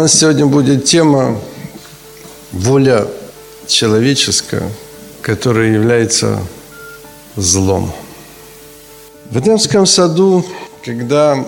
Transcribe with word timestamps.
Нас 0.00 0.14
сегодня 0.14 0.46
будет 0.46 0.86
тема 0.86 1.38
воля 2.52 3.06
человеческая, 3.66 4.72
которая 5.20 5.72
является 5.72 6.40
злом. 7.36 7.92
В 9.30 9.38
Эдемском 9.38 9.84
саду, 9.84 10.42
когда 10.82 11.46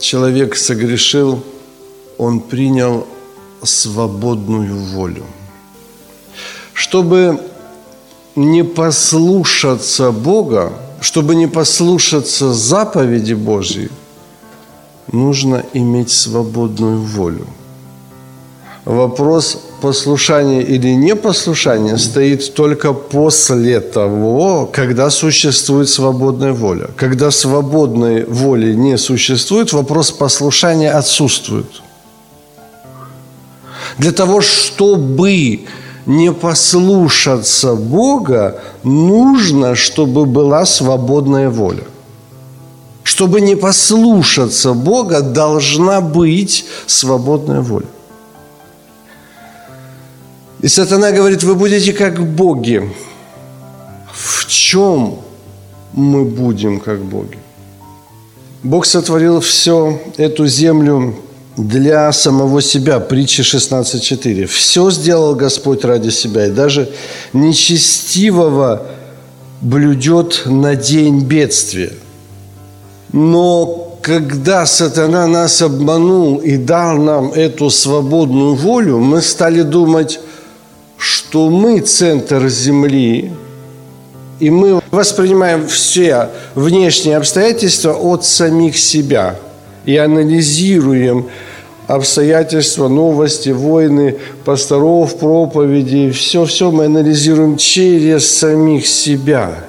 человек 0.00 0.56
согрешил, 0.56 1.44
он 2.16 2.40
принял 2.40 3.06
свободную 3.62 4.74
волю. 4.74 5.26
Чтобы 6.72 7.42
не 8.34 8.64
послушаться 8.64 10.12
Бога, 10.12 10.72
чтобы 11.02 11.34
не 11.34 11.46
послушаться 11.46 12.54
заповеди 12.54 13.34
Божьей, 13.34 13.90
нужно 15.12 15.62
иметь 15.74 16.10
свободную 16.10 16.98
волю. 16.98 17.46
Вопрос 18.84 19.58
послушания 19.80 20.60
или 20.60 20.88
непослушания 20.88 21.96
стоит 21.98 22.52
только 22.54 22.92
после 22.92 23.78
того, 23.80 24.68
когда 24.72 25.08
существует 25.10 25.88
свободная 25.88 26.52
воля. 26.52 26.88
Когда 26.96 27.30
свободной 27.30 28.24
воли 28.24 28.74
не 28.74 28.98
существует, 28.98 29.72
вопрос 29.72 30.10
послушания 30.10 30.90
отсутствует. 30.90 31.66
Для 33.98 34.10
того, 34.10 34.40
чтобы 34.40 35.60
не 36.06 36.32
послушаться 36.32 37.74
Бога, 37.74 38.60
нужно, 38.82 39.76
чтобы 39.76 40.26
была 40.26 40.66
свободная 40.66 41.50
воля. 41.50 41.84
Чтобы 43.04 43.40
не 43.40 43.54
послушаться 43.54 44.72
Бога, 44.72 45.20
должна 45.20 46.00
быть 46.00 46.64
свободная 46.86 47.60
воля. 47.60 47.86
И 50.62 50.68
сатана 50.68 51.10
говорит, 51.10 51.42
вы 51.42 51.56
будете 51.56 51.92
как 51.92 52.24
боги. 52.24 52.88
В 54.12 54.46
чем 54.46 55.18
мы 55.92 56.24
будем 56.24 56.78
как 56.78 57.00
боги? 57.00 57.38
Бог 58.62 58.86
сотворил 58.86 59.40
все 59.40 60.00
эту 60.18 60.46
землю 60.46 61.16
для 61.56 62.12
самого 62.12 62.62
себя. 62.62 63.00
Притча 63.00 63.42
16.4. 63.42 64.46
Все 64.46 64.90
сделал 64.92 65.34
Господь 65.34 65.84
ради 65.84 66.10
себя. 66.10 66.46
И 66.46 66.50
даже 66.50 66.88
нечестивого 67.32 68.86
блюдет 69.60 70.42
на 70.46 70.76
день 70.76 71.24
бедствия. 71.24 71.92
Но 73.10 73.98
когда 74.00 74.64
сатана 74.66 75.26
нас 75.26 75.60
обманул 75.60 76.36
и 76.36 76.56
дал 76.56 76.98
нам 76.98 77.32
эту 77.32 77.68
свободную 77.68 78.54
волю, 78.54 78.98
мы 78.98 79.20
стали 79.22 79.62
думать, 79.62 80.20
что 81.02 81.50
мы 81.50 81.80
центр 81.80 82.48
Земли, 82.48 83.32
и 84.38 84.50
мы 84.50 84.80
воспринимаем 84.92 85.66
все 85.66 86.28
внешние 86.54 87.16
обстоятельства 87.16 87.92
от 87.92 88.24
самих 88.24 88.78
себя 88.78 89.34
и 89.84 89.96
анализируем 89.96 91.26
обстоятельства, 91.88 92.86
новости, 92.86 93.48
войны, 93.48 94.18
пасторов, 94.44 95.18
проповеди, 95.18 96.12
все-все 96.12 96.70
мы 96.70 96.84
анализируем 96.84 97.56
через 97.56 98.38
самих 98.38 98.86
себя, 98.86 99.64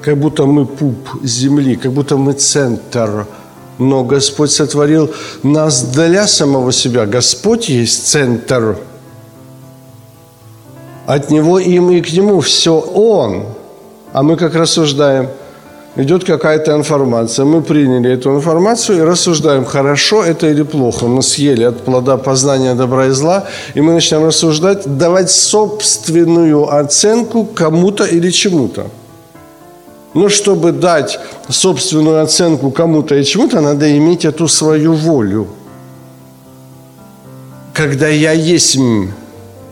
как 0.00 0.16
будто 0.16 0.46
мы 0.46 0.64
пуп 0.64 0.96
земли, 1.22 1.76
как 1.76 1.92
будто 1.92 2.16
мы 2.16 2.32
центр. 2.32 3.26
Но 3.78 4.04
Господь 4.04 4.50
сотворил 4.50 5.10
нас 5.42 5.82
для 5.82 6.26
самого 6.26 6.72
себя. 6.72 7.04
Господь 7.04 7.68
есть 7.68 8.06
центр– 8.06 8.78
от 11.06 11.30
Него, 11.30 11.58
им 11.58 11.90
и 11.90 12.00
к 12.00 12.12
Нему 12.12 12.40
все 12.40 12.78
Он. 12.78 13.44
А 14.12 14.22
мы 14.22 14.36
как 14.36 14.54
рассуждаем? 14.54 15.28
Идет 15.94 16.24
какая-то 16.24 16.72
информация. 16.72 17.44
Мы 17.44 17.60
приняли 17.60 18.12
эту 18.12 18.34
информацию 18.34 18.98
и 18.98 19.02
рассуждаем, 19.02 19.66
хорошо 19.66 20.24
это 20.24 20.46
или 20.46 20.62
плохо. 20.62 21.06
Мы 21.06 21.22
съели 21.22 21.64
от 21.64 21.82
плода 21.84 22.16
познания 22.16 22.74
добра 22.74 23.06
и 23.06 23.10
зла, 23.10 23.44
и 23.74 23.80
мы 23.82 23.92
начинаем 23.92 24.26
рассуждать, 24.26 24.96
давать 24.96 25.30
собственную 25.30 26.74
оценку 26.74 27.44
кому-то 27.44 28.04
или 28.04 28.30
чему-то. 28.30 28.86
Но 30.14 30.28
чтобы 30.30 30.72
дать 30.72 31.18
собственную 31.48 32.22
оценку 32.22 32.70
кому-то 32.70 33.14
и 33.14 33.24
чему-то, 33.24 33.60
надо 33.60 33.94
иметь 33.96 34.24
эту 34.24 34.48
свою 34.48 34.94
волю. 34.94 35.46
Когда 37.74 38.08
я 38.08 38.32
есть 38.32 38.78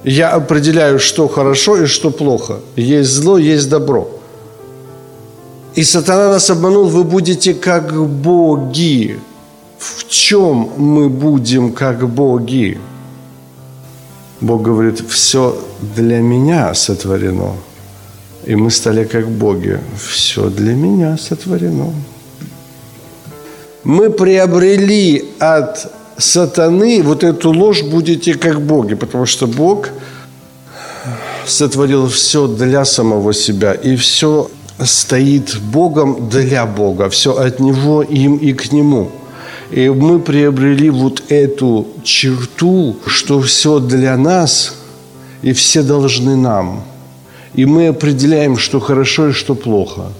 я 0.04 0.30
определяю, 0.30 0.98
что 0.98 1.28
хорошо 1.28 1.76
и 1.82 1.86
что 1.86 2.10
плохо. 2.10 2.60
Есть 2.76 3.10
зло, 3.10 3.38
есть 3.38 3.68
добро. 3.68 4.08
И 5.74 5.84
сатана 5.84 6.30
нас 6.30 6.50
обманул, 6.50 6.86
вы 6.86 7.04
будете 7.04 7.54
как 7.54 8.06
боги. 8.06 9.18
В 9.78 10.08
чем 10.08 10.70
мы 10.76 11.08
будем 11.08 11.72
как 11.72 12.08
боги? 12.08 12.78
Бог 14.40 14.62
говорит, 14.62 15.00
все 15.08 15.54
для 15.94 16.20
меня 16.20 16.74
сотворено. 16.74 17.52
И 18.46 18.56
мы 18.56 18.70
стали 18.70 19.04
как 19.04 19.28
боги. 19.28 19.78
Все 19.96 20.48
для 20.48 20.74
меня 20.74 21.18
сотворено. 21.18 21.92
Мы 23.84 24.10
приобрели 24.10 25.24
от 25.38 25.92
сатаны, 26.20 27.02
вот 27.02 27.24
эту 27.24 27.50
ложь 27.50 27.82
будете 27.82 28.34
как 28.34 28.60
боги, 28.60 28.94
потому 28.94 29.26
что 29.26 29.46
Бог 29.46 29.88
сотворил 31.46 32.08
все 32.08 32.46
для 32.46 32.84
самого 32.84 33.32
себя, 33.32 33.72
и 33.72 33.96
все 33.96 34.50
стоит 34.78 35.58
Богом 35.60 36.28
для 36.28 36.66
Бога, 36.66 37.08
все 37.08 37.36
от 37.36 37.60
Него, 37.60 38.02
им 38.02 38.36
и 38.36 38.52
к 38.52 38.72
Нему. 38.72 39.10
И 39.70 39.88
мы 39.88 40.18
приобрели 40.18 40.90
вот 40.90 41.22
эту 41.28 41.86
черту, 42.02 42.96
что 43.06 43.40
все 43.40 43.78
для 43.78 44.16
нас, 44.16 44.74
и 45.42 45.52
все 45.52 45.82
должны 45.82 46.36
нам. 46.36 46.82
И 47.54 47.66
мы 47.66 47.88
определяем, 47.88 48.56
что 48.56 48.80
хорошо 48.80 49.28
и 49.28 49.32
что 49.32 49.54
плохо. 49.54 50.12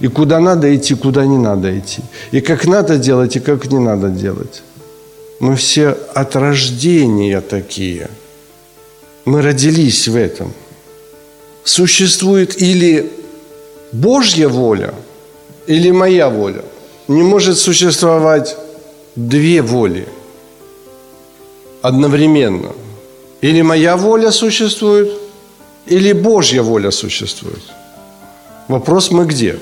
И 0.00 0.08
куда 0.08 0.40
надо 0.40 0.74
идти, 0.74 0.94
куда 0.94 1.26
не 1.26 1.38
надо 1.38 1.78
идти. 1.78 2.02
И 2.32 2.40
как 2.40 2.66
надо 2.66 2.98
делать, 2.98 3.36
и 3.36 3.40
как 3.40 3.72
не 3.72 3.78
надо 3.78 4.08
делать. 4.08 4.62
Мы 5.40 5.54
все 5.54 5.96
от 6.14 6.36
рождения 6.36 7.40
такие. 7.40 8.10
Мы 9.24 9.42
родились 9.42 10.08
в 10.08 10.16
этом. 10.16 10.52
Существует 11.64 12.60
или 12.60 13.12
Божья 13.92 14.48
воля, 14.48 14.94
или 15.66 15.90
моя 15.90 16.28
воля. 16.28 16.64
Не 17.08 17.22
может 17.22 17.58
существовать 17.58 18.56
две 19.16 19.62
воли 19.62 20.08
одновременно. 21.82 22.72
Или 23.40 23.62
моя 23.62 23.96
воля 23.96 24.32
существует, 24.32 25.12
или 25.86 26.12
Божья 26.12 26.62
воля 26.62 26.90
существует. 26.90 27.62
Вопрос 28.66 29.10
мы 29.10 29.24
где? 29.26 29.58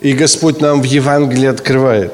И 0.00 0.12
Господь 0.12 0.60
нам 0.60 0.80
в 0.80 0.84
Евангелии 0.84 1.46
открывает. 1.46 2.12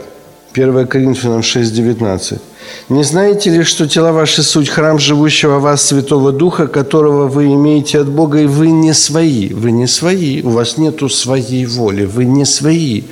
1 0.52 0.86
Коринфянам 0.88 1.40
6,19. 1.40 2.40
Не 2.88 3.02
знаете 3.02 3.50
ли, 3.50 3.64
что 3.64 3.88
тела 3.88 4.12
ваши 4.12 4.42
суть 4.42 4.68
храм 4.68 4.98
живущего 4.98 5.58
в 5.58 5.62
вас 5.62 5.82
Святого 5.82 6.32
Духа, 6.32 6.66
которого 6.68 7.26
вы 7.26 7.46
имеете 7.46 8.00
от 8.00 8.08
Бога, 8.08 8.40
и 8.40 8.46
вы 8.46 8.70
не 8.70 8.94
свои, 8.94 9.48
вы 9.48 9.72
не 9.72 9.86
свои, 9.86 10.42
у 10.42 10.50
вас 10.50 10.78
нету 10.78 11.08
своей 11.08 11.66
воли, 11.66 12.04
вы 12.04 12.24
не 12.24 12.44
свои. 12.44 13.02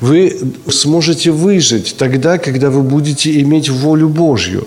Вы 0.00 0.34
сможете 0.70 1.30
выжить 1.30 1.96
тогда, 1.98 2.38
когда 2.38 2.70
вы 2.70 2.82
будете 2.82 3.38
иметь 3.40 3.68
волю 3.68 4.08
Божью. 4.08 4.66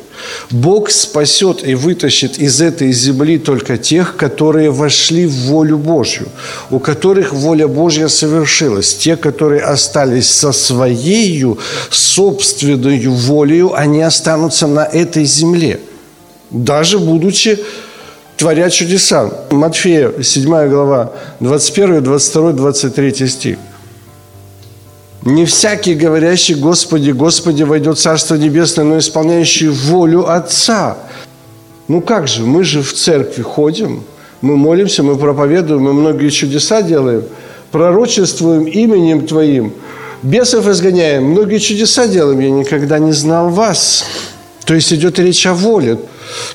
Бог 0.52 0.92
спасет 0.92 1.68
и 1.68 1.74
вытащит 1.74 2.38
из 2.38 2.62
этой 2.62 2.92
земли 2.92 3.40
только 3.40 3.78
тех, 3.78 4.16
которые 4.16 4.70
вошли 4.70 5.26
в 5.26 5.34
волю 5.48 5.80
Божью, 5.80 6.28
у 6.70 6.78
которых 6.80 7.34
воля 7.34 7.68
Божья 7.68 8.10
совершилась. 8.10 8.94
Те, 8.94 9.16
которые 9.16 9.62
остались 9.62 10.30
со 10.30 10.52
своей 10.52 11.44
собственной 11.90 13.08
волею, 13.08 13.74
они 13.74 14.04
останутся 14.04 14.68
на 14.68 14.86
этой 14.86 15.26
земле, 15.26 15.80
даже 16.52 17.00
будучи 17.00 17.58
творя 18.38 18.70
чудеса. 18.70 19.32
Матфея, 19.50 20.12
7 20.22 20.70
глава, 20.70 21.12
21, 21.40 22.04
22, 22.04 22.52
23 22.52 23.28
стих. 23.28 23.58
Не 25.26 25.46
всякий, 25.46 25.96
говорящий 25.96 26.56
«Господи, 26.56 27.12
Господи, 27.12 27.64
войдет 27.64 27.98
в 27.98 28.02
Царство 28.02 28.36
Небесное», 28.36 28.84
но 28.84 28.98
исполняющий 28.98 29.70
волю 29.70 30.30
Отца. 30.30 30.98
Ну 31.88 32.02
как 32.02 32.28
же, 32.28 32.44
мы 32.44 32.66
же 32.66 32.82
в 32.82 32.94
церкви 32.94 33.42
ходим, 33.42 34.04
мы 34.42 34.58
молимся, 34.58 35.02
мы 35.02 35.16
проповедуем, 35.16 35.84
мы 35.84 35.94
многие 35.94 36.30
чудеса 36.30 36.82
делаем, 36.82 37.24
пророчествуем 37.72 38.66
именем 38.66 39.26
Твоим, 39.26 39.74
бесов 40.24 40.68
изгоняем, 40.68 41.24
многие 41.24 41.60
чудеса 41.60 42.08
делаем, 42.08 42.40
я 42.42 42.50
никогда 42.50 43.00
не 43.00 43.14
знал 43.14 43.50
вас. 43.50 44.04
То 44.66 44.76
есть 44.76 44.94
идет 44.94 45.20
речь 45.20 45.46
о 45.46 45.54
воле. 45.54 45.98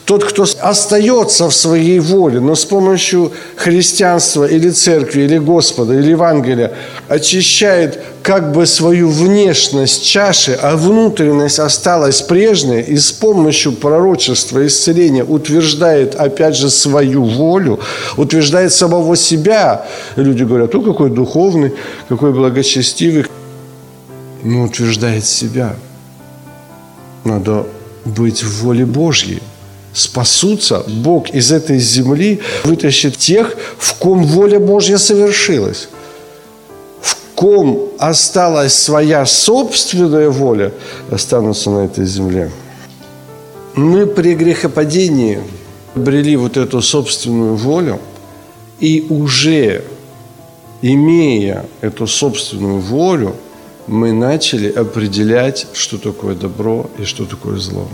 Тот, 0.06 0.24
кто 0.24 0.46
остается 0.62 1.50
в 1.50 1.54
своей 1.54 2.00
воле, 2.00 2.40
но 2.40 2.54
с 2.54 2.64
помощью 2.64 3.32
христианства 3.56 4.44
или 4.44 4.70
церкви, 4.70 5.22
или 5.22 5.36
Господа, 5.36 5.94
или 5.94 6.12
Евангелия 6.12 6.72
очищает 7.08 8.00
как 8.22 8.52
бы 8.52 8.66
свою 8.66 9.10
внешность 9.10 10.04
чаши, 10.04 10.58
а 10.60 10.76
внутренность 10.76 11.58
осталась 11.58 12.22
прежней, 12.22 12.80
и 12.80 12.96
с 12.96 13.12
помощью 13.12 13.72
пророчества, 13.72 14.66
исцеления 14.66 15.24
утверждает 15.24 16.14
опять 16.14 16.56
же 16.56 16.70
свою 16.70 17.24
волю, 17.24 17.78
утверждает 18.16 18.72
самого 18.72 19.16
себя. 19.16 19.86
Люди 20.16 20.44
говорят, 20.44 20.74
о, 20.74 20.80
какой 20.80 21.10
духовный, 21.10 21.74
какой 22.08 22.32
благочестивый. 22.32 23.26
Ну, 24.42 24.64
утверждает 24.64 25.26
себя. 25.26 25.76
Надо 27.24 27.66
быть 28.08 28.42
в 28.42 28.62
воле 28.62 28.86
Божьей 28.86 29.42
спасутся, 29.92 30.84
Бог 30.86 31.30
из 31.30 31.52
этой 31.52 31.78
земли 31.78 32.40
вытащит 32.64 33.16
тех, 33.16 33.56
в 33.78 33.94
ком 33.94 34.24
воля 34.24 34.60
Божья 34.60 34.98
совершилась. 34.98 35.88
В 37.00 37.16
ком 37.34 37.90
осталась 37.98 38.74
своя 38.74 39.26
собственная 39.26 40.30
воля, 40.30 40.72
останутся 41.10 41.70
на 41.70 41.84
этой 41.84 42.04
земле. 42.06 42.50
Мы 43.74 44.06
при 44.06 44.34
грехопадении 44.34 45.40
обрели 45.94 46.36
вот 46.36 46.56
эту 46.56 46.82
собственную 46.82 47.56
волю, 47.56 48.00
и 48.80 49.06
уже 49.08 49.84
имея 50.82 51.66
эту 51.80 52.06
собственную 52.06 52.78
волю, 52.78 53.34
мы 53.88 54.12
начали 54.12 54.70
определять, 54.70 55.66
что 55.72 55.98
такое 55.98 56.34
добро 56.34 56.90
и 56.98 57.04
что 57.04 57.24
такое 57.24 57.58
зло. 57.58 57.88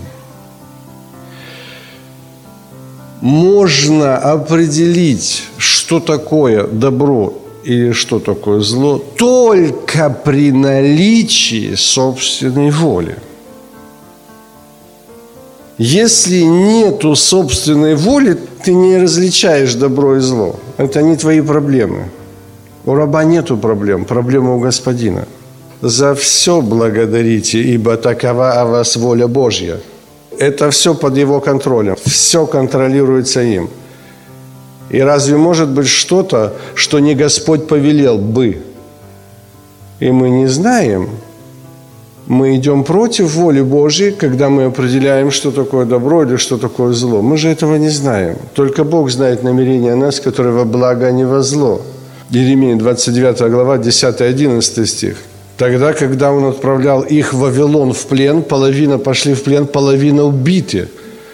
можно 3.25 4.19
определить, 4.19 5.45
что 5.57 5.99
такое 5.99 6.67
добро 6.67 7.33
или 7.65 7.93
что 7.93 8.19
такое 8.19 8.61
зло, 8.61 9.03
только 9.17 10.11
при 10.11 10.53
наличии 10.53 11.75
собственной 11.75 12.71
воли. 12.71 13.17
Если 15.79 16.43
нету 16.43 17.17
собственной 17.17 17.95
воли, 17.95 18.39
ты 18.63 18.75
не 18.75 18.99
различаешь 18.99 19.75
добро 19.75 20.19
и 20.19 20.21
зло. 20.21 20.57
Это 20.77 21.01
не 21.01 21.17
твои 21.17 21.41
проблемы. 21.41 22.11
У 22.85 22.95
раба 22.95 23.25
нету 23.25 23.57
проблем, 23.57 24.05
проблема 24.05 24.55
у 24.55 24.61
господина. 24.61 25.27
За 25.87 26.15
все 26.15 26.63
благодарите, 26.63 27.61
ибо 27.61 27.99
такова 27.99 28.53
о 28.53 28.65
вас 28.65 28.97
воля 28.97 29.29
Божья– 29.29 29.81
это 30.39 30.71
все 30.71 30.95
под 30.95 31.19
его 31.19 31.41
контролем. 31.41 31.97
Все 32.07 32.47
контролируется 32.47 33.43
им. 33.43 33.69
И 34.89 34.99
разве 34.99 35.37
может 35.37 35.69
быть 35.69 35.87
что-то, 35.87 36.55
что 36.75 37.01
не 37.01 37.15
Господь 37.15 37.67
повелел 37.69 38.17
бы? 38.17 38.63
И 40.01 40.11
мы 40.11 40.31
не 40.31 40.47
знаем. 40.47 41.11
Мы 42.27 42.57
идем 42.57 42.85
против 42.85 43.35
воли 43.35 43.61
Божьей, 43.61 44.13
когда 44.13 44.49
мы 44.49 44.65
определяем, 44.65 45.31
что 45.31 45.51
такое 45.51 45.85
добро 45.85 46.23
или 46.23 46.37
что 46.37 46.57
такое 46.57 46.95
зло. 46.95 47.21
Мы 47.21 47.37
же 47.37 47.51
этого 47.51 47.77
не 47.77 47.91
знаем. 47.91 48.39
Только 48.55 48.85
Бог 48.85 49.11
знает 49.11 49.43
намерения 49.43 49.95
нас, 49.97 50.19
которые 50.19 50.55
во 50.55 50.65
благо, 50.65 51.09
а 51.09 51.13
не 51.13 51.27
во 51.27 51.43
зло. 51.43 51.83
Еремия 52.31 52.75
29 52.77 53.51
глава, 53.51 53.77
10-11 53.77 54.87
стих. 54.87 55.19
Тогда, 55.57 55.93
когда 55.93 56.33
он 56.33 56.45
отправлял 56.45 57.03
их 57.03 57.33
в 57.33 57.39
Вавилон 57.39 57.93
в 57.93 58.07
плен, 58.07 58.43
половина 58.43 58.99
пошли 58.99 59.35
в 59.35 59.43
плен, 59.43 59.67
половина 59.67 60.25
убиты. 60.25 60.89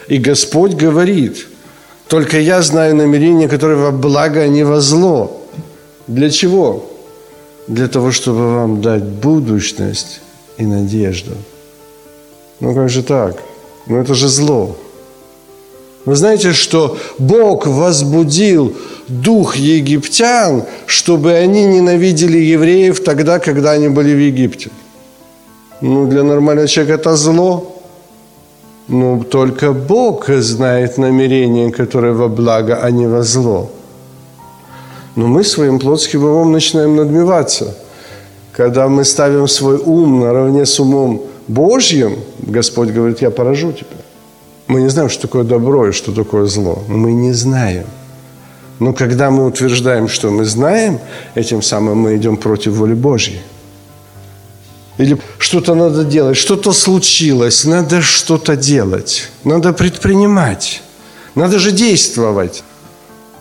И 0.08 0.19
Господь 0.19 0.75
говорит, 0.75 1.46
только 2.08 2.38
я 2.38 2.61
знаю 2.62 2.96
намерения, 2.96 3.49
которые 3.49 3.78
во 3.78 3.93
благо, 3.93 4.40
а 4.40 4.49
не 4.49 4.64
во 4.64 4.81
зло. 4.81 5.40
Для 6.06 6.28
чего? 6.28 6.90
Для 7.69 7.87
того, 7.87 8.11
чтобы 8.11 8.55
вам 8.55 8.82
дать 8.82 9.05
будущность 9.05 10.20
и 10.58 10.66
надежду. 10.66 11.32
Ну 12.61 12.75
как 12.75 12.90
же 12.90 13.02
так? 13.02 13.37
Ну 13.87 14.00
это 14.00 14.14
же 14.14 14.28
зло. 14.28 14.76
Вы 16.06 16.17
знаете, 16.17 16.52
что 16.52 16.97
Бог 17.19 17.67
возбудил 17.67 18.75
дух 19.08 19.56
египтян, 19.56 20.64
чтобы 20.87 21.32
они 21.32 21.64
ненавидели 21.67 22.38
евреев 22.38 23.00
тогда, 23.00 23.38
когда 23.38 23.73
они 23.73 23.88
были 23.88 24.14
в 24.14 24.19
Египте. 24.19 24.70
Ну, 25.82 26.06
для 26.06 26.23
нормального 26.23 26.69
человека 26.69 26.94
это 27.00 27.17
зло. 27.17 27.76
Но 28.88 29.23
только 29.23 29.73
Бог 29.73 30.29
знает 30.29 30.99
намерения, 30.99 31.70
которые 31.70 32.12
во 32.12 32.29
благо, 32.29 32.79
а 32.82 32.91
не 32.91 33.06
во 33.06 33.23
зло. 33.23 33.70
Но 35.17 35.26
мы 35.26 35.44
своим 35.44 35.79
плотским 35.79 36.25
умом 36.25 36.52
начинаем 36.52 36.97
надмеваться. 36.97 37.76
Когда 38.52 38.88
мы 38.88 39.05
ставим 39.05 39.49
свой 39.49 39.76
ум 39.76 40.20
наравне 40.20 40.64
с 40.64 40.81
умом 40.81 41.23
Божьим, 41.47 42.17
Господь 42.38 42.88
говорит, 42.88 43.23
я 43.23 43.31
поражу 43.31 43.73
тебя. 43.73 44.00
Мы 44.70 44.82
не 44.82 44.88
знаем, 44.88 45.11
что 45.11 45.22
такое 45.22 45.43
добро 45.43 45.88
и 45.88 45.93
что 45.93 46.12
такое 46.12 46.46
зло. 46.46 46.84
Мы 46.87 47.12
не 47.12 47.32
знаем. 47.32 47.87
Но 48.78 48.93
когда 48.93 49.28
мы 49.32 49.44
утверждаем, 49.46 50.06
что 50.08 50.31
мы 50.31 50.44
знаем, 50.44 51.00
этим 51.34 51.61
самым 51.61 51.99
мы 51.99 52.17
идем 52.17 52.37
против 52.37 52.75
воли 52.75 52.94
Божьей. 52.94 53.40
Или 54.96 55.19
что-то 55.38 55.75
надо 55.75 56.05
делать, 56.05 56.37
что-то 56.37 56.72
случилось, 56.72 57.64
надо 57.64 58.00
что-то 58.00 58.54
делать, 58.54 59.30
надо 59.42 59.73
предпринимать, 59.73 60.83
надо 61.35 61.59
же 61.59 61.73
действовать. 61.73 62.62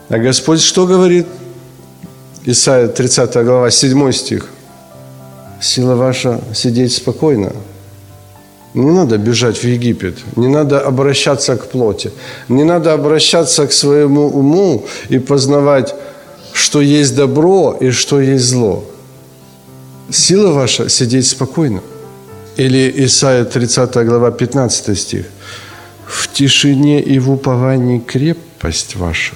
А 0.09 0.17
Господь 0.17 0.61
что 0.61 0.87
говорит? 0.87 1.27
Исайя 2.45 2.87
30 2.87 3.45
глава, 3.45 3.69
7 3.69 4.11
стих. 4.13 4.49
Сила 5.61 5.93
ваша 5.93 6.41
сидеть 6.55 6.93
спокойно, 6.93 7.53
не 8.73 8.91
надо 8.91 9.17
бежать 9.17 9.57
в 9.57 9.63
Египет, 9.63 10.17
не 10.35 10.47
надо 10.47 10.79
обращаться 10.79 11.55
к 11.55 11.67
плоти, 11.69 12.11
не 12.49 12.63
надо 12.63 12.93
обращаться 12.93 13.65
к 13.67 13.73
своему 13.73 14.27
уму 14.27 14.85
и 15.09 15.19
познавать, 15.19 15.95
что 16.53 16.81
есть 16.81 17.15
добро 17.15 17.77
и 17.79 17.91
что 17.91 18.21
есть 18.21 18.45
зло. 18.45 18.83
Сила 20.11 20.51
ваша 20.51 20.89
сидеть 20.89 21.27
спокойно. 21.27 21.81
Или 22.57 22.93
Исайя 23.05 23.45
30 23.45 24.05
глава 24.05 24.31
15 24.31 24.97
стих. 24.97 25.25
В 26.05 26.27
тишине 26.27 27.01
и 27.01 27.19
в 27.19 27.31
уповании 27.31 27.99
крепость 27.99 28.95
ваша. 28.95 29.35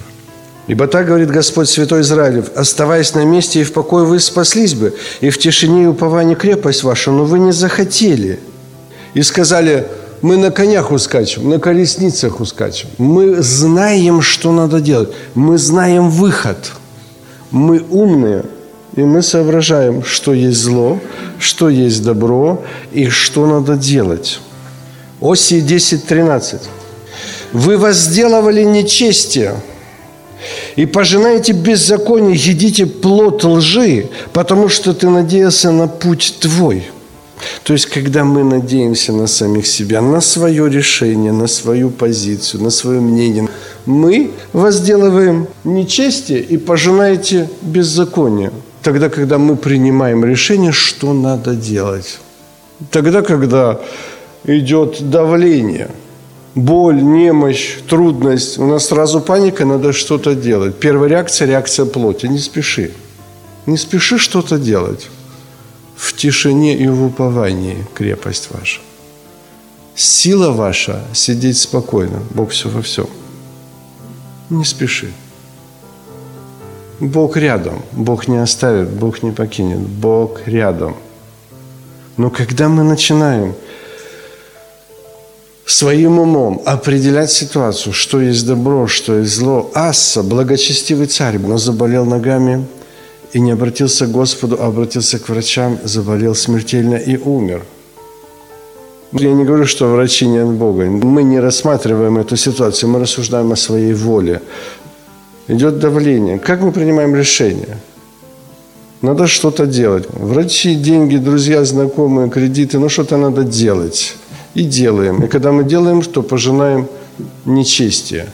Ибо 0.68 0.88
так 0.88 1.08
говорит 1.08 1.30
Господь 1.30 1.70
Святой 1.70 2.02
Израилев, 2.02 2.52
оставаясь 2.56 3.14
на 3.16 3.26
месте 3.26 3.62
и 3.62 3.64
в 3.64 3.74
покое 3.74 4.06
вы 4.06 4.20
спаслись 4.20 4.74
бы, 4.74 4.94
и 5.22 5.30
в 5.30 5.38
тишине 5.38 5.84
и 5.84 5.88
уповании 5.88 6.36
крепость 6.36 6.84
ваша, 6.84 7.12
но 7.12 7.26
вы 7.26 7.40
не 7.40 7.52
захотели– 7.52 8.40
и 9.14 9.22
сказали, 9.22 9.88
мы 10.22 10.38
на 10.38 10.52
конях 10.52 10.92
ускачем, 10.92 11.50
на 11.50 11.60
колесницах 11.60 12.40
ускачем. 12.40 12.90
Мы 12.98 13.42
знаем, 13.42 14.22
что 14.22 14.52
надо 14.52 14.80
делать. 14.80 15.10
Мы 15.36 15.58
знаем 15.58 16.10
выход. 16.10 16.72
Мы 17.52 17.82
умные, 17.90 18.46
и 18.96 19.02
мы 19.02 19.22
соображаем, 19.22 20.04
что 20.04 20.34
есть 20.34 20.60
зло, 20.60 21.00
что 21.40 21.70
есть 21.70 22.04
добро 22.04 22.64
и 22.92 23.10
что 23.10 23.46
надо 23.46 23.76
делать. 23.76 24.40
Оси 25.20 25.60
10.13. 25.60 26.62
Вы 27.52 27.78
возделывали 27.78 28.64
нечестие 28.64 29.56
И 30.76 30.86
пожинаете 30.86 31.54
беззаконие, 31.54 32.36
едите 32.36 32.86
плод 32.86 33.44
лжи, 33.44 34.10
потому 34.32 34.70
что 34.70 34.94
ты 34.94 35.10
надеялся 35.10 35.72
на 35.72 35.88
путь 35.88 36.38
твой. 36.40 36.88
То 37.64 37.74
есть, 37.74 37.86
когда 37.86 38.24
мы 38.24 38.44
надеемся 38.44 39.14
на 39.14 39.28
самих 39.28 39.68
себя, 39.68 40.02
на 40.02 40.22
свое 40.22 40.70
решение, 40.70 41.32
на 41.32 41.48
свою 41.48 41.90
позицию, 41.90 42.64
на 42.64 42.70
свое 42.70 43.00
мнение, 43.00 43.48
мы 43.86 44.32
возделываем 44.54 45.48
нечестие 45.64 46.40
и 46.40 46.58
пожинаете 46.58 47.50
беззаконие. 47.62 48.52
Тогда, 48.82 49.10
когда 49.10 49.38
мы 49.38 49.56
принимаем 49.56 50.26
решение, 50.26 50.72
что 50.72 51.14
надо 51.14 51.56
делать. 51.56 52.20
Тогда, 52.92 53.22
когда 53.22 53.80
идет 54.46 55.10
давление, 55.10 55.90
боль, 56.56 57.02
немощь, 57.02 57.78
трудность, 57.88 58.60
у 58.60 58.66
нас 58.66 58.88
сразу 58.88 59.22
паника, 59.22 59.66
надо 59.66 59.94
что-то 59.94 60.36
делать. 60.36 60.76
Первая 60.76 61.10
реакция– 61.10 61.48
реакция 61.48 61.86
плоти. 61.86 62.28
Не 62.28 62.40
спеши. 62.40 62.92
Не 63.66 63.78
спеши 63.78 64.18
что-то 64.18 64.58
делать. 64.58 65.10
В 66.04 66.12
тишине 66.12 66.76
и 66.76 66.88
в 66.90 67.06
уповании 67.06 67.78
крепость 67.94 68.50
ваша. 68.52 68.82
Сила 69.96 70.52
ваша– 70.52 71.02
сидеть 71.14 71.58
спокойно. 71.58 72.20
Бог 72.32 72.50
все 72.50 72.68
во 72.68 72.82
всем. 72.82 73.08
Не 74.50 74.66
спеши. 74.66 75.14
Бог 77.00 77.38
рядом. 77.38 77.82
Бог 77.94 78.28
не 78.28 78.36
оставит, 78.36 78.90
Бог 78.90 79.24
не 79.24 79.32
покинет. 79.32 79.80
Бог 79.80 80.46
рядом. 80.46 80.98
Но 82.18 82.30
когда 82.30 82.68
мы 82.68 82.84
начинаем 82.84 83.56
своим 85.66 86.20
умом 86.20 86.62
определять 86.66 87.32
ситуацию, 87.32 87.94
что 87.94 88.20
есть 88.20 88.46
добро, 88.46 88.88
что 88.88 89.20
есть 89.20 89.32
зло, 89.32 89.72
Асса, 89.74 90.22
благочестивый 90.22 91.08
царь, 91.08 91.40
но 91.40 91.58
заболел 91.58 92.06
ногами 92.06 92.68
и 93.34 93.40
не 93.40 93.52
обратился 93.52 94.06
к 94.06 94.12
Господу, 94.12 94.58
а 94.60 94.68
обратился 94.68 95.20
к 95.20 95.30
врачам, 95.30 95.78
заболел 95.84 96.36
смертельно 96.36 96.96
и 96.96 97.18
умер. 97.18 97.64
Я 99.12 99.34
не 99.34 99.44
говорю, 99.44 99.66
что 99.66 99.88
врачи 99.88 100.28
не 100.28 100.40
от 100.40 100.50
Бога. 100.50 100.86
Мы 100.86 101.24
не 101.24 101.40
рассматриваем 101.40 102.18
эту 102.18 102.38
ситуацию, 102.38 102.90
мы 102.90 103.00
рассуждаем 103.00 103.52
о 103.52 103.56
своей 103.56 103.94
воле. 103.94 104.42
Идет 105.48 105.80
давление. 105.80 106.40
Как 106.40 106.62
мы 106.62 106.72
принимаем 106.72 107.16
решение? 107.16 107.78
Надо 109.02 109.28
что-то 109.28 109.66
делать. 109.66 110.06
Врачи, 110.10 110.76
деньги, 110.76 111.18
друзья, 111.18 111.66
знакомые, 111.66 112.30
кредиты, 112.30 112.80
ну 112.80 112.90
что-то 112.90 113.18
надо 113.18 113.44
делать. 113.44 114.16
И 114.56 114.64
делаем. 114.64 115.24
И 115.24 115.28
когда 115.28 115.52
мы 115.52 115.64
делаем, 115.64 116.02
то 116.02 116.24
пожинаем 116.24 116.88
нечестие. 117.46 118.26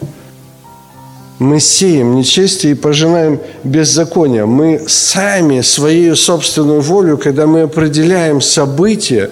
Мы 1.39 1.61
сеем 1.61 2.15
нечестие 2.15 2.73
и 2.73 2.75
пожинаем 2.75 3.39
беззаконие. 3.63 4.45
Мы 4.45 4.83
сами 4.87 5.61
своей 5.61 6.13
собственную 6.15 6.81
волю, 6.81 7.17
когда 7.17 7.47
мы 7.47 7.61
определяем 7.61 8.41
события, 8.41 9.31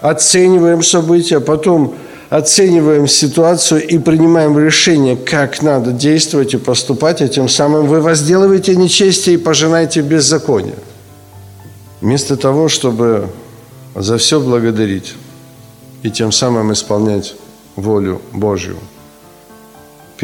оцениваем 0.00 0.82
события, 0.82 1.38
потом 1.38 1.94
оцениваем 2.28 3.06
ситуацию 3.06 3.86
и 3.86 3.98
принимаем 3.98 4.58
решение, 4.58 5.16
как 5.16 5.62
надо 5.62 5.92
действовать 5.92 6.54
и 6.54 6.56
поступать, 6.56 7.22
и 7.22 7.28
тем 7.28 7.48
самым 7.48 7.86
вы 7.86 8.00
возделываете 8.00 8.74
нечестие 8.74 9.36
и 9.36 9.38
пожинаете 9.38 10.00
беззаконие. 10.00 10.74
Вместо 12.00 12.36
того, 12.36 12.68
чтобы 12.68 13.28
за 13.94 14.18
все 14.18 14.40
благодарить 14.40 15.14
и 16.02 16.10
тем 16.10 16.32
самым 16.32 16.72
исполнять 16.72 17.36
волю 17.76 18.20
Божью. 18.32 18.76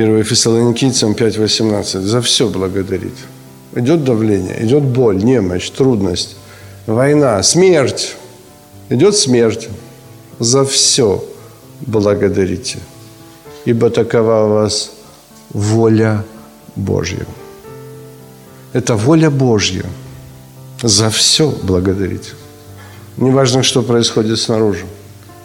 1 0.01 0.25
Фессалоникийцам 0.25 1.13
5.18. 1.13 2.01
За 2.01 2.21
все 2.21 2.49
благодарить. 2.49 3.19
Идет 3.75 4.03
давление, 4.03 4.57
идет 4.65 4.83
боль, 4.83 5.23
немощь, 5.23 5.69
трудность, 5.71 6.37
война, 6.87 7.43
смерть. 7.43 8.17
Идет 8.89 9.15
смерть. 9.15 9.69
За 10.39 10.65
все 10.65 11.23
благодарите, 11.81 12.79
ибо 13.67 13.91
такова 13.91 14.47
у 14.47 14.49
вас 14.55 14.91
воля 15.51 16.25
Божья. 16.77 17.27
Это 18.73 18.97
воля 18.97 19.31
Божья. 19.31 19.85
За 20.83 21.11
все 21.11 21.51
благодарить. 21.63 22.33
Неважно, 23.19 23.63
что 23.63 23.83
происходит 23.83 24.39
снаружи. 24.39 24.87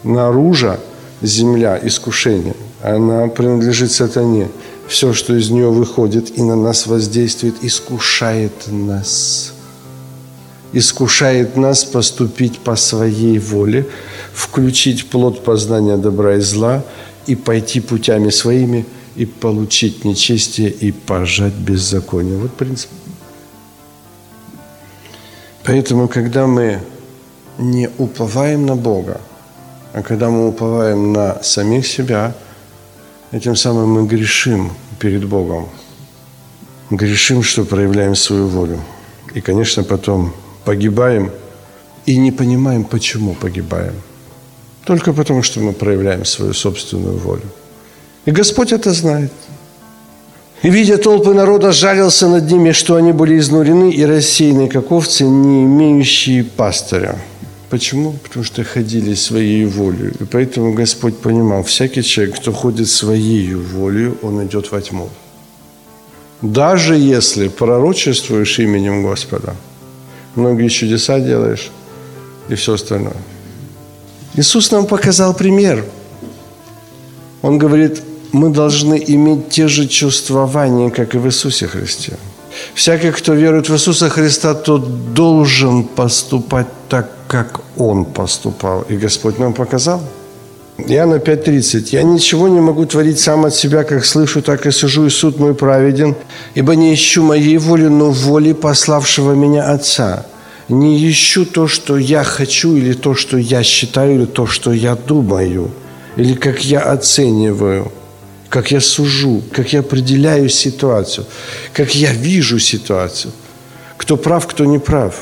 Наружа 0.03 0.79
земля, 1.21 1.77
искушение, 1.83 2.55
она 2.85 3.27
принадлежит 3.27 3.91
сатане. 3.91 4.49
Все, 4.87 5.11
что 5.13 5.35
из 5.35 5.49
нее 5.49 5.71
выходит 5.71 6.37
и 6.37 6.43
на 6.43 6.55
нас 6.55 6.85
воздействует, 6.85 7.55
искушает 7.63 8.51
нас. 8.67 9.53
Искушает 10.71 11.57
нас 11.57 11.83
поступить 11.83 12.59
по 12.59 12.75
своей 12.75 13.39
воле, 13.39 13.87
включить 14.33 15.09
плод 15.09 15.43
познания 15.43 15.97
добра 15.97 16.35
и 16.35 16.41
зла 16.41 16.83
и 17.25 17.35
пойти 17.35 17.79
путями 17.79 18.29
своими 18.29 18.85
и 19.15 19.25
получить 19.25 20.05
нечестие 20.05 20.69
и 20.69 20.91
пожать 20.91 21.53
беззаконие. 21.53 22.37
Вот 22.37 22.51
принцип. 22.51 22.91
Поэтому, 25.63 26.07
когда 26.07 26.45
мы 26.45 26.81
не 27.57 27.89
уповаем 27.97 28.67
на 28.67 28.75
Бога, 28.75 29.21
а 29.93 30.03
когда 30.03 30.29
мы 30.29 30.49
уповаем 30.49 31.13
на 31.13 31.41
самих 31.41 31.87
себя, 31.87 32.35
этим 33.31 33.55
самым 33.55 33.89
мы 33.89 34.07
грешим 34.07 34.71
перед 34.99 35.25
Богом. 35.25 35.67
Грешим, 36.89 37.43
что 37.43 37.65
проявляем 37.65 38.15
свою 38.15 38.47
волю. 38.47 38.79
И, 39.35 39.41
конечно, 39.41 39.83
потом 39.83 40.33
погибаем 40.63 41.31
и 42.05 42.17
не 42.17 42.31
понимаем, 42.31 42.83
почему 42.83 43.33
погибаем– 43.33 43.95
только 44.85 45.13
потому, 45.13 45.43
что 45.43 45.59
мы 45.59 45.73
проявляем 45.73 46.25
свою 46.25 46.53
собственную 46.53 47.17
волю. 47.17 47.41
И 48.25 48.31
Господь 48.31 48.71
это 48.71 48.93
знает. 48.93 49.31
И, 50.63 50.69
видя 50.69 50.97
толпы 50.97 51.33
народа, 51.33 51.71
жалился 51.71 52.27
над 52.27 52.51
ними, 52.51 52.71
что 52.71 52.95
они 52.95 53.11
были 53.11 53.37
изнурены 53.37 53.91
и 53.91 54.05
рассеяны, 54.05 54.67
как 54.67 54.91
овцы, 54.91 55.23
не 55.23 55.63
имеющие 55.63 56.43
пастыря. 56.43 57.17
Почему? 57.75 58.11
Потому 58.23 58.45
что 58.45 58.63
ходили 58.63 59.15
своей 59.15 59.65
волей. 59.65 60.11
И 60.21 60.23
поэтому 60.23 60.73
Господь 60.73 61.17
понимал, 61.17 61.63
всякий 61.63 62.03
человек, 62.03 62.35
кто 62.35 62.51
ходит 62.51 62.87
своей 62.87 63.53
волей, 63.55 64.13
он 64.21 64.41
идет 64.45 64.71
во 64.71 64.81
тьму. 64.81 65.09
Даже 66.41 66.95
если 66.95 67.49
пророчествуешь 67.49 68.59
именем 68.59 69.03
Господа, 69.03 69.55
многие 70.35 70.69
чудеса 70.69 71.19
делаешь 71.19 71.71
и 72.49 72.55
все 72.55 72.73
остальное– 72.73 73.17
Иисус 74.37 74.71
нам 74.71 74.85
показал 74.85 75.33
пример. 75.33 75.85
Он 77.41 77.57
говорит, 77.57 78.01
мы 78.33 78.49
должны 78.49 79.01
иметь 79.07 79.49
те 79.49 79.67
же 79.67 79.87
чувствования, 79.87 80.89
как 80.89 81.15
и 81.15 81.17
в 81.17 81.25
Иисусе 81.25 81.67
Христе. 81.67 82.17
Всякий, 82.73 83.11
кто 83.11 83.33
верует 83.33 83.69
в 83.69 83.73
Иисуса 83.73 84.09
Христа, 84.09 84.53
тот 84.53 85.13
должен 85.13 85.83
поступать 85.83 86.67
так, 86.89 87.09
как 87.27 87.61
Он 87.77 88.05
поступал. 88.05 88.85
И 88.89 88.97
Господь 88.97 89.39
нам 89.39 89.53
показал. 89.53 90.01
Иоанна 90.77 91.15
5.30. 91.15 91.89
«Я 91.91 92.03
ничего 92.03 92.47
не 92.47 92.59
могу 92.59 92.85
творить 92.85 93.19
сам 93.19 93.45
от 93.45 93.55
себя, 93.55 93.83
как 93.83 94.05
слышу, 94.05 94.41
так 94.41 94.65
и 94.65 94.71
сужу, 94.71 95.05
и 95.05 95.09
суд 95.09 95.39
мой 95.39 95.53
праведен, 95.53 96.15
ибо 96.53 96.75
не 96.75 96.93
ищу 96.93 97.23
моей 97.23 97.57
воли, 97.57 97.87
но 97.87 98.11
воли 98.11 98.53
пославшего 98.53 99.33
меня 99.33 99.71
Отца» 99.71 100.25
не 100.69 101.09
ищу 101.09 101.45
то, 101.45 101.67
что 101.67 101.97
я 101.97 102.23
хочу, 102.23 102.75
или 102.75 102.93
то, 102.93 103.13
что 103.13 103.37
я 103.37 103.63
считаю, 103.63 104.15
или 104.15 104.25
то, 104.25 104.47
что 104.47 104.73
я 104.73 104.95
думаю, 104.95 105.71
или 106.15 106.33
как 106.33 106.65
я 106.65 106.79
оцениваю, 106.79 107.91
как 108.49 108.71
я 108.71 108.81
сужу, 108.81 109.41
как 109.51 109.73
я 109.73 109.81
определяю 109.81 110.49
ситуацию, 110.49 111.25
как 111.73 111.93
я 111.95 112.13
вижу 112.13 112.59
ситуацию. 112.59 113.31
Кто 113.97 114.17
прав, 114.17 114.47
кто 114.47 114.65
не 114.65 114.79
прав. 114.79 115.15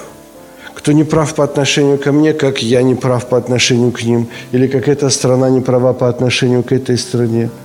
Кто 0.83 0.91
не 0.91 1.05
прав 1.05 1.33
по 1.33 1.43
отношению 1.43 1.97
ко 1.97 2.11
мне, 2.11 2.33
как 2.33 2.61
я 2.61 2.83
не 2.83 2.95
прав 2.95 3.25
по 3.25 3.37
отношению 3.37 3.91
к 3.91 4.03
ним, 4.03 4.27
или 4.53 4.67
как 4.67 4.87
эта 4.87 5.09
страна 5.09 5.49
не 5.49 5.61
права 5.61 5.93
по 5.93 6.09
отношению 6.09 6.63
к 6.63 6.75
этой 6.75 6.97
стране– 6.97 7.49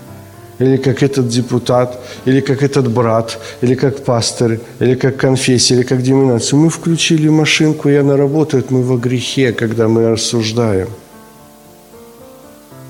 или 0.60 0.76
как 0.76 1.02
этот 1.02 1.28
депутат, 1.28 2.00
или 2.26 2.40
как 2.40 2.62
этот 2.62 2.90
брат, 2.90 3.38
или 3.62 3.74
как 3.74 4.04
пастор, 4.04 4.58
или 4.80 4.94
как 4.94 5.16
конфессия, 5.16 5.76
или 5.76 5.82
как 5.82 6.02
деноминация. 6.02 6.56
Мы 6.56 6.68
включили 6.68 7.28
машинку, 7.28 7.88
и 7.88 7.94
она 7.94 8.16
работает, 8.16 8.70
мы 8.70 8.82
во 8.82 8.96
грехе, 8.96 9.52
когда 9.52 9.86
мы 9.86 10.08
рассуждаем. 10.10 10.88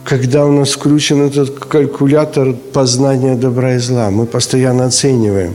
Когда 0.04 0.46
у 0.46 0.52
нас 0.52 0.70
включен 0.70 1.20
этот 1.20 1.50
калькулятор 1.50 2.54
познания 2.72 3.36
добра 3.36 3.74
и 3.74 3.78
зла, 3.78 4.10
мы 4.10 4.24
постоянно 4.24 4.86
оцениваем. 4.86 5.54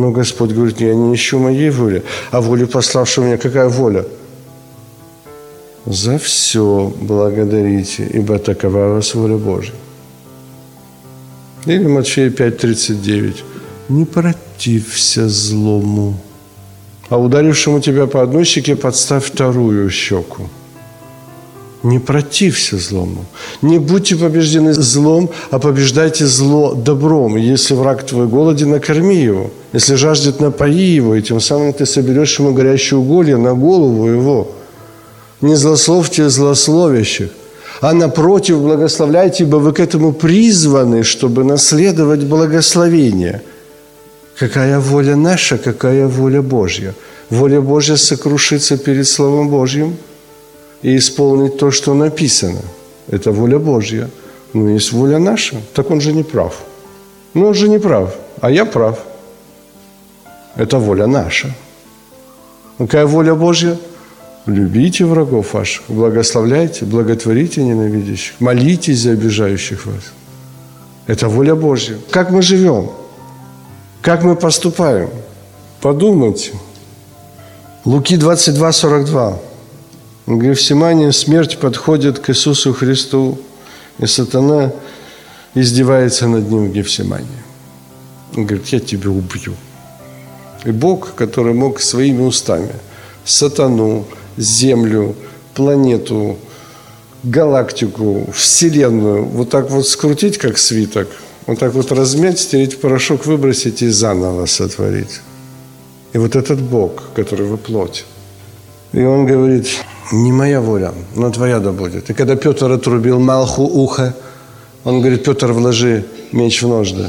Но 0.00 0.12
Господь 0.12 0.52
говорит, 0.52 0.80
я 0.80 0.94
не 0.94 1.14
ищу 1.14 1.38
моей 1.38 1.68
воли, 1.70 2.02
а 2.30 2.40
воли 2.40 2.64
пославшего 2.64 3.26
меня. 3.26 3.36
Какая 3.36 3.68
воля? 3.68 4.04
За 5.84 6.16
все 6.18 6.90
благодарите, 7.02 8.08
ибо 8.14 8.38
такова 8.38 8.94
вас 8.94 9.14
воля 9.14 9.36
Божья. 9.36 9.74
Или 11.66 11.86
Матфея 11.86 12.30
5.39. 12.30 13.34
не 13.90 14.04
протився 14.06 15.28
злому. 15.28 16.14
А 17.10 17.18
ударившему 17.18 17.80
тебя 17.80 18.06
по 18.06 18.22
одной 18.22 18.44
щеке 18.44 18.76
подставь 18.76 19.24
вторую 19.26 19.90
щеку. 19.90 20.48
Не 21.82 21.98
протився 21.98 22.76
злому. 22.76 23.24
Не 23.62 23.78
будьте 23.78 24.16
побеждены 24.16 24.74
злом, 24.74 25.30
а 25.50 25.58
побеждайте 25.58 26.26
зло 26.26 26.74
добром. 26.74 27.36
Если 27.36 27.74
враг 27.74 28.06
твой 28.06 28.26
голоден, 28.26 28.70
накорми 28.70 29.16
его. 29.16 29.50
Если 29.72 29.94
жаждет, 29.94 30.40
напои 30.40 30.96
его, 30.96 31.14
и 31.14 31.22
тем 31.22 31.40
самым 31.40 31.72
ты 31.72 31.86
соберешь 31.86 32.38
ему 32.38 32.52
горящие 32.52 32.98
уголья 32.98 33.38
на 33.38 33.54
голову 33.54 34.08
его. 34.08 34.50
Не 35.40 35.56
злословьте 35.56 36.28
злословящих, 36.28 37.30
а 37.80 37.94
напротив 37.94 38.60
благословляйте, 38.60 39.44
ибо 39.44 39.56
вы 39.56 39.72
к 39.72 39.80
этому 39.80 40.12
призваны, 40.12 41.02
чтобы 41.02 41.44
наследовать 41.44 42.24
благословение. 42.24 43.40
Какая 44.38 44.78
воля 44.80 45.16
наша, 45.16 45.56
какая 45.56 46.06
воля 46.06 46.42
Божья? 46.42 46.94
Воля 47.30 47.62
Божья 47.62 47.96
сокрушиться 47.96 48.76
перед 48.76 49.08
Словом 49.08 49.48
Божьим 49.48 49.96
и 50.82 50.96
исполнить 50.96 51.58
то, 51.58 51.70
что 51.70 51.94
написано. 51.94 52.62
Это 53.08 53.32
воля 53.32 53.58
Божья. 53.58 54.08
Но 54.52 54.70
есть 54.70 54.92
воля 54.92 55.18
наша, 55.18 55.56
так 55.74 55.90
он 55.90 56.00
же 56.00 56.12
не 56.12 56.22
прав. 56.22 56.54
Ну, 57.34 57.46
он 57.46 57.54
же 57.54 57.68
не 57.68 57.78
прав, 57.78 58.14
а 58.40 58.50
я 58.50 58.64
прав. 58.64 58.98
Это 60.56 60.78
воля 60.78 61.06
наша. 61.06 61.54
Какая 62.78 63.06
воля 63.06 63.34
Божья? 63.34 63.76
Любите 64.46 65.04
врагов 65.04 65.54
ваших, 65.54 65.82
благословляйте, 65.88 66.84
благотворите 66.84 67.62
ненавидящих, 67.62 68.40
молитесь 68.40 69.00
за 69.00 69.12
обижающих 69.12 69.86
вас. 69.86 70.12
Это 71.06 71.28
воля 71.28 71.54
Божья. 71.54 71.98
Как 72.10 72.30
мы 72.30 72.42
живем? 72.42 72.90
Как 74.02 74.24
мы 74.24 74.34
поступаем? 74.34 75.10
Подумайте. 75.80 76.52
Луки 77.84 78.16
22, 78.16 78.72
42. 78.72 79.38
В 80.30 80.38
Гефсимании 80.40 81.10
смерть 81.10 81.58
подходит 81.58 82.20
к 82.20 82.30
Иисусу 82.30 82.72
Христу, 82.72 83.36
и 83.98 84.06
сатана 84.06 84.72
издевается 85.56 86.28
над 86.28 86.48
ним 86.48 86.70
в 86.70 86.72
Гефсимании. 86.72 87.42
Он 88.36 88.46
говорит, 88.46 88.68
я 88.68 88.78
тебя 88.78 89.10
убью. 89.10 89.54
И 90.64 90.70
Бог, 90.70 91.16
который 91.16 91.52
мог 91.52 91.80
своими 91.80 92.22
устами 92.22 92.70
сатану, 93.24 94.06
Землю, 94.36 95.16
планету, 95.54 96.38
галактику, 97.24 98.30
Вселенную 98.32 99.24
вот 99.24 99.50
так 99.50 99.68
вот 99.68 99.88
скрутить, 99.88 100.38
как 100.38 100.58
свиток, 100.58 101.08
вот 101.48 101.58
так 101.58 101.74
вот 101.74 101.90
размять, 101.90 102.38
стереть 102.38 102.80
порошок, 102.80 103.26
выбросить 103.26 103.82
и 103.82 103.88
заново 103.88 104.46
сотворить. 104.46 105.22
И 106.12 106.18
вот 106.18 106.36
этот 106.36 106.60
Бог, 106.60 107.02
который 107.16 107.46
вы 107.46 107.56
плоть. 107.56 108.04
И 108.92 109.02
он 109.02 109.26
говорит, 109.26 109.66
не 110.12 110.32
моя 110.32 110.60
воля, 110.60 110.92
но 111.16 111.30
твоя 111.30 111.60
да 111.60 111.72
будет. 111.72 112.10
И 112.10 112.14
когда 112.14 112.36
Петр 112.36 112.70
отрубил 112.70 113.20
Малху 113.20 113.62
ухо, 113.62 114.14
он 114.84 115.00
говорит, 115.00 115.24
Петр, 115.24 115.52
вложи 115.52 116.04
меч 116.32 116.62
в 116.62 116.68
ножды. 116.68 117.08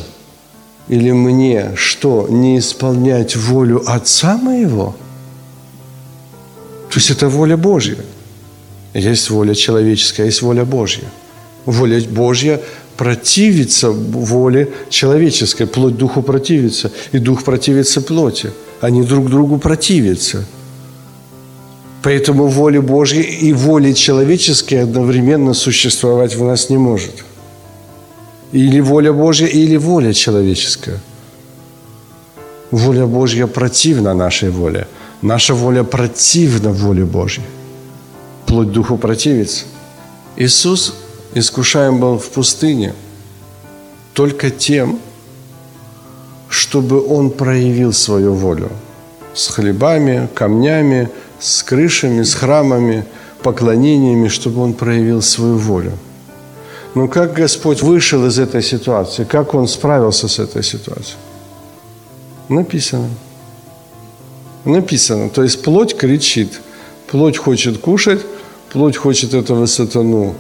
Или 0.88 1.12
мне 1.12 1.72
что, 1.76 2.28
не 2.30 2.58
исполнять 2.58 3.36
волю 3.36 3.84
Отца 3.86 4.38
моего– 4.38 4.96
то 6.92 6.98
есть 6.98 7.10
это 7.10 7.30
воля 7.30 7.56
Божья. 7.56 7.96
Есть 8.94 9.30
воля 9.30 9.56
человеческая, 9.56 10.26
есть 10.26 10.42
воля 10.42 10.66
Божья. 10.66 11.06
Воля 11.66 12.02
Божья 12.02 12.60
противится 12.98 13.92
воле 13.92 14.74
человеческой, 14.90 15.68
плоть 15.68 15.96
духу 15.96 16.22
противится, 16.22 16.92
и 17.14 17.18
дух 17.18 17.46
противится 17.46 18.02
плоти. 18.02 18.52
Они 18.82 19.04
друг 19.04 19.30
другу 19.30 19.58
противятся. 19.58 20.44
Поэтому 22.04 22.48
воля 22.48 22.82
Божья 22.82 23.22
и 23.22 23.54
воля 23.54 23.94
человеческая 23.94 24.84
одновременно 24.84 25.54
существовать 25.54 26.36
в 26.36 26.44
нас 26.44 26.70
не 26.70 26.78
может. 26.78 27.24
Или 28.52 28.82
воля 28.82 29.14
Божья, 29.14 29.48
или 29.48 29.78
воля 29.78 30.14
человеческая. 30.14 31.00
Воля 32.72 33.06
Божья 33.06 33.48
противна 33.48 34.14
нашей 34.14 34.50
воле– 34.50 34.88
Наша 35.22 35.54
воля 35.54 35.84
противна 35.84 36.72
воле 36.72 37.06
Божьей. 37.06 37.44
Плоть 38.48 38.72
духу 38.72 38.98
противится. 38.98 39.66
Иисус 40.36 40.96
искушаем 41.36 42.00
был 42.00 42.18
в 42.18 42.30
пустыне 42.30 42.94
только 44.14 44.50
тем, 44.50 45.00
чтобы 46.50 47.06
Он 47.08 47.30
проявил 47.30 47.94
свою 47.94 48.34
волю 48.34 48.70
с 49.36 49.48
хлебами, 49.48 50.28
камнями, 50.34 51.10
с 51.42 51.64
крышами, 51.64 52.24
с 52.24 52.34
храмами, 52.34 53.04
поклонениями, 53.44 54.30
чтобы 54.30 54.62
Он 54.62 54.74
проявил 54.74 55.22
свою 55.22 55.58
волю. 55.58 55.92
Но 56.96 57.08
как 57.08 57.34
Господь 57.34 57.82
вышел 57.82 58.26
из 58.26 58.40
этой 58.40 58.62
ситуации, 58.62 59.26
как 59.26 59.54
Он 59.54 59.68
справился 59.68 60.28
с 60.28 60.40
этой 60.40 60.64
ситуацией? 60.64 61.18
Написано– 62.48 63.10
Написано. 64.66 65.30
То 65.30 65.44
есть 65.44 65.64
плоть 65.64 65.96
кричит. 65.96 66.62
Плоть 67.08 67.38
хочет 67.38 67.78
кушать, 67.80 68.22
плоть 68.72 68.96
хочет 68.96 69.34
этого 69.34 69.66
сатану 69.66 70.36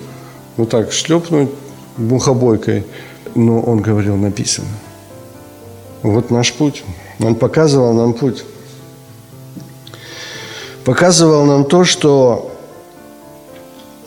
вот 0.55 0.69
так 0.69 0.91
шлепнуть 0.91 1.49
мухобойкой. 1.97 2.85
Но 3.35 3.59
он 3.61 3.81
говорил, 3.81 4.15
написано. 4.15 4.67
Вот 6.01 6.29
наш 6.29 6.53
путь. 6.53 6.83
Он 7.19 7.35
показывал 7.35 7.93
нам 7.93 8.13
путь. 8.13 8.43
Показывал 10.85 11.45
нам 11.45 11.65
то, 11.65 11.85
что 11.85 12.51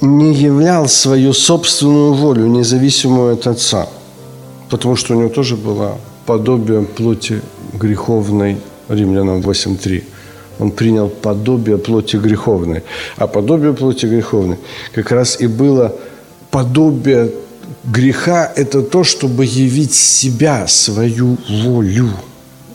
не 0.00 0.34
являл 0.34 0.88
свою 0.88 1.32
собственную 1.32 2.14
волю, 2.14 2.46
независимую 2.46 3.34
от 3.34 3.46
Отца. 3.46 3.88
Потому 4.70 4.96
что 4.96 5.14
у 5.14 5.18
него 5.18 5.28
тоже 5.28 5.56
было 5.56 5.98
подобие 6.26 6.82
плоти 6.82 7.42
греховной 7.74 8.58
Римлянам 8.88 9.40
8.3. 9.40 10.02
Он 10.58 10.70
принял 10.70 11.08
подобие 11.08 11.78
плоти 11.78 12.16
греховной. 12.16 12.82
А 13.16 13.26
подобие 13.26 13.72
плоти 13.72 14.06
греховной 14.06 14.58
как 14.92 15.10
раз 15.12 15.40
и 15.40 15.46
было 15.46 15.94
подобие 16.50 17.30
греха– 17.84 18.52
это 18.56 18.82
то, 18.82 19.04
чтобы 19.04 19.44
явить 19.44 19.94
себя, 19.94 20.66
свою 20.66 21.37
волю. 21.48 22.10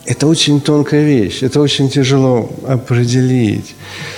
Это 0.10 0.28
очень 0.28 0.60
тонкая 0.60 1.06
вещь, 1.06 1.44
это 1.44 1.62
очень 1.62 1.88
тяжело 1.90 2.50
определить. 2.68 3.76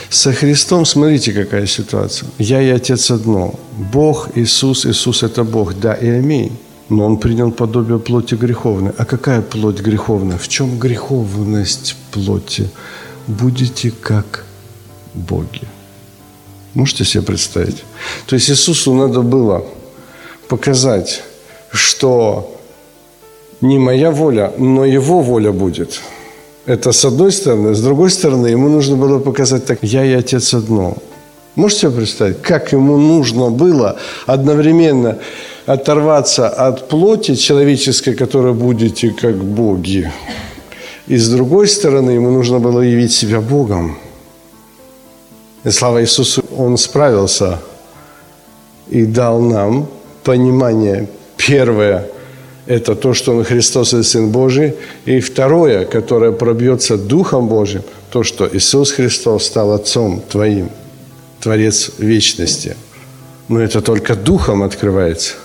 Со 0.10 0.32
Христом, 0.32 0.86
смотрите, 0.86 1.34
какая 1.34 1.68
ситуация. 1.68 2.30
Я 2.40 2.62
и 2.62 2.70
Отец 2.70 3.12
одно. 3.12 3.54
Бог, 3.94 4.30
Иисус, 4.36 4.86
Иисус– 4.86 5.24
это 5.24 5.44
Бог, 5.44 5.74
да 5.74 5.94
и 5.94 6.08
аминь 6.08 6.52
но 6.90 7.06
он 7.06 7.18
принял 7.18 7.52
подобие 7.52 8.00
плоти 8.00 8.36
греховной. 8.36 8.92
А 8.98 9.06
какая 9.06 9.42
плоть 9.42 9.80
греховная? 9.80 10.38
В 10.38 10.48
чем 10.50 10.78
греховность 10.78 11.96
плоти? 12.12 12.70
Будете 13.28 13.92
как 13.92 14.44
боги. 15.14 15.62
Можете 16.74 17.06
себе 17.06 17.24
представить? 17.24 17.84
То 18.26 18.36
есть 18.36 18.50
Иисусу 18.50 18.94
надо 18.94 19.22
было 19.22 19.64
показать, 20.50 21.24
что 21.72 22.61
не 23.62 23.80
моя 23.80 24.12
воля, 24.12 24.52
но 24.58 24.86
Его 24.86 25.22
воля 25.22 25.52
будет. 25.52 26.02
Это 26.66 26.92
с 26.92 27.06
одной 27.06 27.32
стороны. 27.32 27.74
С 27.74 27.82
другой 27.82 28.10
стороны, 28.10 28.48
ему 28.48 28.70
нужно 28.70 28.96
было 28.96 29.20
показать 29.20 29.66
так, 29.66 29.80
я 29.82 30.04
и 30.04 30.14
Отец 30.14 30.54
одно. 30.54 30.98
Можете 31.56 31.82
себе 31.82 31.92
представить, 31.92 32.42
как 32.42 32.72
ему 32.72 32.98
нужно 32.98 33.50
было 33.50 33.98
одновременно 34.26 35.18
оторваться 35.66 36.50
от 36.50 36.88
плоти 36.88 37.36
человеческой, 37.36 38.14
которой 38.14 38.54
будете 38.54 39.12
как 39.12 39.36
боги. 39.36 40.12
И 41.08 41.18
с 41.18 41.30
другой 41.30 41.68
стороны, 41.68 42.12
ему 42.12 42.32
нужно 42.32 42.60
было 42.60 42.82
явить 42.82 43.12
себя 43.12 43.42
Богом. 43.42 43.98
И 45.64 45.72
слава 45.72 46.02
Иисусу, 46.02 46.44
Он 46.58 46.78
справился 46.78 47.60
и 48.90 49.06
дал 49.06 49.42
нам 49.42 49.88
понимание. 50.24 51.08
Первое– 51.38 52.08
это 52.76 52.96
то, 52.96 53.14
что 53.14 53.36
Он 53.36 53.44
Христос 53.44 53.94
и 53.94 54.04
Сын 54.04 54.30
Божий. 54.30 54.74
И 55.06 55.20
второе, 55.20 55.86
которое 55.86 56.32
пробьется 56.32 56.98
Духом 56.98 57.48
Божьим, 57.48 57.84
то, 58.12 58.24
что 58.24 58.50
Иисус 58.52 58.92
Христос 58.92 59.46
стал 59.46 59.72
Отцом 59.74 60.22
Твоим, 60.30 60.70
Творец 61.40 61.92
вечности. 61.98 62.76
Но 63.48 63.60
это 63.60 63.82
только 63.82 64.16
Духом 64.16 64.64
открывается– 64.64 65.34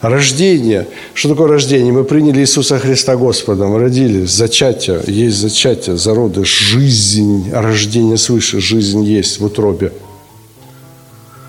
Рождение. 0.00 0.88
Что 1.12 1.30
такое 1.30 1.48
рождение? 1.48 1.92
Мы 1.92 2.04
приняли 2.04 2.40
Иисуса 2.40 2.78
Христа 2.78 3.16
Господом, 3.16 3.76
родились, 3.76 4.30
зачатие, 4.30 5.02
есть 5.06 5.36
зачатие, 5.36 5.98
зародыш, 5.98 6.48
жизнь, 6.48 7.50
рождение 7.52 8.16
свыше, 8.16 8.60
жизнь 8.60 9.04
есть 9.04 9.38
в 9.38 9.44
утробе. 9.44 9.92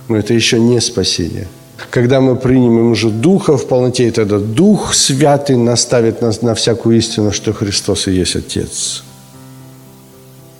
Но 0.09 0.17
это 0.17 0.33
еще 0.33 0.59
не 0.59 0.81
спасение. 0.81 1.47
Когда 1.89 2.21
мы 2.21 2.35
примем 2.35 2.91
уже 2.91 3.09
Духа 3.09 3.57
в 3.57 3.67
полноте, 3.67 4.07
и 4.07 4.11
тогда 4.11 4.39
Дух 4.39 4.93
Святый 4.93 5.57
наставит 5.57 6.21
нас 6.21 6.41
на 6.41 6.53
всякую 6.53 6.97
истину, 6.97 7.31
что 7.31 7.53
Христос 7.53 8.07
и 8.07 8.11
есть 8.11 8.35
Отец. 8.35 9.03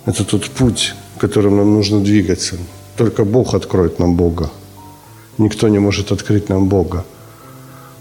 Это 0.04 0.24
тот 0.24 0.50
путь, 0.50 0.94
которым 1.18 1.56
нам 1.56 1.74
нужно 1.74 2.00
двигаться. 2.00 2.56
Только 2.96 3.24
Бог 3.24 3.54
откроет 3.54 3.98
нам 3.98 4.16
Бога. 4.16 4.50
Никто 5.38 5.68
не 5.68 5.78
может 5.78 6.12
открыть 6.12 6.48
нам 6.48 6.68
Бога. 6.68 7.04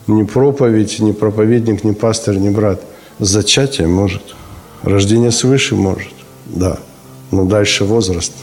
Ни 0.07 0.23
проповедь, 0.23 0.99
ни 0.99 1.12
проповедник, 1.12 1.84
ни 1.84 1.91
пастор, 1.91 2.36
ни 2.38 2.49
брат. 2.49 2.81
Зачатие 3.19 3.88
может. 3.88 4.23
Рождение 4.84 5.31
свыше 5.31 5.75
может. 5.75 6.13
Да. 6.45 6.79
Но 7.29 7.45
дальше 7.45 7.86
возраст. 7.86 8.34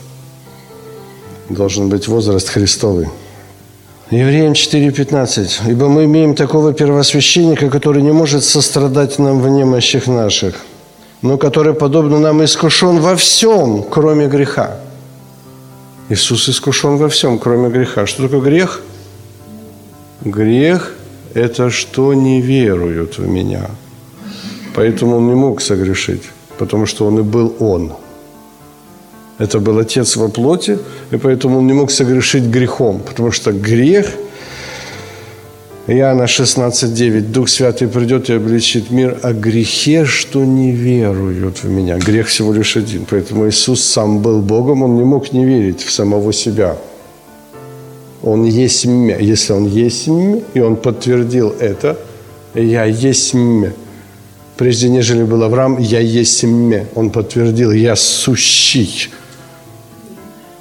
Должен 1.50 1.88
быть 1.88 2.08
возраст 2.08 2.48
Христовый. 2.48 3.08
Евреям 4.10 4.52
4.15. 4.52 5.70
«Ибо 5.70 5.88
мы 5.88 6.04
имеем 6.04 6.34
такого 6.34 6.72
первосвященника, 6.72 7.68
который 7.68 8.02
не 8.02 8.12
может 8.12 8.42
сострадать 8.42 9.18
нам 9.18 9.42
в 9.42 9.48
немощах 9.50 10.06
наших, 10.06 10.54
но 11.20 11.36
который, 11.36 11.74
подобно 11.74 12.18
нам, 12.18 12.42
искушен 12.42 13.00
во 13.00 13.16
всем, 13.16 13.82
кроме 13.82 14.28
греха». 14.28 14.78
Иисус 16.08 16.48
искушен 16.48 16.96
во 16.96 17.10
всем, 17.10 17.38
кроме 17.38 17.68
греха. 17.68 18.06
Что 18.06 18.22
такое 18.22 18.40
грех? 18.40 18.80
Грех– 20.24 20.94
это 21.34 21.68
что 21.68 22.14
не 22.14 22.40
веруют 22.40 23.18
в 23.18 23.28
Меня. 23.28 23.66
Поэтому 24.74 25.16
Он 25.16 25.26
не 25.26 25.34
мог 25.34 25.60
согрешить, 25.60 26.22
потому 26.56 26.86
что 26.86 27.06
Он 27.06 27.18
и 27.18 27.22
был 27.22 27.54
Он. 27.58 27.92
Это 29.38 29.60
был 29.60 29.78
Отец 29.78 30.16
во 30.16 30.28
плоти, 30.28 30.78
и 31.12 31.16
поэтому 31.16 31.58
Он 31.58 31.66
не 31.66 31.72
мог 31.72 31.90
согрешить 31.90 32.44
грехом, 32.44 33.00
потому 33.00 33.32
что 33.32 33.52
грех– 33.52 34.06
Иоанна 35.90 36.24
16,9. 36.24 37.32
Дух 37.32 37.48
Святый 37.48 37.88
придет 37.88 38.28
и 38.28 38.34
обличит 38.34 38.90
мир 38.90 39.18
о 39.22 39.32
грехе, 39.32 40.04
что 40.04 40.44
не 40.44 40.70
веруют 40.70 41.62
в 41.62 41.70
Меня. 41.70 41.96
Грех 41.96 42.26
всего 42.26 42.52
лишь 42.52 42.76
один. 42.76 43.06
Поэтому 43.08 43.48
Иисус 43.48 43.82
сам 43.82 44.20
был 44.20 44.42
Богом, 44.42 44.82
Он 44.82 44.96
не 44.96 45.04
мог 45.04 45.32
не 45.32 45.46
верить 45.46 45.80
в 45.82 45.90
самого 45.90 46.34
себя. 46.34 46.76
Он 48.22 48.44
есть 48.44 48.84
мя. 48.84 49.16
Если 49.16 49.54
Он 49.54 49.66
есть 49.66 50.08
мя, 50.08 50.40
и 50.52 50.60
Он 50.60 50.76
подтвердил 50.76 51.54
это, 51.58 51.96
«Я 52.54 52.84
есть 52.84 53.32
мя». 53.32 53.72
Прежде 54.58 54.90
нежели 54.90 55.22
был 55.22 55.42
Авраам, 55.42 55.78
«Я 55.78 56.00
есть 56.00 56.42
мя». 56.42 56.84
Он 56.94 57.08
подтвердил 57.08 57.72
«Я 57.72 57.96
сущий». 57.96 59.08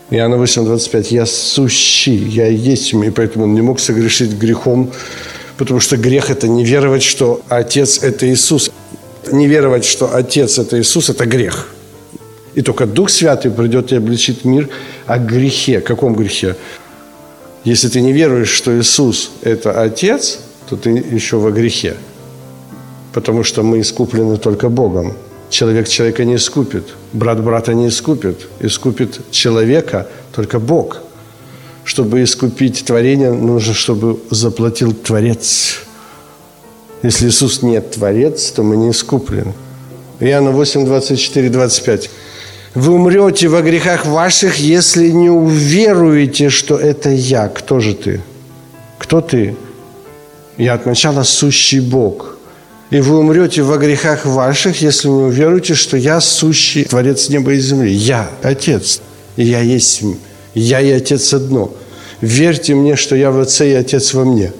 Иоанна 0.09 0.35
8:25, 0.35 1.13
«Я 1.13 1.25
сущий, 1.25 2.15
я 2.15 2.47
есть 2.47 2.93
им», 2.93 3.03
и 3.03 3.09
поэтому 3.09 3.43
он 3.43 3.53
не 3.53 3.61
мог 3.61 3.79
согрешить 3.79 4.31
грехом, 4.37 4.91
потому 5.57 5.81
что 5.81 5.97
грех– 5.97 6.29
это 6.31 6.47
не 6.47 6.63
веровать, 6.63 7.03
что 7.03 7.41
Отец– 7.49 7.99
это 8.03 8.25
Иисус. 8.25 8.71
Не 9.31 9.47
веровать, 9.47 9.83
что 9.83 10.15
Отец– 10.15 10.57
это 10.59 10.79
Иисус– 10.79 11.09
это 11.11 11.25
грех. 11.25 11.67
И 12.55 12.61
только 12.61 12.85
Дух 12.85 13.09
Святый 13.09 13.51
придет 13.51 13.91
и 13.91 13.97
обличит 13.97 14.45
мир 14.45 14.69
о 15.07 15.17
грехе. 15.17 15.81
Каком 15.81 16.15
грехе? 16.15 16.55
Если 17.65 17.89
ты 17.89 17.99
не 17.99 18.13
веруешь, 18.13 18.49
что 18.49 18.71
Иисус– 18.79 19.31
это 19.41 19.81
Отец, 19.81 20.39
то 20.69 20.77
ты 20.77 20.89
еще 20.89 21.37
во 21.37 21.51
грехе. 21.51 21.97
Потому 23.13 23.43
что 23.43 23.61
мы 23.61 23.81
искуплены 23.81 24.37
только 24.37 24.69
Богом. 24.69 25.13
Человек 25.49 25.87
человека 25.87 26.25
не 26.25 26.35
искупит, 26.35 26.83
брат 27.13 27.41
брата 27.41 27.73
не 27.73 27.87
искупит. 27.87 28.47
Искупит 28.59 29.31
человека 29.31 30.07
только 30.35 30.59
Бог. 30.59 31.01
Чтобы 31.85 32.21
искупить 32.23 32.83
творение, 32.83 33.31
нужно, 33.31 33.73
чтобы 33.73 34.19
заплатил 34.29 34.93
Творец. 34.93 35.79
Если 37.01 37.29
Иисус 37.29 37.61
не 37.61 37.79
Творец, 37.79 38.51
то 38.51 38.63
мы 38.63 38.75
не 38.75 38.91
искуплены. 38.91 39.53
Иоанна 40.19 40.51
8, 40.51 40.85
24, 40.85 41.49
25. 41.49 42.09
«Вы 42.75 42.93
умрете 42.93 43.47
во 43.47 43.61
грехах 43.61 44.05
ваших, 44.05 44.59
если 44.59 45.09
не 45.09 45.29
уверуете, 45.29 46.49
что 46.49 46.75
это 46.75 47.09
я». 47.09 47.47
Кто 47.47 47.79
же 47.79 47.93
ты? 47.93 48.21
Кто 48.99 49.21
ты? 49.21 49.55
Я 50.57 50.73
от 50.73 50.85
начала 50.85 51.23
сущий 51.23 51.79
Бог– 51.79 52.33
и 52.89 53.01
вы 53.01 53.17
умрете 53.19 53.63
во 53.63 53.77
грехах 53.77 54.25
ваших, 54.25 54.81
если 54.81 55.07
не 55.07 55.23
уверуете, 55.23 55.75
что 55.75 55.97
я 55.97 56.21
сущий 56.21 56.85
Творец 56.85 57.29
неба 57.29 57.53
и 57.53 57.59
земли. 57.59 57.91
Я 57.91 58.29
Отец, 58.41 59.01
и 59.35 59.43
я 59.43 59.59
есть 59.59 60.01
Я 60.53 60.79
и 60.79 60.91
Отец 60.91 61.33
одно. 61.33 61.73
Верьте 62.21 62.75
мне, 62.75 62.95
что 62.95 63.15
я 63.15 63.31
в 63.31 63.39
Отце 63.39 63.71
и 63.71 63.73
Отец 63.73 64.13
во 64.13 64.23
мне. 64.25 64.53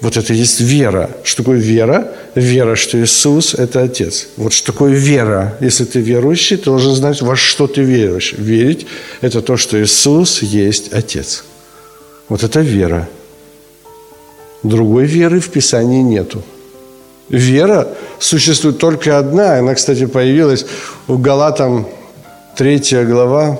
Вот 0.00 0.16
это 0.16 0.32
есть 0.32 0.60
вера. 0.60 1.10
Что 1.24 1.42
такое 1.42 1.58
вера? 1.58 2.14
Вера, 2.34 2.76
что 2.76 3.02
Иисус– 3.02 3.54
это 3.58 3.82
Отец. 3.82 4.28
Вот 4.36 4.52
что 4.52 4.72
такое 4.72 4.92
вера. 4.92 5.56
Если 5.60 5.84
ты 5.84 6.00
верующий, 6.00 6.56
ты 6.56 6.66
должен 6.66 6.94
знать, 6.94 7.20
во 7.20 7.34
что 7.36 7.66
ты 7.66 7.82
веруешь. 7.82 8.32
Верить– 8.38 8.86
это 9.20 9.42
то, 9.42 9.56
что 9.56 9.82
Иисус 9.82 10.42
есть 10.42 10.92
Отец. 10.92 11.44
Вот 12.28 12.44
это 12.44 12.60
вера. 12.60 13.08
Другой 14.62 15.06
веры 15.06 15.40
в 15.40 15.50
Писании 15.50 16.02
нету. 16.02 16.44
Вера 17.28 17.88
существует 18.18 18.78
только 18.78 19.18
одна. 19.18 19.58
Она, 19.58 19.74
кстати, 19.74 20.06
появилась 20.06 20.64
в 21.06 21.20
Галатам 21.20 21.86
3 22.56 23.04
глава, 23.04 23.58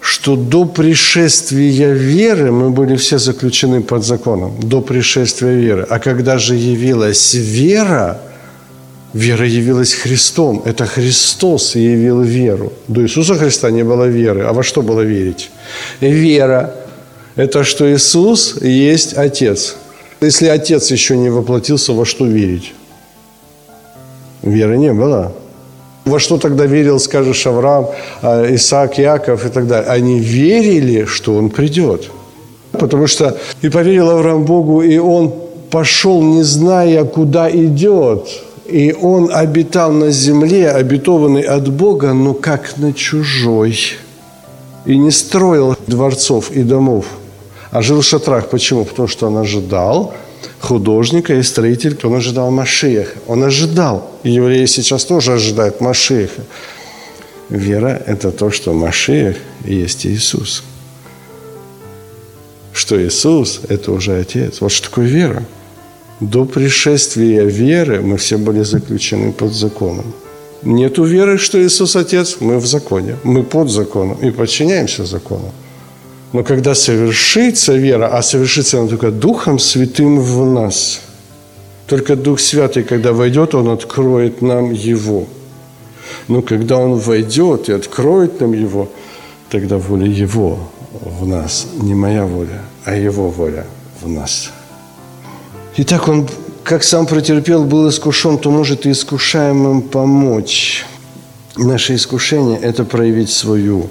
что 0.00 0.36
до 0.36 0.64
пришествия 0.64 1.92
веры 1.92 2.52
мы 2.52 2.70
были 2.70 2.96
все 2.96 3.18
заключены 3.18 3.82
под 3.82 4.04
законом, 4.04 4.52
до 4.60 4.80
пришествия 4.80 5.54
веры. 5.54 5.86
А 5.88 5.98
когда 5.98 6.38
же 6.38 6.54
явилась 6.54 7.34
вера, 7.34 8.20
вера 9.14 9.46
явилась 9.46 9.94
Христом. 9.94 10.62
Это 10.66 10.86
Христос 10.86 11.76
явил 11.76 12.20
веру. 12.20 12.72
До 12.88 13.02
Иисуса 13.02 13.36
Христа 13.36 13.70
не 13.70 13.84
было 13.84 14.04
веры. 14.04 14.42
А 14.42 14.52
во 14.52 14.62
что 14.62 14.82
было 14.82 15.00
верить? 15.00 15.50
Вера– 16.00 16.74
это 17.36 17.64
что 17.64 17.90
Иисус 17.90 18.60
есть 18.60 19.14
Отец. 19.16 19.76
Если 20.20 20.46
Отец 20.46 20.90
еще 20.90 21.16
не 21.16 21.30
воплотился, 21.30 21.92
во 21.92 22.04
что 22.04 22.26
верить? 22.26 22.74
Веры 24.42 24.76
не 24.76 24.92
было. 24.92 25.32
Во 26.04 26.18
что 26.18 26.36
тогда 26.36 26.66
верил, 26.66 26.98
скажешь, 26.98 27.46
Авраам, 27.46 27.86
а, 28.22 28.54
Исаак, 28.54 28.98
Яков 28.98 29.46
и 29.46 29.48
так 29.48 29.68
далее? 29.68 29.88
Они 29.88 30.18
верили, 30.18 31.04
что 31.04 31.36
он 31.36 31.48
придет. 31.48 32.10
Потому 32.72 33.06
что 33.06 33.38
и 33.62 33.68
поверил 33.68 34.10
Авраам 34.10 34.44
Богу, 34.44 34.82
и 34.82 34.98
он 34.98 35.32
пошел, 35.70 36.22
не 36.22 36.42
зная, 36.42 37.04
куда 37.04 37.48
идет. 37.50 38.28
И 38.66 38.92
он 39.00 39.30
обитал 39.32 39.92
на 39.92 40.10
земле, 40.10 40.70
обетованный 40.70 41.42
от 41.42 41.68
Бога, 41.68 42.12
но 42.12 42.34
как 42.34 42.78
на 42.78 42.92
чужой. 42.92 43.78
И 44.86 44.96
не 44.96 45.12
строил 45.12 45.76
дворцов 45.86 46.50
и 46.50 46.62
домов, 46.64 47.04
а 47.70 47.82
жил 47.82 48.00
в 48.00 48.04
шатрах. 48.04 48.48
Почему? 48.48 48.84
Потому 48.84 49.06
что 49.06 49.28
он 49.28 49.36
ожидал– 49.36 50.14
художника 50.60 51.34
и 51.34 51.42
строитель, 51.42 51.98
он 52.02 52.14
ожидал 52.14 52.50
Машиеха. 52.50 53.18
Он 53.26 53.42
ожидал. 53.42 54.10
И 54.22 54.30
евреи 54.30 54.66
сейчас 54.66 55.04
тоже 55.04 55.32
ожидают 55.32 55.80
Машиеха. 55.80 56.42
Вера– 57.48 58.02
это 58.06 58.30
то, 58.30 58.50
что 58.50 58.72
Машиех 58.72 59.36
есть 59.64 60.06
Иисус. 60.06 60.62
Что 62.72 62.96
Иисус– 62.96 63.60
это 63.68 63.92
уже 63.92 64.18
Отец. 64.18 64.60
Вот 64.60 64.72
что 64.72 64.88
такое 64.88 65.06
вера. 65.06 65.44
До 66.20 66.44
пришествия 66.44 67.44
веры 67.44 68.00
мы 68.00 68.16
все 68.16 68.38
были 68.38 68.62
заключены 68.62 69.32
под 69.32 69.52
законом. 69.52 70.14
Нету 70.62 71.04
веры, 71.04 71.38
что 71.38 71.58
Иисус 71.58 71.96
Отец, 71.96 72.36
мы 72.40 72.58
в 72.58 72.66
законе. 72.66 73.16
Мы 73.24 73.42
под 73.42 73.68
законом 73.68 74.16
и 74.22 74.30
подчиняемся 74.30 75.04
закону. 75.04 75.52
Но 76.32 76.42
когда 76.44 76.74
совершится 76.74 77.74
вера, 77.74 78.08
а 78.08 78.22
совершится 78.22 78.78
она 78.78 78.88
только 78.88 79.10
Духом 79.10 79.58
Святым 79.58 80.18
в 80.18 80.46
нас, 80.46 81.00
только 81.86 82.16
Дух 82.16 82.40
Святый, 82.40 82.84
когда 82.84 83.12
войдет, 83.12 83.54
Он 83.54 83.68
откроет 83.68 84.40
нам 84.40 84.72
Его. 84.72 85.26
Но 86.28 86.40
когда 86.40 86.78
Он 86.78 86.98
войдет 86.98 87.68
и 87.68 87.72
откроет 87.72 88.40
нам 88.40 88.52
Его, 88.52 88.88
тогда 89.50 89.76
воля 89.76 90.06
Его 90.06 90.58
в 90.90 91.26
нас, 91.26 91.66
не 91.74 91.94
моя 91.94 92.24
воля, 92.24 92.62
а 92.86 92.96
Его 92.96 93.28
воля 93.28 93.66
в 94.00 94.08
нас. 94.08 94.50
Итак, 95.76 96.08
Он, 96.08 96.26
как 96.64 96.82
сам 96.82 97.06
претерпел, 97.06 97.64
был 97.64 97.90
искушен, 97.90 98.38
то 98.38 98.50
может 98.50 98.86
и 98.86 98.90
искушаемым 98.90 99.82
помочь. 99.82 100.86
Наше 101.56 101.94
искушение– 101.94 102.58
это 102.62 102.84
проявить 102.84 103.30
свою 103.30 103.90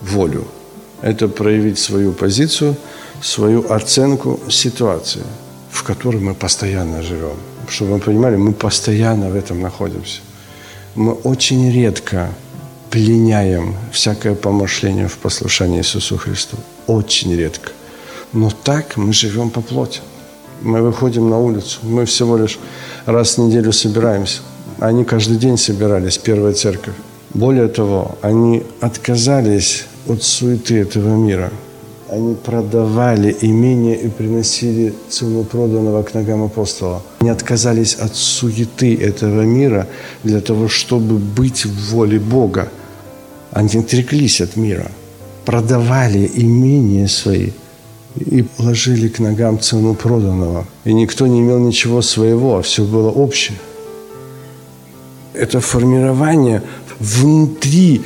волю– 0.00 0.44
это 1.02 1.28
проявить 1.28 1.78
свою 1.78 2.12
позицию, 2.12 2.76
свою 3.20 3.70
оценку 3.72 4.40
ситуации, 4.48 5.22
в 5.70 5.82
которой 5.82 6.20
мы 6.20 6.34
постоянно 6.34 7.02
живем. 7.02 7.36
Чтобы 7.68 7.94
вы 7.94 7.98
понимали, 7.98 8.36
мы 8.36 8.52
постоянно 8.52 9.28
в 9.28 9.36
этом 9.36 9.60
находимся. 9.60 10.20
Мы 10.94 11.12
очень 11.12 11.72
редко 11.72 12.28
пленяем 12.90 13.74
всякое 13.92 14.34
помышление 14.34 15.08
в 15.08 15.16
послушании 15.18 15.78
Иисусу 15.78 16.16
Христу. 16.18 16.56
Очень 16.86 17.36
редко. 17.36 17.70
Но 18.32 18.50
так 18.50 18.96
мы 18.96 19.12
живем 19.12 19.50
по 19.50 19.60
плоти. 19.60 20.00
Мы 20.62 20.80
выходим 20.82 21.28
на 21.28 21.38
улицу, 21.38 21.80
мы 21.82 22.04
всего 22.04 22.36
лишь 22.36 22.58
раз 23.06 23.36
в 23.36 23.38
неделю 23.38 23.72
собираемся. 23.72 24.42
Они 24.78 25.04
каждый 25.04 25.36
день 25.36 25.58
собирались, 25.58 26.18
первая 26.18 26.52
церковь. 26.52 26.94
Более 27.34 27.68
того, 27.68 28.18
они 28.22 28.62
отказались 28.80 29.86
от 30.08 30.22
суеты 30.22 30.80
этого 30.80 31.16
мира. 31.16 31.50
Они 32.08 32.34
продавали 32.34 33.34
имение 33.40 33.96
и 33.96 34.08
приносили 34.08 34.92
цену 35.08 35.44
проданного 35.44 36.02
к 36.02 36.12
ногам 36.14 36.42
апостола. 36.42 37.02
Они 37.20 37.30
отказались 37.30 37.94
от 37.94 38.14
суеты 38.14 38.94
этого 38.94 39.42
мира 39.42 39.86
для 40.22 40.40
того, 40.40 40.68
чтобы 40.68 41.16
быть 41.16 41.64
в 41.64 41.92
воле 41.92 42.18
Бога. 42.18 42.68
Они 43.50 43.78
отреклись 43.78 44.42
от 44.42 44.56
мира, 44.56 44.90
продавали 45.46 46.30
имение 46.34 47.08
свои 47.08 47.50
и 48.16 48.42
положили 48.42 49.08
к 49.08 49.18
ногам 49.18 49.58
цену 49.58 49.94
проданного. 49.94 50.66
И 50.84 50.92
никто 50.92 51.26
не 51.26 51.40
имел 51.40 51.58
ничего 51.58 52.02
своего, 52.02 52.58
а 52.58 52.62
все 52.62 52.84
было 52.84 53.10
общее. 53.10 53.58
Это 55.32 55.60
формирование 55.60 56.62
внутри 57.00 58.02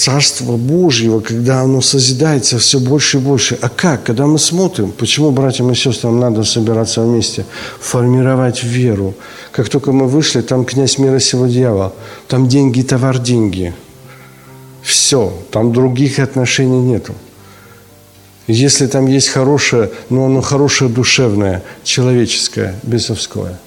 Царства 0.00 0.56
Божьего, 0.56 1.20
когда 1.20 1.60
оно 1.60 1.82
созидается 1.82 2.58
все 2.58 2.80
больше 2.80 3.18
и 3.18 3.20
больше. 3.20 3.58
А 3.60 3.68
как? 3.68 4.02
Когда 4.02 4.24
мы 4.24 4.38
смотрим, 4.38 4.92
почему 4.92 5.30
братьям 5.30 5.70
и 5.70 5.74
сестрам 5.74 6.18
надо 6.18 6.42
собираться 6.42 7.02
вместе, 7.02 7.44
формировать 7.78 8.64
веру. 8.64 9.12
Как 9.52 9.68
только 9.68 9.92
мы 9.92 10.08
вышли, 10.08 10.40
там 10.40 10.64
князь 10.64 10.96
мира 10.96 11.18
сего 11.18 11.46
дьявола, 11.46 11.92
там 12.28 12.48
деньги, 12.48 12.80
товар, 12.80 13.18
деньги. 13.18 13.74
Все, 14.82 15.34
там 15.50 15.74
других 15.74 16.18
отношений 16.18 16.80
нету. 16.80 17.12
Если 18.46 18.86
там 18.86 19.06
есть 19.06 19.28
хорошее, 19.28 19.90
но 20.08 20.24
оно 20.24 20.40
хорошее 20.40 20.88
душевное, 20.90 21.62
человеческое, 21.84 22.74
бесовское, 22.84 23.60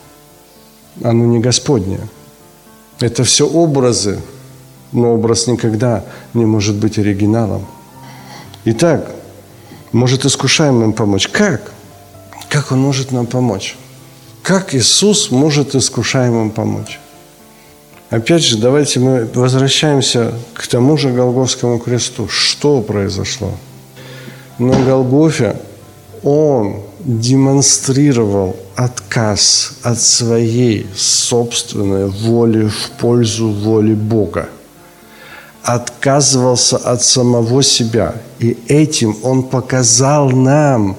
оно 1.04 1.26
не 1.26 1.38
Господнее. 1.38 2.10
Это 3.00 3.24
все 3.24 3.48
образы, 3.48 4.18
но 4.94 5.14
образ 5.14 5.48
никогда 5.48 6.04
не 6.34 6.46
может 6.46 6.76
быть 6.76 6.98
оригиналом. 6.98 7.66
Итак, 8.66 9.12
может 9.92 10.26
искушаемым 10.26 10.94
помочь. 10.94 11.28
Как? 11.28 11.72
Как 12.50 12.72
Он 12.72 12.80
может 12.80 13.12
нам 13.12 13.26
помочь? 13.26 13.76
Как 14.42 14.74
Иисус 14.76 15.32
может 15.32 15.76
искушаемым 15.76 16.52
помочь? 16.52 17.00
Опять 18.10 18.44
же, 18.44 18.58
давайте 18.58 19.00
мы 19.00 19.28
возвращаемся 19.34 20.34
к 20.54 20.68
тому 20.68 20.98
же 20.98 21.12
Голговскому 21.12 21.80
кресту. 21.80 22.28
Что 22.28 22.82
произошло? 22.82 23.52
На 24.60 24.80
Голгофе 24.84 25.56
Он 26.22 26.82
демонстрировал 27.00 28.56
отказ 28.76 29.74
от 29.82 30.00
своей 30.00 30.88
собственной 30.96 32.08
воли 32.08 32.68
в 32.68 32.92
пользу 33.00 33.50
воли 33.50 33.94
Бога 33.94 34.48
отказывался 35.64 36.78
от 36.78 37.02
самого 37.02 37.64
себя. 37.64 38.16
И 38.40 38.58
этим 38.68 39.16
Он 39.24 39.44
показал 39.44 40.30
нам 40.30 40.96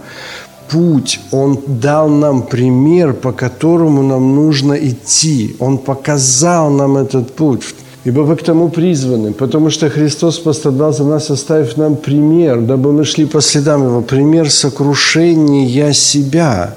путь, 0.69 1.21
Он 1.31 1.59
дал 1.67 2.09
нам 2.09 2.43
пример, 2.43 3.13
по 3.13 3.33
которому 3.33 4.03
нам 4.03 4.35
нужно 4.35 4.75
идти. 4.75 5.57
Он 5.59 5.79
показал 5.79 6.71
нам 6.71 6.97
этот 6.97 7.35
путь. 7.35 7.63
Ибо 8.05 8.21
вы 8.21 8.37
к 8.37 8.43
тому 8.43 8.69
призваны, 8.69 9.33
потому 9.33 9.71
что 9.71 9.89
Христос 9.89 10.39
пострадал 10.39 10.93
за 10.93 11.05
нас, 11.05 11.31
оставив 11.31 11.79
нам 11.79 11.97
пример, 11.97 12.61
дабы 12.61 12.93
мы 12.93 13.05
шли 13.05 13.25
по 13.25 13.41
следам 13.41 13.83
Его. 13.83 14.03
Пример 14.03 14.51
сокрушения 14.51 15.93
себя. 15.93 16.75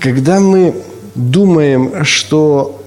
Когда 0.00 0.40
мы 0.40 0.74
думаем, 1.14 2.04
что 2.04 2.80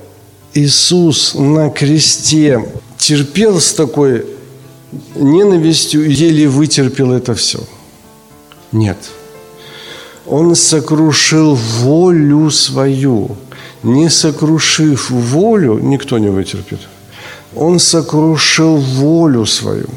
Иисус 0.56 1.36
на 1.36 1.70
кресте 1.70 2.66
терпел 2.98 3.60
с 3.60 3.72
такой 3.74 4.26
ненавистью 5.16 6.10
еле 6.10 6.48
вытерпел 6.48 7.12
это 7.12 7.34
все. 7.34 7.60
Нет. 8.72 8.98
Он 10.28 10.56
сокрушил 10.56 11.56
волю 11.56 12.50
свою. 12.50 13.30
Не 13.84 14.10
сокрушив 14.10 15.12
волю, 15.12 15.80
никто 15.80 16.18
не 16.18 16.30
вытерпит. 16.30 16.80
Он 17.56 17.80
сокрушил 17.80 18.78
волю 18.78 19.46
свою. 19.46 19.88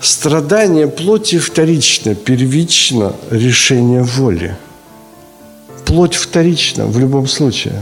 Страдание 0.00 0.86
плоти 0.86 1.38
вторично, 1.38 2.14
первично 2.14 3.12
решение 3.30 4.02
воли. 4.02 4.56
Плоть 5.84 6.14
вторична 6.14 6.86
в 6.86 6.98
любом 6.98 7.26
случае. 7.26 7.80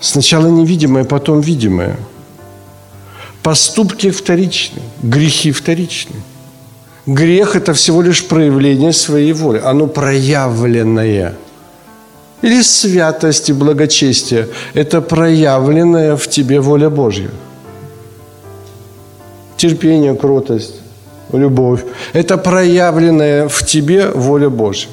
Сначала 0.00 0.48
невидимое, 0.48 1.04
потом 1.04 1.40
видимое– 1.40 1.96
Поступки 3.42 4.10
вторичны, 4.10 4.82
грехи 5.02 5.50
вторичны. 5.50 6.16
Грех– 7.06 7.56
это 7.56 7.72
всего 7.72 8.00
лишь 8.00 8.24
проявление 8.24 8.92
своей 8.92 9.32
воли. 9.32 9.60
Оно 9.64 9.88
проявленное. 9.88 11.34
Или 12.42 12.62
святость 12.62 13.50
и 13.50 13.52
благочестие– 13.52 14.48
это 14.74 15.00
проявленная 15.00 16.16
в 16.16 16.28
тебе 16.28 16.60
воля 16.60 16.88
Божья. 16.88 17.30
Терпение, 19.56 20.14
кротость, 20.14 20.74
любовь– 21.32 21.80
это 22.12 22.38
проявленная 22.38 23.48
в 23.48 23.66
тебе 23.66 24.08
воля 24.08 24.50
Божья. 24.50 24.88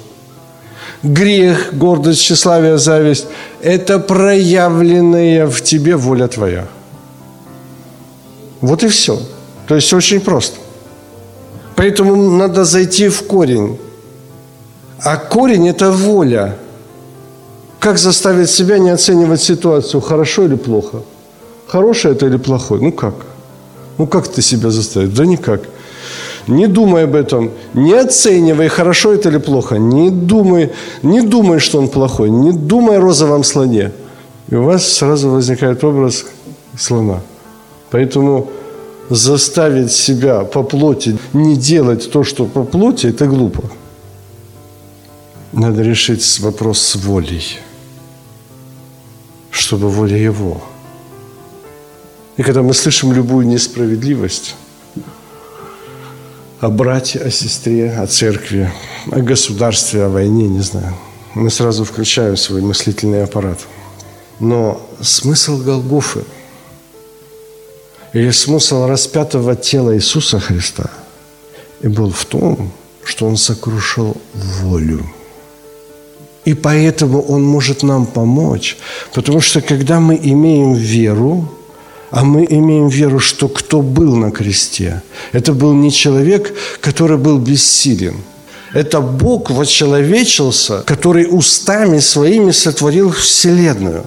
Грех, 1.03 1.73
гордость, 1.73 2.21
тщеславие, 2.21 2.79
зависть– 2.79 3.27
это 3.61 3.99
проявленная 3.99 5.45
в 5.45 5.61
тебе 5.61 5.95
воля 5.95 6.27
твоя– 6.27 6.67
вот 8.61 8.83
и 8.83 8.87
все. 8.87 9.19
То 9.67 9.75
есть 9.75 9.93
очень 9.93 10.19
просто. 10.19 10.57
Поэтому 11.75 12.15
надо 12.15 12.65
зайти 12.65 13.07
в 13.07 13.23
корень. 13.23 13.77
А 15.03 15.15
корень– 15.15 15.67
это 15.69 15.91
воля. 15.91 16.57
Как 17.79 17.97
заставить 17.97 18.49
себя 18.49 18.79
не 18.79 18.89
оценивать 18.89 19.41
ситуацию, 19.41 20.01
хорошо 20.01 20.43
или 20.43 20.55
плохо? 20.55 21.01
Хорошее 21.67 22.15
это 22.15 22.25
или 22.25 22.37
плохое? 22.37 22.81
Ну 22.81 22.91
как? 22.91 23.13
Ну 23.97 24.07
как 24.07 24.27
ты 24.27 24.41
себя 24.41 24.69
заставишь? 24.71 25.15
Да 25.15 25.25
никак. 25.25 25.61
Не 26.47 26.67
думай 26.67 27.03
об 27.03 27.15
этом, 27.15 27.51
не 27.73 27.93
оценивай, 27.93 28.67
хорошо 28.67 29.13
это 29.13 29.29
или 29.29 29.37
плохо. 29.37 29.75
Не 29.75 30.09
думай, 30.09 30.71
не 31.03 31.21
думай, 31.21 31.59
что 31.59 31.77
он 31.77 31.87
плохой, 31.87 32.29
не 32.29 32.51
думай 32.51 32.97
о 32.97 33.01
розовом 33.01 33.43
слоне. 33.43 33.91
И 34.49 34.55
у 34.55 34.63
вас 34.63 34.85
сразу 34.85 35.29
возникает 35.29 35.83
образ 35.83 36.25
слона– 36.75 37.21
Поэтому 37.91 38.51
заставить 39.09 39.91
себя 39.91 40.41
по 40.41 40.63
плоти 40.63 41.17
не 41.33 41.55
делать 41.55 42.11
то, 42.11 42.23
что 42.23 42.45
по 42.45 42.63
плоти, 42.63 43.07
это 43.07 43.25
глупо. 43.25 43.63
Надо 45.51 45.81
решить 45.81 46.39
вопрос 46.39 46.79
с 46.79 46.95
волей, 46.95 47.59
чтобы 49.49 49.89
воля 49.89 50.15
Его. 50.15 50.61
И 52.37 52.43
когда 52.43 52.61
мы 52.61 52.73
слышим 52.73 53.11
любую 53.11 53.47
несправедливость 53.47 54.55
о 56.59 56.69
брате, 56.69 57.19
о 57.19 57.31
сестре, 57.31 57.91
о 57.91 58.05
церкви, 58.05 58.71
о 59.11 59.21
государстве, 59.21 60.03
о 60.03 60.09
войне, 60.09 60.47
не 60.47 60.61
знаю, 60.61 60.93
мы 61.33 61.49
сразу 61.49 61.83
включаем 61.83 62.37
свой 62.37 62.61
мыслительный 62.61 63.23
аппарат. 63.23 63.59
Но 64.39 64.79
смысл 65.01 65.57
Голгофы– 65.57 66.23
или 68.13 68.31
смысл 68.31 68.87
распятого 68.87 69.55
тела 69.55 69.95
Иисуса 69.95 70.39
Христа 70.39 70.89
и 71.81 71.87
был 71.87 72.11
в 72.11 72.25
том, 72.25 72.71
что 73.03 73.25
Он 73.25 73.37
сокрушил 73.37 74.17
волю. 74.33 75.05
И 76.45 76.53
поэтому 76.53 77.21
Он 77.21 77.43
может 77.43 77.83
нам 77.83 78.05
помочь, 78.05 78.77
потому 79.13 79.41
что 79.41 79.61
когда 79.61 79.99
мы 79.99 80.19
имеем 80.21 80.73
веру, 80.73 81.47
а 82.11 82.23
мы 82.23 82.45
имеем 82.49 82.87
веру, 82.87 83.19
что 83.19 83.47
кто 83.47 83.81
был 83.81 84.15
на 84.15 84.31
кресте, 84.31 85.03
это 85.31 85.53
был 85.53 85.73
не 85.73 85.91
человек, 85.91 86.55
который 86.81 87.17
был 87.17 87.37
бессилен. 87.37 88.17
Это 88.73 89.01
Бог 89.01 89.51
вочеловечился, 89.51 90.83
который 90.85 91.27
устами 91.29 91.99
своими 91.99 92.51
сотворил 92.51 93.11
Вселенную. 93.11 94.05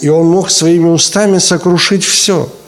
И 0.00 0.08
Он 0.08 0.26
мог 0.26 0.50
своими 0.50 0.88
устами 0.88 1.38
сокрушить 1.38 2.04
все– 2.04 2.48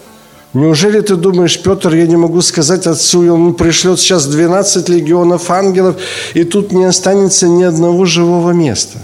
Неужели 0.55 1.01
ты 1.01 1.17
думаешь, 1.17 1.61
Петр, 1.63 1.95
я 1.95 2.07
не 2.07 2.17
могу 2.17 2.41
сказать 2.41 2.87
отцу, 2.87 3.23
и 3.23 3.29
он 3.29 3.55
пришлет 3.55 4.01
сейчас 4.01 4.27
12 4.27 4.89
легионов 4.89 5.51
ангелов, 5.51 5.97
и 6.35 6.45
тут 6.45 6.73
не 6.73 6.85
останется 6.85 7.49
ни 7.49 7.63
одного 7.63 8.07
живого 8.07 8.53
места? 8.53 8.99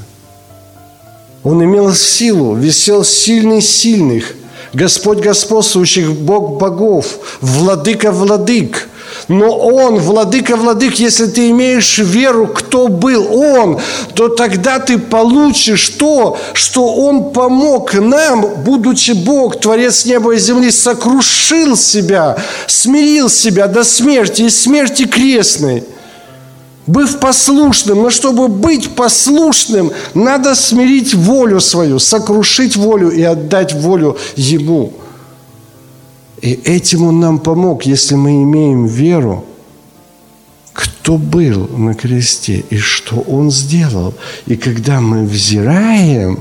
Он 1.42 1.62
имел 1.62 1.92
силу, 1.94 2.54
висел 2.54 3.04
сильный 3.04 3.60
сильных, 3.60 4.34
Господь 4.72 5.20
господствующих, 5.20 6.12
Бог 6.12 6.58
богов, 6.58 7.18
владыка 7.40 8.10
владык. 8.10 8.88
Но 9.28 9.56
Он, 9.58 9.98
владыка 9.98 10.56
владык, 10.56 10.96
если 10.96 11.26
ты 11.26 11.50
имеешь 11.50 11.98
веру, 11.98 12.46
кто 12.46 12.88
был 12.88 13.26
Он, 13.34 13.80
то 14.14 14.28
тогда 14.28 14.78
ты 14.78 14.98
получишь 14.98 15.90
то, 15.90 16.38
что 16.52 16.86
Он 16.86 17.32
помог 17.32 17.94
нам, 17.94 18.62
будучи 18.64 19.12
Бог, 19.12 19.60
Творец 19.60 20.04
неба 20.04 20.34
и 20.34 20.38
земли, 20.38 20.70
сокрушил 20.70 21.76
себя, 21.76 22.36
смирил 22.66 23.28
себя 23.28 23.66
до 23.66 23.84
смерти 23.84 24.42
и 24.42 24.50
смерти 24.50 25.04
крестной– 25.04 25.84
быв 26.86 27.18
послушным. 27.18 28.02
Но 28.02 28.10
чтобы 28.10 28.48
быть 28.48 28.94
послушным, 28.94 29.92
надо 30.14 30.54
смирить 30.54 31.14
волю 31.14 31.60
свою, 31.60 31.98
сокрушить 31.98 32.76
волю 32.76 33.10
и 33.10 33.22
отдать 33.22 33.72
волю 33.72 34.16
Ему. 34.36 34.92
И 36.44 36.60
этим 36.64 37.04
Он 37.04 37.20
нам 37.20 37.38
помог, 37.38 37.86
если 37.86 38.16
мы 38.16 38.42
имеем 38.42 38.84
веру, 38.84 39.46
кто 40.74 41.16
был 41.16 41.66
на 41.68 41.94
кресте 41.94 42.62
и 42.68 42.76
что 42.76 43.16
Он 43.20 43.50
сделал. 43.50 44.12
И 44.44 44.56
когда 44.56 45.00
мы 45.00 45.24
взираем, 45.24 46.38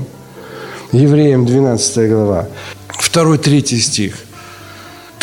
Евреям 0.92 1.46
12 1.46 2.10
глава, 2.10 2.48
2-3 3.00 3.78
стих– 3.78 4.14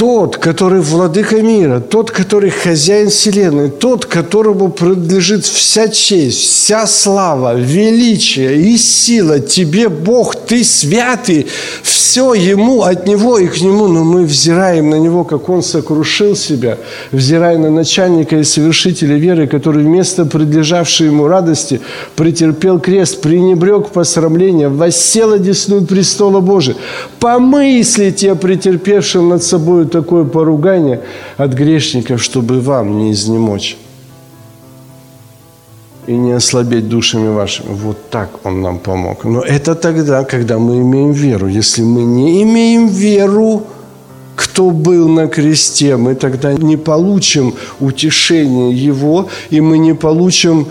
тот, 0.01 0.37
который 0.37 0.81
владыка 0.81 1.43
мира, 1.43 1.79
тот, 1.79 2.09
который 2.09 2.49
хозяин 2.49 3.11
вселенной, 3.11 3.69
тот, 3.69 4.07
которому 4.07 4.69
принадлежит 4.69 5.45
вся 5.45 5.89
честь, 5.89 6.39
вся 6.39 6.87
слава, 6.87 7.53
величие 7.53 8.63
и 8.63 8.77
сила. 8.77 9.39
Тебе, 9.39 9.89
Бог, 9.89 10.35
ты 10.35 10.63
святый, 10.63 11.45
все 11.83 12.33
ему, 12.33 12.81
от 12.81 13.05
него 13.05 13.37
и 13.37 13.45
к 13.45 13.61
нему. 13.61 13.85
Но 13.85 14.03
мы 14.03 14.25
взираем 14.25 14.89
на 14.89 14.95
него, 14.95 15.23
как 15.23 15.49
он 15.49 15.61
сокрушил 15.61 16.35
себя, 16.35 16.79
взирая 17.11 17.59
на 17.59 17.69
начальника 17.69 18.37
и 18.37 18.43
совершителя 18.43 19.17
веры, 19.17 19.45
который 19.45 19.83
вместо 19.83 20.25
предлежавшей 20.25 21.07
ему 21.09 21.27
радости 21.27 21.79
претерпел 22.15 22.79
крест, 22.79 23.21
пренебрег 23.21 23.89
посрамление, 23.89 24.67
воссел 24.67 25.33
одесную 25.33 25.85
престола 25.85 26.39
Божия. 26.39 26.75
Помыслите 27.19 28.31
о 28.31 28.35
претерпевшем 28.35 29.29
над 29.29 29.43
собой 29.43 29.90
такое 29.91 30.23
поругание 30.23 31.01
от 31.37 31.53
грешников, 31.53 32.23
чтобы 32.23 32.59
вам 32.59 32.97
не 32.97 33.11
изнемочь 33.11 33.77
и 36.07 36.13
не 36.13 36.31
ослабеть 36.31 36.89
душами 36.89 37.29
вашими. 37.29 37.73
Вот 37.73 38.09
так 38.09 38.29
Он 38.43 38.61
нам 38.61 38.79
помог. 38.79 39.23
Но 39.23 39.41
это 39.41 39.75
тогда, 39.75 40.23
когда 40.23 40.57
мы 40.57 40.79
имеем 40.79 41.11
веру. 41.11 41.47
Если 41.47 41.83
мы 41.83 42.03
не 42.03 42.43
имеем 42.43 42.87
веру, 42.87 43.63
кто 44.35 44.71
был 44.71 45.07
на 45.07 45.27
кресте, 45.27 45.97
мы 45.97 46.15
тогда 46.15 46.53
не 46.53 46.77
получим 46.77 47.53
утешение 47.79 48.73
Его, 48.73 49.27
и 49.51 49.61
мы 49.61 49.77
не 49.77 49.93
получим 49.93 50.67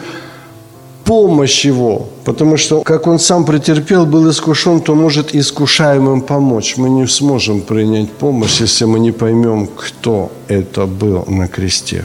помощь 1.11 1.67
Его. 1.67 2.07
Потому 2.25 2.57
что, 2.57 2.83
как 2.83 3.07
Он 3.07 3.19
сам 3.19 3.45
претерпел, 3.45 4.07
был 4.07 4.31
искушен, 4.31 4.81
то 4.81 4.95
может 4.95 5.35
искушаемым 5.35 6.21
помочь. 6.21 6.77
Мы 6.79 6.89
не 6.91 7.09
сможем 7.09 7.61
принять 7.63 8.11
помощь, 8.11 8.61
если 8.61 8.87
мы 8.87 9.01
не 9.01 9.13
поймем, 9.13 9.67
кто 9.67 10.31
это 10.49 10.87
был 10.87 11.25
на 11.27 11.49
кресте. 11.49 12.05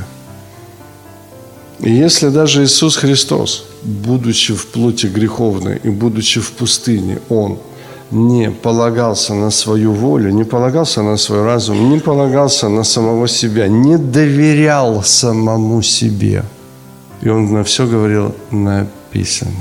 И 1.86 1.92
если 1.92 2.30
даже 2.30 2.64
Иисус 2.64 2.98
Христос, 2.98 3.64
будучи 3.84 4.54
в 4.54 4.66
плоти 4.66 5.06
греховной 5.08 5.80
и 5.86 5.90
будучи 5.90 6.40
в 6.40 6.52
пустыне, 6.52 7.20
Он 7.30 7.58
не 8.12 8.50
полагался 8.50 9.36
на 9.36 9.52
свою 9.52 9.92
волю, 9.92 10.32
не 10.32 10.46
полагался 10.46 11.04
на 11.04 11.18
свой 11.18 11.44
разум, 11.44 11.90
не 11.92 12.00
полагался 12.00 12.70
на 12.70 12.84
самого 12.84 13.28
себя, 13.28 13.68
не 13.68 13.98
доверял 13.98 15.04
самому 15.04 15.84
себе. 15.84 16.44
И 17.26 17.30
Он 17.30 17.52
на 17.52 17.64
все 17.64 17.88
говорил 17.88 18.36
написано. 18.52 19.52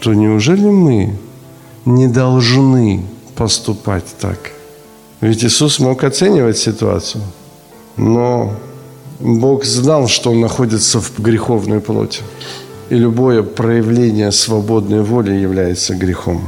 То 0.00 0.12
неужели 0.12 0.68
мы 0.68 1.16
не 1.86 2.08
должны 2.08 3.02
поступать 3.34 4.04
так? 4.20 4.38
Ведь 5.22 5.42
Иисус 5.44 5.78
мог 5.78 6.04
оценивать 6.04 6.58
ситуацию, 6.58 7.24
но 7.96 8.52
Бог 9.18 9.64
знал, 9.64 10.06
что 10.08 10.30
он 10.30 10.40
находится 10.40 11.00
в 11.00 11.18
греховной 11.18 11.80
плоти. 11.80 12.22
И 12.90 12.96
любое 12.96 13.42
проявление 13.42 14.30
свободной 14.30 15.02
воли 15.02 15.32
является 15.32 15.94
грехом. 15.94 16.42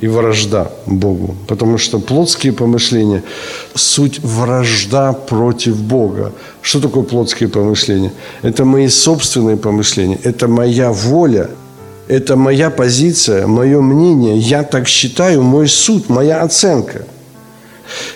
И 0.00 0.08
вражда 0.08 0.70
Богу. 0.84 1.36
Потому 1.48 1.78
что 1.78 1.98
плотские 1.98 2.52
помышления– 2.52 3.22
суть 3.74 4.18
вражда 4.20 5.12
против 5.12 5.80
Бога. 5.80 6.32
Что 6.60 6.80
такое 6.80 7.02
плотские 7.02 7.48
помышления? 7.48 8.12
Это 8.42 8.64
мои 8.64 8.88
собственные 8.88 9.56
помышления. 9.56 10.18
Это 10.22 10.48
моя 10.48 10.92
воля. 10.92 11.48
Это 12.08 12.36
моя 12.36 12.70
позиция, 12.70 13.46
мое 13.46 13.80
мнение. 13.80 14.36
Я 14.36 14.62
так 14.62 14.86
считаю, 14.86 15.42
мой 15.42 15.66
суд, 15.66 16.08
моя 16.08 16.42
оценка. 16.42 17.04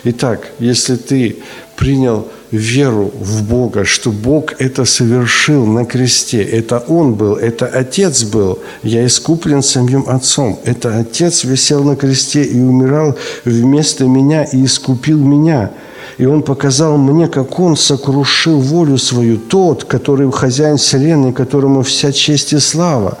Итак, 0.03 0.51
если 0.59 0.95
ты 0.95 1.37
принял 1.75 2.27
веру 2.51 3.11
в 3.19 3.43
Бога, 3.43 3.85
что 3.85 4.11
Бог 4.11 4.53
это 4.59 4.85
совершил 4.85 5.65
на 5.65 5.85
кресте. 5.85 6.43
Это 6.43 6.79
Он 6.79 7.13
был, 7.15 7.35
это 7.35 7.65
Отец 7.65 8.23
был. 8.23 8.59
Я 8.83 9.05
искуплен 9.05 9.63
самим 9.63 10.05
Отцом. 10.07 10.59
Это 10.65 10.97
Отец 10.99 11.43
висел 11.43 11.83
на 11.83 11.95
кресте 11.95 12.43
и 12.43 12.59
умирал 12.59 13.17
вместо 13.45 14.05
меня 14.05 14.43
и 14.43 14.65
искупил 14.65 15.17
меня. 15.17 15.71
И 16.17 16.25
Он 16.25 16.43
показал 16.43 16.97
мне, 16.97 17.27
как 17.27 17.59
Он 17.59 17.77
сокрушил 17.77 18.59
волю 18.59 18.97
свою, 18.97 19.37
тот, 19.37 19.85
который 19.85 20.31
хозяин 20.31 20.77
вселенной, 20.77 21.31
которому 21.31 21.81
вся 21.83 22.11
честь 22.11 22.53
и 22.53 22.59
слава. 22.59 23.17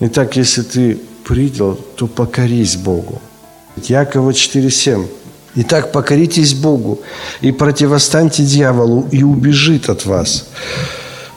Итак, 0.00 0.36
если 0.36 0.62
ты 0.62 0.98
принял, 1.24 1.74
то 1.96 2.06
покорись 2.06 2.76
Богу. 2.76 3.20
Якова 3.76 4.30
4,7. 4.30 5.06
Итак, 5.60 5.90
покоритесь 5.90 6.54
Богу 6.54 7.00
и 7.40 7.50
противостаньте 7.50 8.44
дьяволу, 8.44 9.08
и 9.10 9.24
убежит 9.24 9.88
от 9.88 10.06
вас. 10.06 10.44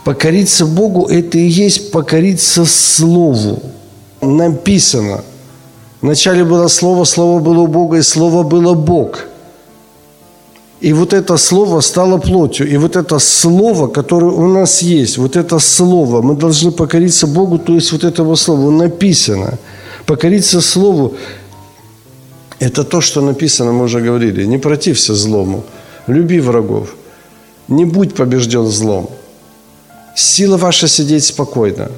Покориться 0.05 0.67
Богу– 0.67 1.07
это 1.09 1.39
и 1.39 1.47
есть 1.47 1.91
покориться 1.91 2.65
Слову. 2.65 3.63
Написано. 4.21 5.23
Вначале 6.01 6.43
было 6.43 6.67
Слово, 6.67 7.05
Слово 7.05 7.39
было 7.39 7.61
у 7.61 7.67
Бога, 7.67 7.97
и 7.97 8.03
Слово 8.03 8.43
было 8.43 8.75
Бог. 8.75 9.25
И 10.81 10.93
вот 10.93 11.13
это 11.13 11.37
Слово 11.37 11.81
стало 11.81 12.19
плотью. 12.19 12.69
И 12.69 12.77
вот 12.77 12.95
это 12.95 13.17
Слово, 13.17 13.87
которое 13.87 14.31
у 14.31 14.47
нас 14.47 14.83
есть, 14.83 15.17
вот 15.17 15.35
это 15.35 15.57
Слово, 15.57 16.21
мы 16.21 16.35
должны 16.35 16.71
покориться 16.71 17.25
Богу, 17.25 17.57
то 17.57 17.73
есть 17.73 17.91
вот 17.91 18.03
этого 18.03 18.35
Слова 18.35 18.69
написано. 18.69 19.57
Покориться 20.05 20.61
Слову 20.61 21.15
это 22.61 22.83
то, 22.83 23.01
что 23.01 23.21
написано, 23.21 23.71
мы 23.71 23.83
уже 23.83 24.01
говорили. 24.01 24.45
Не 24.45 24.57
протився 24.57 25.15
злому, 25.15 25.63
люби 26.07 26.39
врагов, 26.39 26.95
не 27.67 27.85
будь 27.85 28.13
побежден 28.15 28.67
злом. 28.67 29.09
Сила 30.15 30.57
ваша 30.57 30.87
сидеть 30.87 31.23
спокойно. 31.23 31.89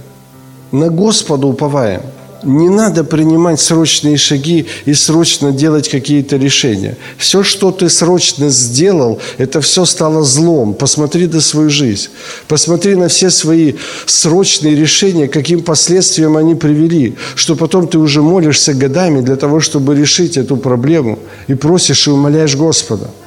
На 0.72 0.90
Господа 0.90 1.48
уповаем– 1.48 2.02
не 2.44 2.70
надо 2.70 3.04
принимать 3.04 3.60
срочные 3.60 4.18
шаги 4.18 4.66
и 4.86 4.94
срочно 4.94 5.52
делать 5.52 5.90
какие-то 5.90 6.38
решения. 6.38 6.98
Все, 7.18 7.44
что 7.44 7.72
ты 7.72 7.90
срочно 7.90 8.50
сделал, 8.50 9.20
это 9.38 9.62
все 9.62 9.86
стало 9.86 10.24
злом. 10.24 10.74
Посмотри 10.74 11.28
на 11.28 11.42
свою 11.42 11.70
жизнь. 11.70 12.10
Посмотри 12.48 12.96
на 12.96 13.08
все 13.08 13.30
свои 13.30 13.74
срочные 14.06 14.76
решения, 14.76 15.28
каким 15.28 15.62
последствиям 15.62 16.38
они 16.38 16.56
привели. 16.56 17.16
Что 17.36 17.56
потом 17.56 17.88
ты 17.88 17.98
уже 17.98 18.22
молишься 18.22 18.74
годами 18.74 19.22
для 19.22 19.36
того, 19.36 19.60
чтобы 19.60 19.96
решить 19.96 20.38
эту 20.38 20.58
проблему. 20.58 21.20
И 21.48 21.54
просишь 21.54 22.08
и 22.08 22.12
умоляешь 22.12 22.56
Господа– 22.56 23.10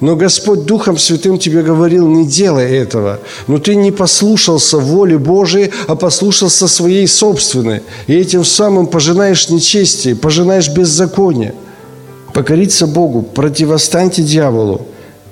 но 0.00 0.14
Господь 0.14 0.64
Духом 0.64 0.96
Святым 0.96 1.38
тебе 1.38 1.62
говорил, 1.62 2.06
не 2.08 2.26
делай 2.26 2.76
этого. 2.76 3.18
Но 3.48 3.58
ты 3.58 3.74
не 3.74 3.90
послушался 3.90 4.78
воле 4.78 5.18
Божией, 5.18 5.72
а 5.88 5.96
послушался 5.96 6.68
своей 6.68 7.06
собственной. 7.08 7.82
И 8.06 8.14
этим 8.14 8.44
самым 8.44 8.86
пожинаешь 8.86 9.48
нечестие, 9.48 10.14
пожинаешь 10.14 10.68
беззаконие. 10.68 11.54
Покориться 12.32 12.86
Богу, 12.86 13.22
противостаньте 13.22 14.22
дьяволу, 14.22 14.86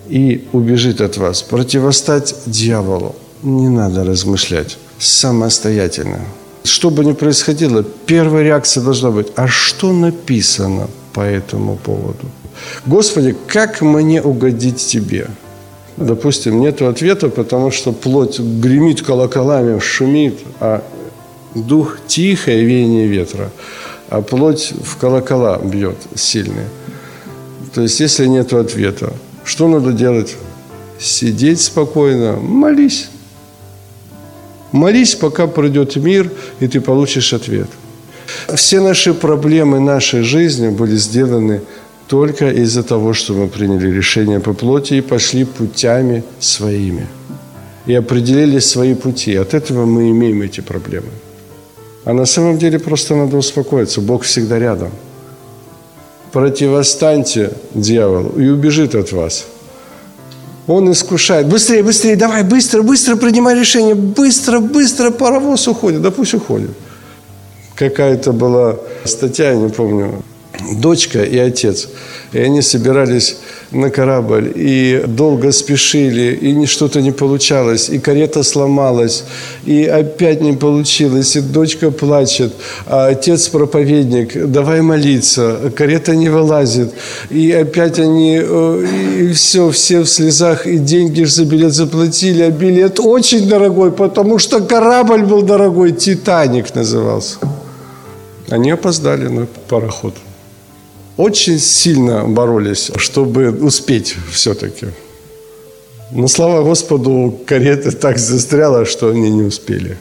и 0.08 0.46
убежит 0.52 1.00
от 1.00 1.16
вас. 1.16 1.42
Противостать 1.42 2.34
дьяволу. 2.46 3.14
Не 3.42 3.68
надо 3.68 4.04
размышлять. 4.04 4.78
Самостоятельно. 4.98 6.20
Что 6.64 6.90
бы 6.90 7.04
ни 7.04 7.12
происходило, 7.12 7.84
первая 8.06 8.42
реакция 8.42 8.82
должна 8.82 9.10
быть, 9.10 9.28
а 9.36 9.46
что 9.46 9.92
написано 9.92 10.88
по 11.12 11.20
этому 11.20 11.76
поводу? 11.76 12.26
Господи, 12.84 13.34
как 13.46 13.80
мне 13.80 14.22
угодить 14.22 14.84
Тебе? 14.84 15.28
Допустим, 15.96 16.60
нет 16.60 16.82
ответа, 16.82 17.28
потому 17.28 17.70
что 17.70 17.92
плоть 17.92 18.38
гремит 18.38 19.02
колоколами, 19.02 19.78
шумит, 19.78 20.38
а 20.60 20.82
дух 21.54 21.98
тихое 22.06 22.64
веяние 22.64 23.06
ветра, 23.06 23.50
а 24.10 24.20
плоть 24.20 24.74
в 24.84 24.98
колокола 24.98 25.58
бьет 25.58 25.96
сильные. 26.14 26.68
То 27.74 27.82
есть, 27.82 28.00
если 28.00 28.26
нет 28.26 28.52
ответа, 28.52 29.12
что 29.44 29.68
надо 29.68 29.92
делать? 29.92 30.36
сидеть 30.98 31.60
спокойно, 31.60 32.36
молись. 32.36 33.08
Молись, 34.72 35.14
пока 35.14 35.46
придет 35.46 35.96
мир, 35.96 36.30
и 36.60 36.66
ты 36.66 36.80
получишь 36.80 37.32
ответ. 37.32 37.68
Все 38.54 38.80
наши 38.80 39.14
проблемы 39.14 39.80
нашей 39.80 40.22
жизни 40.22 40.68
были 40.68 40.96
сделаны 40.96 41.62
только 42.08 42.50
из-за 42.50 42.82
того, 42.82 43.12
что 43.14 43.34
мы 43.34 43.48
приняли 43.48 43.90
решение 43.90 44.40
по 44.40 44.52
плоти 44.52 44.94
и 44.94 45.00
пошли 45.00 45.44
путями 45.44 46.22
своими. 46.40 47.06
И 47.86 47.94
определили 47.94 48.60
свои 48.60 48.94
пути. 48.94 49.36
От 49.36 49.54
этого 49.54 49.84
мы 49.86 50.10
имеем 50.10 50.42
эти 50.42 50.60
проблемы. 50.60 51.08
А 52.04 52.12
на 52.12 52.26
самом 52.26 52.58
деле 52.58 52.78
просто 52.78 53.16
надо 53.16 53.36
успокоиться. 53.36 54.00
Бог 54.00 54.22
всегда 54.22 54.58
рядом. 54.58 54.90
Противостаньте 56.32 57.50
дьяволу 57.74 58.40
и 58.40 58.48
убежит 58.48 58.94
от 58.94 59.12
вас. 59.12 59.46
Он 60.66 60.90
искушает. 60.90 61.48
Быстрее, 61.48 61.82
быстрее, 61.82 62.16
давай, 62.16 62.42
быстро, 62.42 62.82
быстро 62.82 63.16
принимай 63.16 63.58
решение. 63.58 63.94
Быстро, 63.94 64.60
быстро, 64.60 65.10
паровоз 65.10 65.68
уходит. 65.68 66.02
Да 66.02 66.10
пусть 66.10 66.34
уходит. 66.34 66.70
Какая-то 67.74 68.32
была 68.32 68.76
статья, 69.04 69.50
я 69.50 69.56
не 69.56 69.68
помню, 69.68 70.22
дочка 70.74 71.22
и 71.22 71.38
отец. 71.38 71.88
И 72.32 72.38
они 72.38 72.62
собирались 72.62 73.36
на 73.70 73.90
корабль 73.90 74.52
и 74.54 75.02
долго 75.06 75.52
спешили, 75.52 76.34
и 76.34 76.66
что-то 76.66 77.00
не 77.00 77.12
получалось, 77.12 77.88
и 77.88 77.98
карета 77.98 78.42
сломалась, 78.42 79.24
и 79.64 79.84
опять 79.84 80.40
не 80.40 80.52
получилось, 80.52 81.36
и 81.36 81.40
дочка 81.40 81.90
плачет, 81.90 82.52
а 82.86 83.08
отец 83.08 83.48
проповедник, 83.48 84.50
давай 84.50 84.82
молиться, 84.82 85.72
карета 85.76 86.14
не 86.14 86.28
вылазит, 86.28 86.92
и 87.30 87.52
опять 87.52 87.98
они, 87.98 88.40
э, 88.42 88.86
и 89.20 89.32
все, 89.32 89.70
все 89.70 90.00
в 90.00 90.08
слезах, 90.08 90.66
и 90.66 90.78
деньги 90.78 91.24
за 91.24 91.44
билет 91.44 91.72
заплатили, 91.72 92.42
а 92.42 92.50
билет 92.50 93.00
очень 93.00 93.48
дорогой, 93.48 93.90
потому 93.90 94.38
что 94.38 94.60
корабль 94.60 95.22
был 95.22 95.42
дорогой, 95.42 95.92
«Титаник» 95.92 96.74
назывался. 96.74 97.38
Они 98.48 98.70
опоздали 98.70 99.28
на 99.28 99.46
пароход 99.68 100.14
очень 101.16 101.58
сильно 101.58 102.24
боролись, 102.24 102.90
чтобы 102.96 103.50
успеть 103.50 104.16
все-таки. 104.32 104.86
Но 106.12 106.28
слава 106.28 106.62
Господу, 106.62 107.40
карета 107.46 107.90
так 107.90 108.18
застряла, 108.18 108.84
что 108.84 109.08
они 109.10 109.30
не 109.30 109.42
успели. 109.42 109.96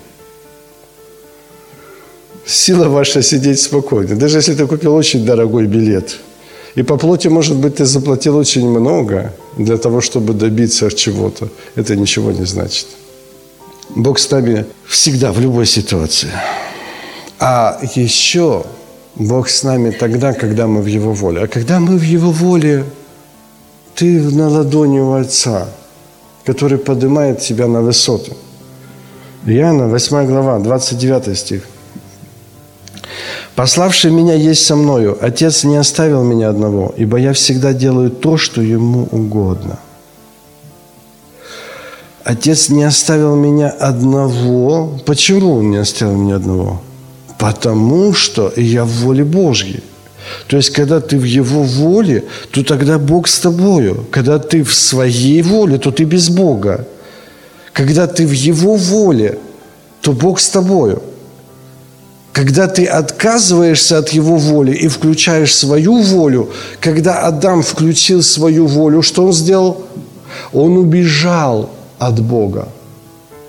Сила 2.45 2.89
ваша 2.89 3.23
сидеть 3.23 3.59
спокойно. 3.59 4.15
Даже 4.15 4.37
если 4.37 4.53
ты 4.53 4.67
купил 4.67 4.93
очень 4.93 5.25
дорогой 5.25 5.65
билет, 5.65 6.19
и 6.75 6.83
по 6.83 6.97
плоти, 6.97 7.29
может 7.29 7.55
быть, 7.55 7.75
ты 7.75 7.85
заплатил 7.85 8.37
очень 8.37 8.69
много 8.69 9.33
для 9.57 9.77
того, 9.77 10.01
чтобы 10.01 10.33
добиться 10.33 10.91
чего-то, 10.91 11.47
это 11.75 11.95
ничего 11.95 12.31
не 12.31 12.45
значит. 12.45 12.87
Бог 13.95 14.19
с 14.19 14.29
нами 14.29 14.65
всегда, 14.85 15.31
в 15.31 15.39
любой 15.39 15.65
ситуации. 15.65 16.29
А 17.39 17.79
еще 17.95 18.65
Бог 19.15 19.49
с 19.49 19.63
нами 19.63 19.91
тогда, 19.91 20.33
когда 20.33 20.67
мы 20.67 20.81
в 20.81 20.87
Его 20.87 21.13
воле. 21.13 21.43
А 21.43 21.47
когда 21.47 21.79
мы 21.79 21.97
в 21.97 22.03
Его 22.03 22.31
воле, 22.31 22.83
ты 23.95 24.21
на 24.21 24.49
ладони 24.49 24.99
у 24.99 25.13
Отца, 25.13 25.67
который 26.43 26.77
поднимает 26.77 27.39
тебя 27.39 27.67
на 27.67 27.81
высоту. 27.81 28.33
Иоанна, 29.45 29.87
8 29.87 30.25
глава, 30.25 30.59
29 30.59 31.37
стих. 31.37 31.63
«Пославший 33.55 34.11
меня 34.11 34.33
есть 34.33 34.65
со 34.65 34.75
мною. 34.75 35.17
Отец 35.21 35.63
не 35.63 35.77
оставил 35.77 36.23
меня 36.23 36.49
одного, 36.49 36.93
ибо 36.97 37.17
я 37.17 37.31
всегда 37.31 37.71
делаю 37.73 38.11
то, 38.11 38.35
что 38.35 38.61
ему 38.61 39.07
угодно». 39.11 39.79
Отец 42.25 42.69
не 42.69 42.83
оставил 42.83 43.35
меня 43.35 43.69
одного. 43.69 44.99
Почему 45.05 45.53
он 45.53 45.69
не 45.69 45.77
оставил 45.77 46.17
меня 46.17 46.35
одного? 46.35 46.81
Потому 47.45 48.13
что 48.13 48.51
я 48.55 48.83
в 48.83 48.89
воле 48.89 49.23
Божьей. 49.23 49.83
То 50.47 50.57
есть, 50.57 50.71
когда 50.71 50.99
ты 50.99 51.19
в 51.19 51.25
Его 51.25 51.61
воле, 51.61 52.23
то 52.49 52.63
тогда 52.63 52.97
Бог 52.97 53.27
с 53.27 53.39
тобою. 53.39 54.07
Когда 54.09 54.39
ты 54.39 54.63
в 54.63 54.73
своей 54.73 55.43
воле, 55.43 55.77
то 55.77 55.91
ты 55.91 56.05
без 56.05 56.29
Бога. 56.29 56.87
Когда 57.71 58.07
ты 58.07 58.25
в 58.25 58.31
Его 58.31 58.75
воле, 58.75 59.37
то 60.01 60.11
Бог 60.13 60.39
с 60.39 60.49
тобою. 60.49 61.03
Когда 62.33 62.65
ты 62.65 62.85
отказываешься 62.85 63.99
от 63.99 64.09
Его 64.09 64.37
воли 64.37 64.71
и 64.71 64.87
включаешь 64.87 65.53
свою 65.53 66.01
волю, 66.01 66.49
когда 66.79 67.27
Адам 67.27 67.61
включил 67.61 68.23
свою 68.23 68.65
волю, 68.65 69.03
что 69.03 69.23
он 69.23 69.33
сделал? 69.33 69.85
Он 70.51 70.77
убежал 70.77 71.69
от 71.99 72.19
Бога. 72.19 72.67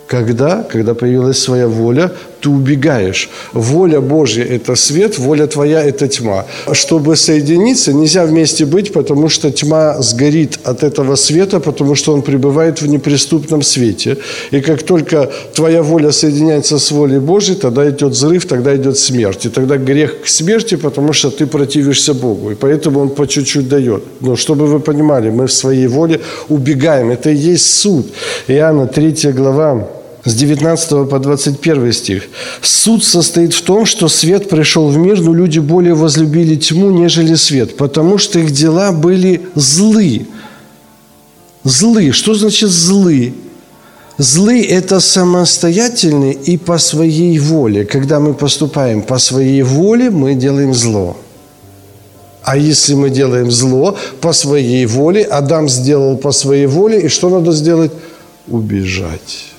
Когда? 0.06 0.62
Когда 0.62 0.94
появилась 0.94 1.38
своя 1.38 1.66
воля, 1.66 2.12
ты 2.46 2.50
убегаешь. 2.50 3.28
Воля 3.52 4.00
Божья– 4.00 4.44
это 4.56 4.76
свет, 4.76 5.18
воля 5.18 5.46
твоя– 5.46 5.82
это 5.84 6.06
тьма. 6.06 6.44
Чтобы 6.72 7.16
соединиться, 7.16 7.92
нельзя 7.92 8.24
вместе 8.24 8.64
быть, 8.64 8.92
потому 8.92 9.28
что 9.28 9.50
тьма 9.50 10.00
сгорит 10.02 10.58
от 10.64 10.82
этого 10.82 11.16
света, 11.16 11.60
потому 11.60 11.96
что 11.96 12.12
он 12.12 12.22
пребывает 12.22 12.82
в 12.82 12.88
неприступном 12.88 13.62
свете. 13.62 14.16
И 14.52 14.60
как 14.60 14.82
только 14.82 15.30
твоя 15.54 15.82
воля 15.82 16.12
соединяется 16.12 16.78
с 16.78 16.92
волей 16.92 17.18
Божьей, 17.18 17.56
тогда 17.56 17.88
идет 17.88 18.12
взрыв, 18.12 18.46
тогда 18.46 18.76
идет 18.76 18.96
смерть. 18.96 19.46
И 19.46 19.48
тогда 19.48 19.76
грех 19.76 20.22
к 20.22 20.28
смерти, 20.28 20.76
потому 20.76 21.12
что 21.12 21.30
ты 21.30 21.46
противишься 21.46 22.14
Богу. 22.14 22.50
И 22.50 22.54
поэтому 22.54 23.00
он 23.00 23.08
по 23.08 23.26
чуть-чуть 23.26 23.68
дает. 23.68 24.02
Но 24.20 24.36
чтобы 24.36 24.66
вы 24.66 24.78
понимали, 24.78 25.30
мы 25.30 25.46
в 25.46 25.52
своей 25.52 25.88
воле 25.88 26.20
убегаем. 26.48 27.10
Это 27.10 27.30
и 27.30 27.52
есть 27.52 27.74
суд. 27.74 28.06
Иоанна 28.48 28.86
3 28.86 29.32
глава, 29.32 29.95
с 30.26 30.34
19 30.34 31.08
по 31.08 31.18
21 31.18 31.92
стих. 31.92 32.24
«Суд 32.60 33.04
состоит 33.04 33.54
в 33.54 33.62
том, 33.62 33.86
что 33.86 34.08
свет 34.08 34.48
пришел 34.50 34.88
в 34.88 34.98
мир, 34.98 35.20
но 35.20 35.32
люди 35.32 35.60
более 35.60 35.94
возлюбили 35.94 36.56
тьму, 36.56 36.90
нежели 36.90 37.36
свет, 37.36 37.76
потому 37.76 38.18
что 38.18 38.38
их 38.40 38.50
дела 38.50 38.92
были 38.92 39.40
злы». 39.54 40.26
Злы. 41.64 42.12
Что 42.12 42.34
значит 42.34 42.70
злы? 42.70 43.34
Злы– 44.18 44.64
это 44.70 45.00
самостоятельные 45.00 46.32
и 46.32 46.56
по 46.56 46.78
своей 46.78 47.38
воле. 47.38 47.84
Когда 47.84 48.20
мы 48.20 48.34
поступаем 48.34 49.02
по 49.02 49.18
своей 49.18 49.62
воле, 49.62 50.10
мы 50.10 50.34
делаем 50.34 50.74
зло. 50.74 51.16
А 52.42 52.56
если 52.56 52.94
мы 52.94 53.10
делаем 53.10 53.50
зло 53.50 53.96
по 54.20 54.32
своей 54.32 54.86
воле, 54.86 55.24
Адам 55.24 55.68
сделал 55.68 56.16
по 56.16 56.30
своей 56.32 56.66
воле, 56.66 57.00
и 57.00 57.08
что 57.08 57.28
надо 57.28 57.50
сделать? 57.50 57.90
Убежать. 58.46 59.55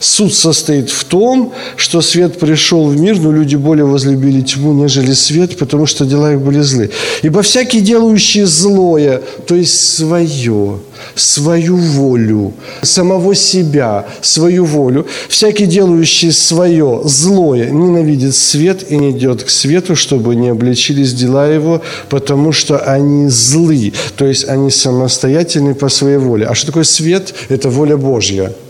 Суд 0.00 0.32
состоит 0.32 0.88
в 0.88 1.04
том, 1.04 1.52
что 1.76 2.00
свет 2.00 2.38
пришел 2.38 2.86
в 2.86 2.98
мир, 2.98 3.18
но 3.18 3.30
люди 3.30 3.56
более 3.56 3.84
возлюбили 3.84 4.40
тьму, 4.40 4.72
нежели 4.72 5.12
свет, 5.12 5.58
потому 5.58 5.84
что 5.84 6.06
дела 6.06 6.32
их 6.32 6.40
были 6.40 6.60
злы. 6.60 6.90
Ибо 7.20 7.42
всякий, 7.42 7.82
делающий 7.82 8.44
злое, 8.44 9.20
то 9.46 9.54
есть 9.54 9.78
свое, 9.96 10.78
свою 11.14 11.76
волю, 11.76 12.54
самого 12.80 13.34
себя, 13.34 14.06
свою 14.22 14.64
волю, 14.64 15.06
всякий, 15.28 15.66
делающий 15.66 16.32
свое 16.32 17.02
злое, 17.04 17.68
ненавидит 17.68 18.34
свет 18.34 18.90
и 18.90 18.96
не 18.96 19.10
идет 19.10 19.42
к 19.42 19.50
свету, 19.50 19.96
чтобы 19.96 20.34
не 20.34 20.48
обличились 20.48 21.12
дела 21.12 21.46
его, 21.46 21.82
потому 22.08 22.52
что 22.52 22.78
они 22.78 23.28
злы, 23.28 23.92
то 24.16 24.24
есть 24.24 24.48
они 24.48 24.70
самостоятельны 24.70 25.74
по 25.74 25.90
своей 25.90 26.16
воле. 26.16 26.46
А 26.46 26.54
что 26.54 26.68
такое 26.68 26.84
свет? 26.84 27.34
Это 27.50 27.68
воля 27.68 27.98
Божья– 27.98 28.50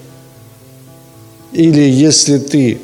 или 1.53 1.80
если 1.80 2.38
ты 2.38 2.78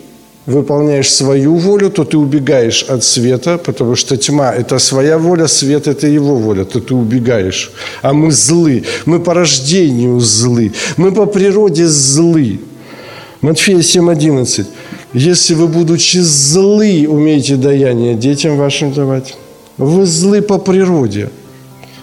выполняешь 0.46 1.12
свою 1.12 1.56
волю, 1.56 1.90
то 1.90 2.04
ты 2.04 2.16
убегаешь 2.16 2.84
от 2.84 3.02
света, 3.02 3.58
потому 3.58 3.96
что 3.96 4.16
тьма– 4.16 4.54
это 4.56 4.78
своя 4.78 5.18
воля, 5.18 5.48
свет– 5.48 5.86
это 5.88 6.06
его 6.06 6.36
воля, 6.36 6.64
то 6.64 6.80
ты 6.80 6.94
убегаешь. 6.94 7.72
А 8.02 8.12
мы 8.12 8.30
злы, 8.30 8.84
мы 9.06 9.18
по 9.18 9.34
рождению 9.34 10.20
злы, 10.20 10.72
мы 10.96 11.12
по 11.12 11.26
природе 11.26 11.86
злы. 11.86 12.60
Матфея 13.40 13.78
7,11. 13.78 14.66
«Если 15.12 15.54
вы, 15.54 15.68
будучи 15.68 16.18
злы, 16.18 17.06
умеете 17.08 17.56
даяние 17.56 18.14
детям 18.14 18.56
вашим 18.56 18.92
давать, 18.92 19.36
вы 19.78 20.06
злы 20.06 20.42
по 20.42 20.58
природе». 20.58 21.30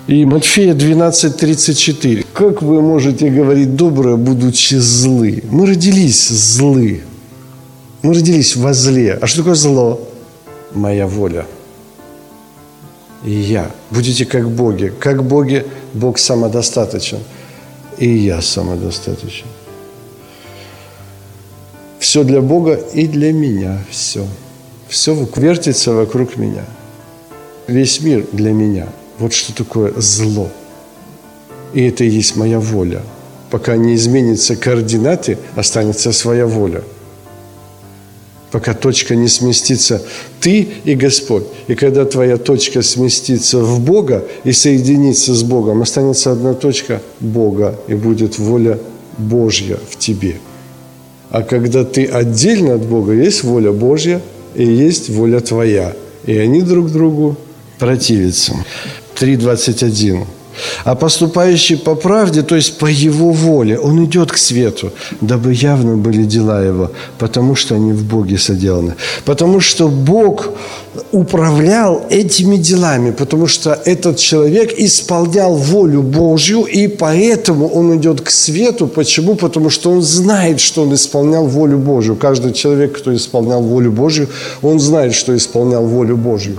И 0.07 0.25
Матфея 0.25 0.73
12.34. 0.73 2.25
Как 2.33 2.61
вы 2.61 2.81
можете 2.81 3.29
говорить 3.29 3.75
доброе, 3.75 4.17
будучи 4.17 4.75
злы? 4.75 5.41
Мы 5.49 5.65
родились 5.65 6.27
злы. 6.27 7.03
Мы 8.01 8.13
родились 8.13 8.57
во 8.57 8.73
зле. 8.73 9.17
А 9.21 9.27
что 9.27 9.39
такое 9.39 9.55
зло? 9.55 10.01
Моя 10.73 11.07
воля. 11.07 11.45
И 13.23 13.31
я. 13.31 13.71
Будете 13.91 14.25
как 14.25 14.49
боги. 14.49 14.91
Как 14.99 15.23
боги, 15.23 15.65
Бог 15.93 16.19
самодостаточен. 16.19 17.19
И 17.97 18.09
я 18.09 18.41
самодостаточен. 18.41 19.47
Все 21.99 22.25
для 22.25 22.41
Бога 22.41 22.73
и 22.73 23.07
для 23.07 23.31
меня. 23.31 23.81
Все. 23.89 24.27
Все 24.89 25.15
вертится 25.37 25.93
вокруг 25.93 26.35
меня. 26.35 26.65
Весь 27.67 28.01
мир 28.01 28.25
для 28.33 28.51
меня– 28.51 28.89
вот 29.19 29.33
что 29.33 29.53
такое 29.53 29.93
зло. 29.97 30.49
И 31.73 31.83
это 31.83 32.03
и 32.03 32.09
есть 32.09 32.35
моя 32.35 32.59
воля. 32.59 33.01
пока 33.49 33.75
не 33.77 33.93
изменятся 33.93 34.55
координаты, 34.55 35.37
останется 35.55 36.11
своя 36.11 36.47
воля. 36.47 36.81
Пока 38.51 38.73
точка 38.73 39.15
не 39.15 39.27
сместится, 39.27 40.01
ты 40.41 40.67
и 40.83 40.95
Господь. 40.95 41.43
И 41.67 41.75
когда 41.75 42.05
твоя 42.05 42.37
точка 42.37 42.81
сместится 42.81 43.59
в 43.59 43.79
Бога 43.79 44.25
и 44.43 44.51
соединится 44.53 45.35
с 45.35 45.43
Богом, 45.43 45.83
останется 45.83 46.31
одна 46.31 46.55
точка 46.55 46.99
Бога, 47.19 47.79
и 47.87 47.93
будет 47.93 48.39
воля 48.39 48.79
Божья 49.19 49.77
в 49.89 49.99
тебе. 49.99 50.37
А 51.29 51.43
когда 51.43 51.83
ты 51.83 52.05
отдельно 52.05 52.75
от 52.75 52.85
Бога, 52.85 53.13
есть 53.13 53.43
воля 53.43 53.71
Божья 53.71 54.19
и 54.55 54.63
есть 54.65 55.09
воля 55.09 55.39
твоя. 55.41 55.93
И 56.25 56.37
они 56.37 56.61
друг 56.61 56.91
другу 56.91 57.37
противятся. 57.77 58.55
3.21. 59.15 60.25
А 60.83 60.95
поступающий 60.95 61.77
по 61.77 61.95
правде, 61.95 62.41
то 62.41 62.55
есть 62.55 62.77
по 62.77 62.85
его 62.85 63.31
воле, 63.31 63.79
он 63.79 64.05
идет 64.05 64.31
к 64.31 64.37
свету, 64.37 64.91
дабы 65.21 65.53
явно 65.53 65.97
были 65.97 66.23
дела 66.23 66.63
его, 66.63 66.91
потому 67.17 67.55
что 67.55 67.75
они 67.75 67.91
в 67.93 68.03
Боге 68.03 68.37
соделаны. 68.37 68.95
Потому 69.25 69.59
что 69.59 69.87
Бог 69.87 70.49
управлял 71.11 72.05
этими 72.09 72.57
делами, 72.57 73.11
потому 73.11 73.47
что 73.47 73.79
этот 73.85 74.17
человек 74.17 74.73
исполнял 74.79 75.55
волю 75.55 76.01
Божью, 76.01 76.63
и 76.63 76.87
поэтому 76.87 77.67
он 77.67 77.95
идет 77.97 78.21
к 78.21 78.29
свету. 78.29 78.87
Почему? 78.87 79.35
Потому 79.35 79.69
что 79.69 79.91
он 79.91 80.01
знает, 80.01 80.59
что 80.59 80.83
он 80.83 80.93
исполнял 80.93 81.47
волю 81.47 81.77
Божью. 81.77 82.15
Каждый 82.15 82.53
человек, 82.53 82.97
кто 82.97 83.11
исполнял 83.15 83.61
волю 83.61 83.91
Божью, 83.91 84.27
он 84.61 84.79
знает, 84.79 85.13
что 85.13 85.35
исполнял 85.35 85.85
волю 85.85 86.17
Божью 86.17 86.57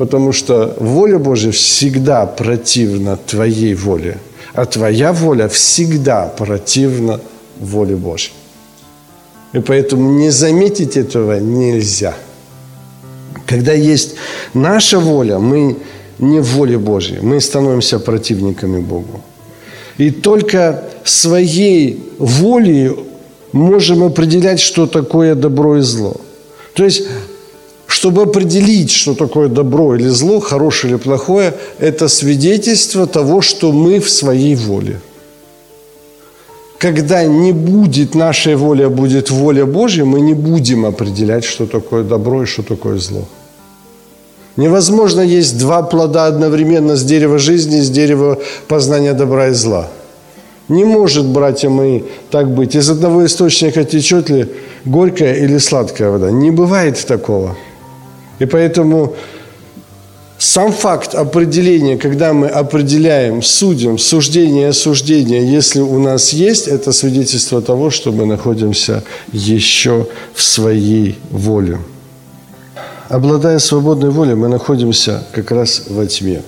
потому 0.00 0.32
что 0.32 0.74
воля 0.80 1.18
Божья 1.18 1.50
всегда 1.50 2.24
противна 2.24 3.16
твоей 3.16 3.74
воле, 3.74 4.16
а 4.54 4.64
твоя 4.64 5.12
воля 5.12 5.46
всегда 5.46 6.26
противна 6.38 7.20
воле 7.60 7.96
Божьей. 7.96 8.32
И 9.52 9.58
поэтому 9.58 10.10
не 10.18 10.30
заметить 10.30 10.96
этого 10.96 11.38
нельзя. 11.38 12.14
Когда 13.46 13.74
есть 13.74 14.14
наша 14.54 14.98
воля, 14.98 15.38
мы 15.38 15.76
не 16.18 16.40
в 16.40 16.56
воле 16.56 16.78
Божьей, 16.78 17.18
мы 17.20 17.38
становимся 17.38 17.98
противниками 17.98 18.80
Богу. 18.80 19.20
И 19.98 20.10
только 20.10 20.82
своей 21.04 22.02
волей 22.18 22.96
можем 23.52 24.02
определять, 24.02 24.60
что 24.60 24.86
такое 24.86 25.34
добро 25.34 25.76
и 25.76 25.82
зло. 25.82 26.16
То 26.72 26.84
есть 26.84 27.02
чтобы 28.00 28.22
определить, 28.22 28.90
что 28.90 29.14
такое 29.14 29.48
добро 29.48 29.94
или 29.94 30.08
зло, 30.08 30.40
хорошее 30.40 30.94
или 30.94 30.98
плохое, 30.98 31.52
это 31.78 32.08
свидетельство 32.08 33.06
того, 33.06 33.42
что 33.42 33.72
мы 33.72 34.00
в 34.00 34.08
своей 34.08 34.54
воле. 34.54 35.00
Когда 36.78 37.24
не 37.24 37.52
будет 37.52 38.14
нашей 38.14 38.56
воли, 38.56 38.84
а 38.84 38.88
будет 38.88 39.30
воля 39.30 39.66
Божья, 39.66 40.06
мы 40.06 40.22
не 40.22 40.32
будем 40.32 40.86
определять, 40.86 41.44
что 41.44 41.66
такое 41.66 42.02
добро 42.02 42.44
и 42.44 42.46
что 42.46 42.62
такое 42.62 42.96
зло. 42.96 43.24
Невозможно 44.56 45.20
есть 45.20 45.58
два 45.58 45.82
плода 45.82 46.24
одновременно 46.24 46.96
с 46.96 47.04
дерева 47.04 47.38
жизни 47.38 47.80
и 47.80 47.82
с 47.82 47.90
дерева 47.90 48.38
познания 48.66 49.12
добра 49.12 49.48
и 49.48 49.52
зла. 49.52 49.88
Не 50.68 50.84
может, 50.84 51.26
братья 51.26 51.68
мои, 51.68 52.00
так 52.30 52.48
быть. 52.48 52.74
Из 52.74 52.88
одного 52.88 53.26
источника 53.26 53.84
течет 53.84 54.30
ли 54.30 54.46
горькая 54.86 55.34
или 55.34 55.58
сладкая 55.58 56.10
вода? 56.10 56.30
Не 56.30 56.50
бывает 56.50 57.04
такого. 57.06 57.56
И 58.40 58.46
поэтому 58.46 59.14
сам 60.38 60.72
факт 60.72 61.14
определения, 61.14 61.98
когда 61.98 62.32
мы 62.32 62.48
определяем, 62.48 63.42
судим, 63.42 63.98
суждение 63.98 64.70
осуждение, 64.70 65.46
если 65.46 65.80
у 65.80 65.98
нас 65.98 66.32
есть, 66.32 66.66
это 66.66 66.92
свидетельство 66.92 67.60
того, 67.60 67.90
что 67.90 68.10
мы 68.10 68.24
находимся 68.24 69.04
еще 69.32 70.08
в 70.34 70.42
своей 70.42 71.18
воле. 71.30 71.78
Обладая 73.10 73.58
свободной 73.58 74.08
волей, 74.08 74.34
мы 74.34 74.48
находимся 74.48 75.22
как 75.32 75.50
раз 75.50 75.82
во 75.90 76.06
тьме. 76.06 76.42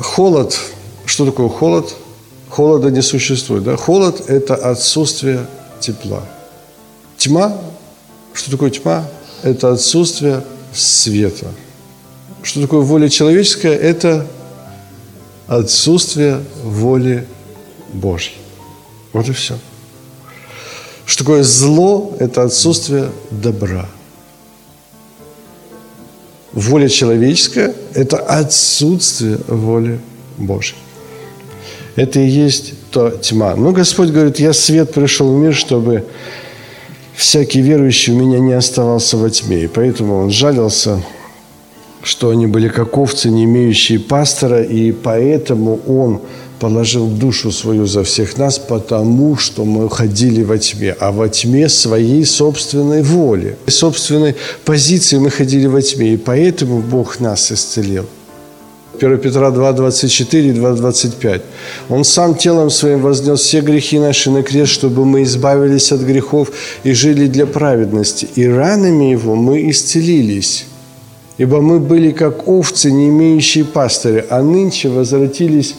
Холод. 0.00 0.58
Что 1.06 1.24
такое 1.24 1.48
холод? 1.48 1.94
Холода 2.50 2.90
не 2.90 3.00
существует. 3.00 3.64
Да? 3.64 3.76
Холод– 3.76 4.24
это 4.28 4.54
отсутствие 4.54 5.46
тепла. 5.80 6.22
Тьма. 7.16 7.56
Что 8.34 8.50
такое 8.50 8.68
тьма? 8.68 9.04
Это 9.42 9.72
отсутствие 9.72 10.42
света. 10.78 11.52
Что 12.42 12.62
такое 12.62 12.80
воля 12.80 13.08
человеческая? 13.08 13.74
Это 13.76 14.26
отсутствие 15.46 16.42
воли 16.62 17.26
Божьей. 17.92 18.36
Вот 19.12 19.28
и 19.28 19.32
все. 19.32 19.58
Что 21.04 21.24
такое 21.24 21.42
зло? 21.42 22.14
Это 22.18 22.42
отсутствие 22.42 23.10
добра. 23.30 23.88
Воля 26.52 26.88
человеческая– 26.88 27.74
это 27.94 28.18
отсутствие 28.18 29.38
воли 29.46 30.00
Божьей. 30.36 30.76
Это 31.96 32.20
и 32.20 32.28
есть 32.28 32.74
то 32.90 33.10
тьма. 33.10 33.54
Но 33.56 33.72
Господь 33.72 34.10
говорит, 34.10 34.38
я 34.38 34.52
свет 34.52 34.92
пришел 34.92 35.34
в 35.34 35.38
мир, 35.38 35.54
чтобы 35.54 36.04
всякий 37.18 37.60
верующий 37.60 38.12
у 38.12 38.16
меня 38.16 38.38
не 38.38 38.52
оставался 38.52 39.16
во 39.16 39.28
тьме. 39.28 39.64
И 39.64 39.66
поэтому 39.66 40.14
он 40.22 40.30
жалился, 40.30 41.02
что 42.02 42.30
они 42.30 42.46
были 42.46 42.68
как 42.68 42.96
овцы, 42.96 43.28
не 43.28 43.44
имеющие 43.44 43.98
пастора, 43.98 44.62
и 44.62 44.92
поэтому 44.92 45.80
он 45.88 46.20
положил 46.60 47.06
душу 47.06 47.50
свою 47.50 47.86
за 47.86 48.02
всех 48.04 48.38
нас, 48.38 48.58
потому 48.58 49.36
что 49.36 49.64
мы 49.64 49.90
ходили 49.90 50.42
во 50.44 50.58
тьме, 50.58 50.94
а 50.98 51.10
во 51.10 51.28
тьме 51.28 51.68
своей 51.68 52.24
собственной 52.24 53.02
воли, 53.02 53.56
собственной 53.66 54.34
позиции 54.64 55.18
мы 55.18 55.30
ходили 55.30 55.66
во 55.66 55.82
тьме, 55.82 56.14
и 56.14 56.16
поэтому 56.16 56.80
Бог 56.80 57.20
нас 57.20 57.52
исцелил. 57.52 58.06
1 59.00 59.18
Петра 59.18 59.50
2, 59.50 59.72
24 59.72 60.52
2, 60.52 60.72
25. 60.72 61.42
Он 61.88 62.04
сам 62.04 62.34
телом 62.34 62.70
своим 62.70 63.00
вознес 63.00 63.40
все 63.40 63.60
грехи 63.60 63.98
наши 63.98 64.30
на 64.30 64.42
крест, 64.42 64.72
чтобы 64.72 65.04
мы 65.04 65.22
избавились 65.22 65.92
от 65.92 66.00
грехов 66.00 66.48
и 66.84 66.92
жили 66.92 67.26
для 67.26 67.46
праведности. 67.46 68.28
И 68.34 68.46
ранами 68.46 69.12
Его 69.12 69.36
мы 69.36 69.70
исцелились. 69.70 70.66
Ибо 71.38 71.60
мы 71.60 71.78
были 71.78 72.10
как 72.10 72.48
овцы, 72.48 72.90
не 72.90 73.08
имеющие 73.08 73.64
пастыря, 73.64 74.24
а 74.30 74.42
нынче 74.42 74.88
возвратились 74.88 75.74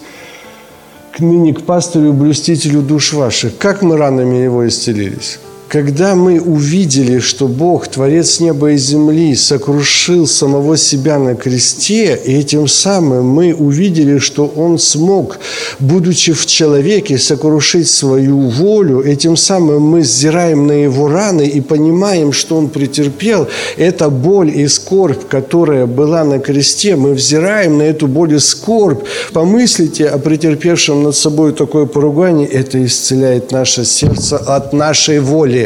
к 1.12 1.20
ныне 1.20 1.54
к 1.54 1.62
пастырю, 1.62 2.14
блюстителю 2.14 2.82
душ 2.82 3.14
ваших. 3.14 3.58
Как 3.58 3.82
мы 3.82 3.98
ранами 3.98 4.38
Его 4.38 4.66
исцелились? 4.66 5.40
Когда 5.70 6.16
мы 6.16 6.42
увидели, 6.42 7.20
что 7.20 7.48
Бог, 7.48 7.88
Творец 7.88 8.40
неба 8.40 8.72
и 8.72 8.78
земли, 8.78 9.36
сокрушил 9.36 10.26
самого 10.26 10.78
себя 10.78 11.20
на 11.20 11.36
кресте, 11.36 12.20
и 12.26 12.40
этим 12.40 12.68
самым 12.68 13.28
мы 13.28 13.54
увидели, 13.54 14.18
что 14.18 14.48
Он 14.48 14.80
смог, 14.80 15.38
будучи 15.80 16.34
в 16.34 16.48
человеке, 16.48 17.20
сокрушить 17.20 17.88
свою 17.88 18.50
волю, 18.50 19.04
этим 19.04 19.38
самым 19.38 19.84
мы 19.84 20.00
взираем 20.00 20.66
на 20.66 20.72
Его 20.72 21.08
раны 21.08 21.46
и 21.48 21.62
понимаем, 21.62 22.34
что 22.34 22.58
Он 22.58 22.70
претерпел. 22.70 23.48
Это 23.78 24.10
боль 24.10 24.50
и 24.50 24.68
скорбь, 24.68 25.28
которая 25.30 25.86
была 25.86 26.24
на 26.24 26.40
кресте, 26.40 26.96
мы 26.96 27.14
взираем 27.14 27.78
на 27.78 27.84
эту 27.84 28.08
боль 28.08 28.34
и 28.34 28.40
скорбь. 28.40 29.04
Помыслите 29.34 30.08
о 30.08 30.18
претерпевшем 30.18 31.04
над 31.04 31.16
собой 31.16 31.54
такое 31.54 31.86
поругание, 31.86 32.48
это 32.48 32.84
исцеляет 32.84 33.52
наше 33.52 33.86
сердце 33.86 34.38
от 34.38 34.74
нашей 34.74 35.20
воли 35.20 35.59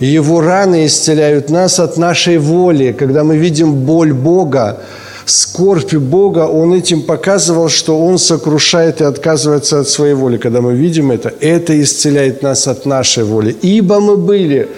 его 0.00 0.40
раны 0.40 0.86
исцеляют 0.86 1.50
нас 1.50 1.80
от 1.80 1.96
нашей 1.96 2.38
воли. 2.38 2.94
Когда 2.98 3.24
мы 3.24 3.38
видим 3.38 3.74
боль 3.74 4.12
Бога, 4.12 4.80
скорбь 5.24 5.94
Бога, 5.94 6.46
Он 6.46 6.74
этим 6.74 7.02
показывал, 7.02 7.70
что 7.70 7.98
Он 7.98 8.18
сокрушает 8.18 9.00
и 9.00 9.04
отказывается 9.04 9.80
от 9.80 9.88
своей 9.88 10.14
воли. 10.14 10.36
Когда 10.36 10.60
мы 10.60 10.74
видим 10.74 11.10
это, 11.12 11.32
это 11.40 11.80
исцеляет 11.80 12.42
нас 12.42 12.68
от 12.68 12.84
нашей 12.84 13.24
воли. 13.24 13.56
Ибо 13.62 14.00
мы 14.00 14.16
были 14.16 14.68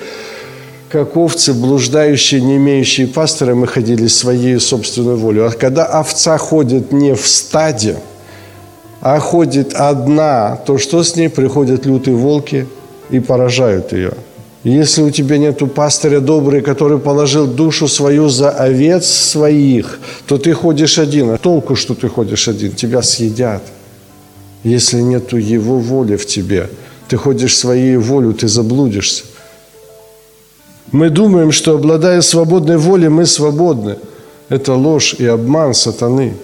как 0.89 1.17
овцы, 1.17 1.53
блуждающие, 1.53 2.41
не 2.41 2.57
имеющие 2.57 3.09
пастора, 3.09 3.55
мы 3.55 3.67
ходили 3.67 4.07
своей 4.07 4.59
собственной 4.61 5.17
волей. 5.17 5.41
А 5.41 5.51
когда 5.51 5.85
овца 5.85 6.39
ходит 6.39 6.93
не 6.93 7.15
в 7.15 7.27
стаде, 7.27 7.97
а 9.01 9.19
ходит 9.19 9.75
одна, 9.75 10.57
то 10.65 10.79
что 10.79 11.03
с 11.03 11.17
ней? 11.17 11.29
Приходят 11.29 11.87
лютые 11.87 12.17
волки 12.17 12.67
и 13.11 13.21
поражают 13.21 13.93
ее– 13.93 14.13
если 14.69 15.03
у 15.03 15.11
тебя 15.11 15.39
нету 15.39 15.67
пастыря 15.67 16.21
добрый, 16.21 16.63
который 16.63 16.99
положил 16.99 17.47
душу 17.47 17.89
свою 17.89 18.29
за 18.29 18.51
овец 18.51 19.07
своих, 19.07 20.01
то 20.27 20.37
ты 20.37 20.53
ходишь 20.53 20.99
один. 20.99 21.31
А 21.31 21.39
толку, 21.39 21.77
что 21.77 21.95
ты 21.95 22.09
ходишь 22.09 22.49
один? 22.49 22.73
Тебя 22.73 23.03
съедят. 23.03 23.63
Если 24.65 25.01
нету 25.01 25.37
его 25.37 25.79
воли 25.79 26.17
в 26.17 26.27
тебе, 26.27 26.69
ты 27.09 27.17
ходишь 27.17 27.57
своей 27.57 27.97
волю, 27.97 28.35
ты 28.35 28.49
заблудишься. 28.49 29.25
Мы 30.91 31.11
думаем, 31.11 31.53
что 31.53 31.75
обладая 31.75 32.21
свободной 32.23 32.79
волей, 32.79 33.09
мы 33.09 33.27
свободны. 33.27 33.97
Это 34.49 34.75
ложь 34.75 35.15
и 35.19 35.27
обман 35.27 35.75
сатаны. 35.75 36.35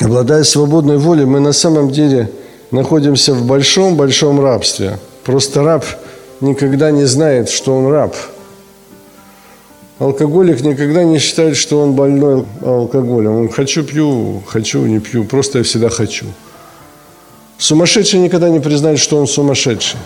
обладая 0.00 0.44
свободной 0.44 0.98
волей, 0.98 1.26
мы 1.26 1.40
на 1.40 1.52
самом 1.52 1.90
деле 1.90 2.30
находимся 2.70 3.32
в 3.34 3.46
большом-большом 3.46 4.40
рабстве. 4.40 4.98
Просто 5.24 5.62
раб 5.62 5.84
никогда 6.40 6.90
не 6.90 7.04
знает, 7.04 7.48
что 7.48 7.74
он 7.76 7.90
раб. 7.90 8.14
Алкоголик 9.98 10.60
никогда 10.60 11.04
не 11.04 11.18
считает, 11.18 11.56
что 11.56 11.80
он 11.80 11.92
больной 11.92 12.44
алкоголем. 12.62 13.36
Он 13.36 13.48
хочу 13.48 13.84
пью, 13.84 14.42
хочу 14.46 14.84
не 14.84 14.98
пью, 14.98 15.24
просто 15.24 15.58
я 15.58 15.64
всегда 15.64 15.88
хочу. 15.88 16.26
Сумасшедший 17.58 18.20
никогда 18.20 18.50
не 18.50 18.60
признает, 18.60 18.98
что 18.98 19.16
он 19.16 19.26
сумасшедший. 19.26 19.98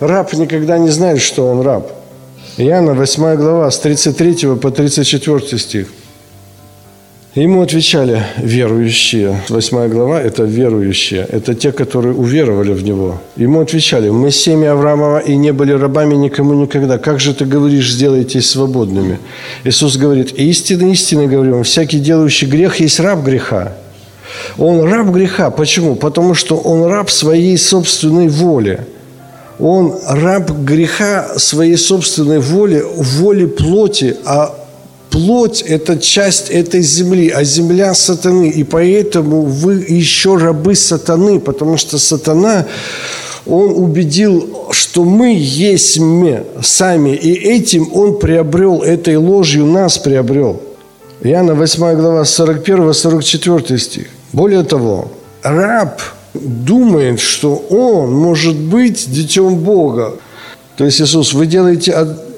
Раб 0.00 0.32
никогда 0.34 0.78
не 0.78 0.90
знает, 0.90 1.22
что 1.22 1.46
он 1.50 1.62
раб. 1.62 1.90
Иоанна 2.58 2.94
8 2.94 3.36
глава 3.36 3.70
с 3.70 3.78
33 3.78 4.56
по 4.56 4.70
34 4.70 5.58
стих. 5.58 5.88
Ему 7.36 7.60
отвечали 7.60 8.22
верующие. 8.38 9.42
Восьмая 9.50 9.90
глава– 9.90 10.18
это 10.22 10.44
верующие. 10.44 11.20
Это 11.30 11.54
те, 11.54 11.70
которые 11.70 12.14
уверовали 12.14 12.72
в 12.72 12.82
Него. 12.82 13.20
Ему 13.36 13.60
отвечали, 13.60 14.08
мы 14.08 14.30
семя 14.30 14.72
Авраамова 14.72 15.18
и 15.18 15.36
не 15.36 15.52
были 15.52 15.72
рабами 15.72 16.14
никому 16.14 16.54
никогда. 16.54 16.96
Как 16.96 17.20
же 17.20 17.34
ты 17.34 17.44
говоришь, 17.44 17.92
сделайтесь 17.92 18.48
свободными? 18.48 19.18
Иисус 19.64 19.98
говорит, 19.98 20.32
истинно, 20.32 20.90
истинно 20.90 21.26
говорю 21.26 21.56
вам, 21.56 21.64
всякий 21.64 21.98
делающий 21.98 22.48
грех 22.48 22.80
есть 22.80 23.00
раб 23.00 23.22
греха. 23.22 23.74
Он 24.56 24.80
раб 24.90 25.08
греха. 25.08 25.50
Почему? 25.50 25.94
Потому 25.94 26.32
что 26.32 26.56
он 26.56 26.90
раб 26.90 27.10
своей 27.10 27.58
собственной 27.58 28.28
воли. 28.28 28.80
Он 29.58 29.94
раб 30.08 30.50
греха 30.50 31.34
своей 31.36 31.76
собственной 31.76 32.40
воли, 32.40 32.82
воли 32.96 33.44
плоти, 33.44 34.16
а 34.24 34.55
плоть– 35.16 35.62
это 35.66 35.98
часть 35.98 36.50
этой 36.50 36.82
земли, 36.82 37.30
а 37.30 37.42
земля– 37.42 37.94
сатаны. 37.94 38.50
И 38.50 38.64
поэтому 38.64 39.42
вы 39.42 39.84
еще 39.88 40.36
рабы 40.36 40.74
сатаны, 40.74 41.40
потому 41.40 41.78
что 41.78 41.98
сатана, 41.98 42.66
он 43.46 43.70
убедил, 43.70 44.66
что 44.72 45.04
мы 45.04 45.34
есть 45.38 45.98
мы 45.98 46.44
сами, 46.62 47.16
и 47.16 47.32
этим 47.32 47.88
он 47.94 48.18
приобрел, 48.18 48.82
этой 48.82 49.16
ложью 49.16 49.64
нас 49.64 49.96
приобрел. 49.98 50.60
Иоанна 51.22 51.54
8 51.54 51.94
глава 51.94 52.22
41-44 52.22 53.78
стих. 53.78 54.06
Более 54.32 54.64
того, 54.64 55.10
раб 55.42 56.02
думает, 56.34 57.20
что 57.20 57.54
он 57.70 58.12
может 58.12 58.56
быть 58.56 59.10
детем 59.10 59.56
Бога. 59.56 60.12
То 60.76 60.84
есть 60.84 61.00
Иисус, 61.00 61.32
вы 61.32 61.46
делаете 61.46 61.92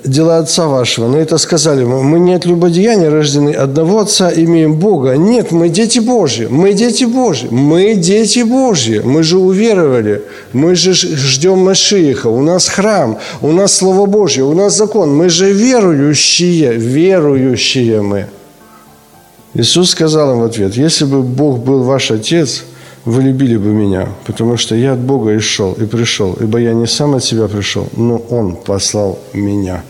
дела 0.09 0.39
Отца 0.39 0.67
вашего. 0.67 1.09
Но 1.09 1.19
это 1.19 1.39
сказали 1.39 1.85
мы. 1.85 2.03
Мы 2.03 2.19
не 2.21 2.35
от 2.35 2.45
любодеяния 2.47 3.11
рождены, 3.11 3.51
одного 3.51 4.01
Отца 4.01 4.31
имеем 4.35 4.75
Бога. 4.75 5.17
Нет, 5.17 5.53
мы 5.53 5.69
дети 5.69 5.99
Божьи. 5.99 6.47
Мы 6.51 6.73
дети 6.73 7.05
Божьи. 7.05 7.49
Мы 7.51 7.95
дети 7.95 8.41
Божьи. 8.41 9.01
Мы 9.05 9.23
же 9.23 9.39
уверовали. 9.39 10.23
Мы 10.53 10.75
же 10.75 10.93
ждем 10.95 11.59
Машииха. 11.59 12.29
У 12.29 12.43
нас 12.43 12.69
храм. 12.69 13.19
У 13.41 13.53
нас 13.53 13.77
Слово 13.77 14.07
Божье. 14.07 14.45
У 14.45 14.55
нас 14.55 14.77
закон. 14.77 15.15
Мы 15.17 15.29
же 15.29 15.53
верующие. 15.53 16.73
Верующие 16.75 18.03
мы. 18.03 18.27
Иисус 19.55 19.91
сказал 19.91 20.33
им 20.33 20.41
в 20.41 20.45
ответ, 20.45 20.77
если 20.77 21.05
бы 21.05 21.23
Бог 21.23 21.59
был 21.59 21.83
ваш 21.83 22.11
Отец, 22.11 22.65
вы 23.09 23.23
любили 23.23 23.57
бы 23.57 23.69
меня, 23.69 24.09
потому 24.27 24.59
что 24.59 24.75
я 24.75 24.93
от 24.93 24.99
Бога 24.99 25.33
и 25.33 25.39
шел, 25.39 25.73
и 25.73 25.87
пришел, 25.87 26.37
ибо 26.41 26.59
я 26.59 26.75
не 26.75 26.87
сам 26.87 27.15
от 27.15 27.25
себя 27.25 27.49
пришел, 27.49 27.89
но 27.97 28.19
Он 28.31 28.55
послал 28.55 29.19
меня. 29.33 29.83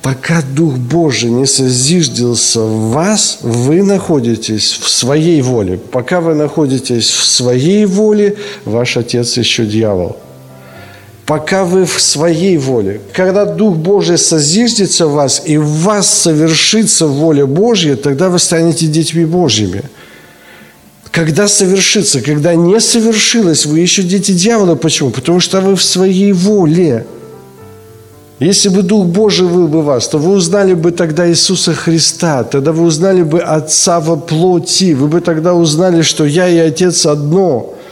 Пока 0.00 0.42
Дух 0.42 0.74
Божий 0.74 1.30
не 1.30 1.46
созиждился 1.46 2.60
в 2.60 2.90
вас, 2.92 3.38
вы 3.42 3.82
находитесь 3.82 4.78
в 4.80 4.88
своей 4.88 5.42
воле. 5.42 5.78
Пока 5.78 6.20
вы 6.20 6.34
находитесь 6.34 7.10
в 7.10 7.24
своей 7.24 7.84
воле, 7.86 8.36
ваш 8.64 8.96
Отец 8.96 9.36
еще 9.36 9.66
дьявол– 9.66 10.16
пока 11.32 11.64
вы 11.64 11.84
в 11.84 12.00
своей 12.00 12.58
воле. 12.58 13.00
Когда 13.12 13.44
Дух 13.46 13.76
Божий 13.76 14.18
созиждется 14.18 15.06
в 15.06 15.12
вас, 15.12 15.42
и 15.46 15.56
в 15.56 15.66
вас 15.66 16.06
совершится 16.06 17.06
воля 17.06 17.46
Божья, 17.46 17.96
тогда 17.96 18.28
вы 18.28 18.38
станете 18.38 18.86
детьми 18.86 19.24
Божьими. 19.24 19.82
Когда 21.12 21.46
совершится, 21.46 22.22
когда 22.22 22.54
не 22.54 22.80
совершилось, 22.80 23.66
вы 23.66 23.80
еще 23.80 24.02
дети 24.02 24.32
дьявола. 24.32 24.76
Почему? 24.76 25.10
Потому 25.10 25.40
что 25.40 25.60
вы 25.60 25.76
в 25.76 25.82
своей 25.82 26.32
воле. 26.32 27.06
Если 28.40 28.70
бы 28.70 28.82
Дух 28.82 29.06
Божий 29.06 29.46
был 29.46 29.68
бы 29.68 29.82
вас, 29.82 30.08
то 30.08 30.18
вы 30.18 30.32
узнали 30.32 30.74
бы 30.74 30.90
тогда 30.90 31.28
Иисуса 31.28 31.74
Христа, 31.74 32.42
тогда 32.42 32.72
вы 32.72 32.84
узнали 32.84 33.22
бы 33.22 33.40
Отца 33.40 34.00
во 34.00 34.16
плоти, 34.16 34.94
вы 34.94 35.06
бы 35.06 35.20
тогда 35.20 35.54
узнали, 35.54 36.02
что 36.02 36.24
я 36.24 36.48
и 36.48 36.56
Отец 36.56 37.06
одно– 37.06 37.74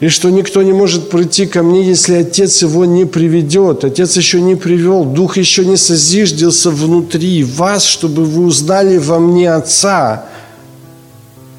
и 0.00 0.08
что 0.08 0.30
никто 0.30 0.62
не 0.62 0.72
может 0.72 1.10
прийти 1.10 1.46
ко 1.46 1.62
мне, 1.62 1.82
если 1.82 2.14
Отец 2.14 2.62
его 2.62 2.84
не 2.84 3.04
приведет. 3.04 3.84
Отец 3.84 4.16
еще 4.16 4.40
не 4.40 4.54
привел, 4.54 5.04
Дух 5.04 5.36
еще 5.36 5.64
не 5.64 5.76
созиждился 5.76 6.70
внутри 6.70 7.42
вас, 7.42 7.84
чтобы 7.84 8.24
вы 8.24 8.44
узнали 8.44 8.98
во 8.98 9.18
мне 9.18 9.52
Отца. 9.52 10.26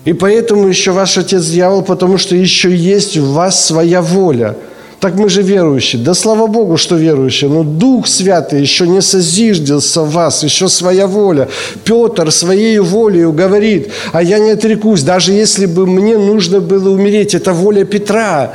И 0.06 0.14
поэтому 0.14 0.68
еще 0.68 0.92
ваш 0.92 1.18
Отец 1.18 1.46
дьявол, 1.46 1.84
потому 1.84 2.18
что 2.18 2.36
еще 2.36 2.74
есть 2.76 3.18
в 3.18 3.34
вас 3.34 3.66
своя 3.66 4.02
воля– 4.02 4.56
так 5.00 5.16
мы 5.16 5.30
же 5.30 5.42
верующие. 5.42 6.02
Да 6.02 6.14
слава 6.14 6.48
Богу, 6.48 6.76
что 6.76 6.96
верующие. 6.96 7.50
Но 7.50 7.64
Дух 7.64 8.06
Святый 8.08 8.62
еще 8.62 8.86
не 8.86 9.02
созиждился 9.02 10.02
в 10.02 10.12
вас, 10.12 10.44
еще 10.44 10.68
своя 10.68 11.08
воля. 11.08 11.48
Петр 11.86 12.32
своей 12.32 12.80
волей 12.80 13.32
говорит, 13.32 13.92
а 14.12 14.22
я 14.22 14.40
не 14.40 14.52
отрекусь, 14.52 15.04
даже 15.04 15.32
если 15.32 15.68
бы 15.68 15.88
мне 15.88 16.18
нужно 16.18 16.60
было 16.60 16.90
умереть. 16.90 17.34
Это 17.34 17.54
воля 17.54 17.86
Петра. 17.86 18.54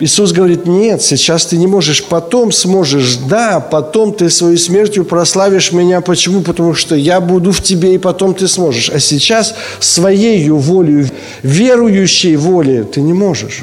Иисус 0.00 0.32
говорит, 0.32 0.66
нет, 0.66 1.02
сейчас 1.02 1.46
ты 1.46 1.58
не 1.58 1.66
можешь, 1.66 2.02
потом 2.04 2.52
сможешь. 2.52 3.16
Да, 3.16 3.60
потом 3.60 4.12
ты 4.12 4.30
своей 4.30 4.56
смертью 4.56 5.04
прославишь 5.04 5.72
меня. 5.72 6.00
Почему? 6.00 6.40
Потому 6.40 6.74
что 6.74 6.94
я 6.94 7.20
буду 7.20 7.52
в 7.52 7.62
тебе, 7.62 7.94
и 7.94 7.98
потом 7.98 8.34
ты 8.34 8.48
сможешь. 8.48 8.90
А 8.90 8.98
сейчас 8.98 9.54
своей 9.78 10.48
волей, 10.48 11.10
верующей 11.42 12.36
волей 12.36 12.84
ты 12.84 13.02
не 13.02 13.12
можешь. 13.12 13.60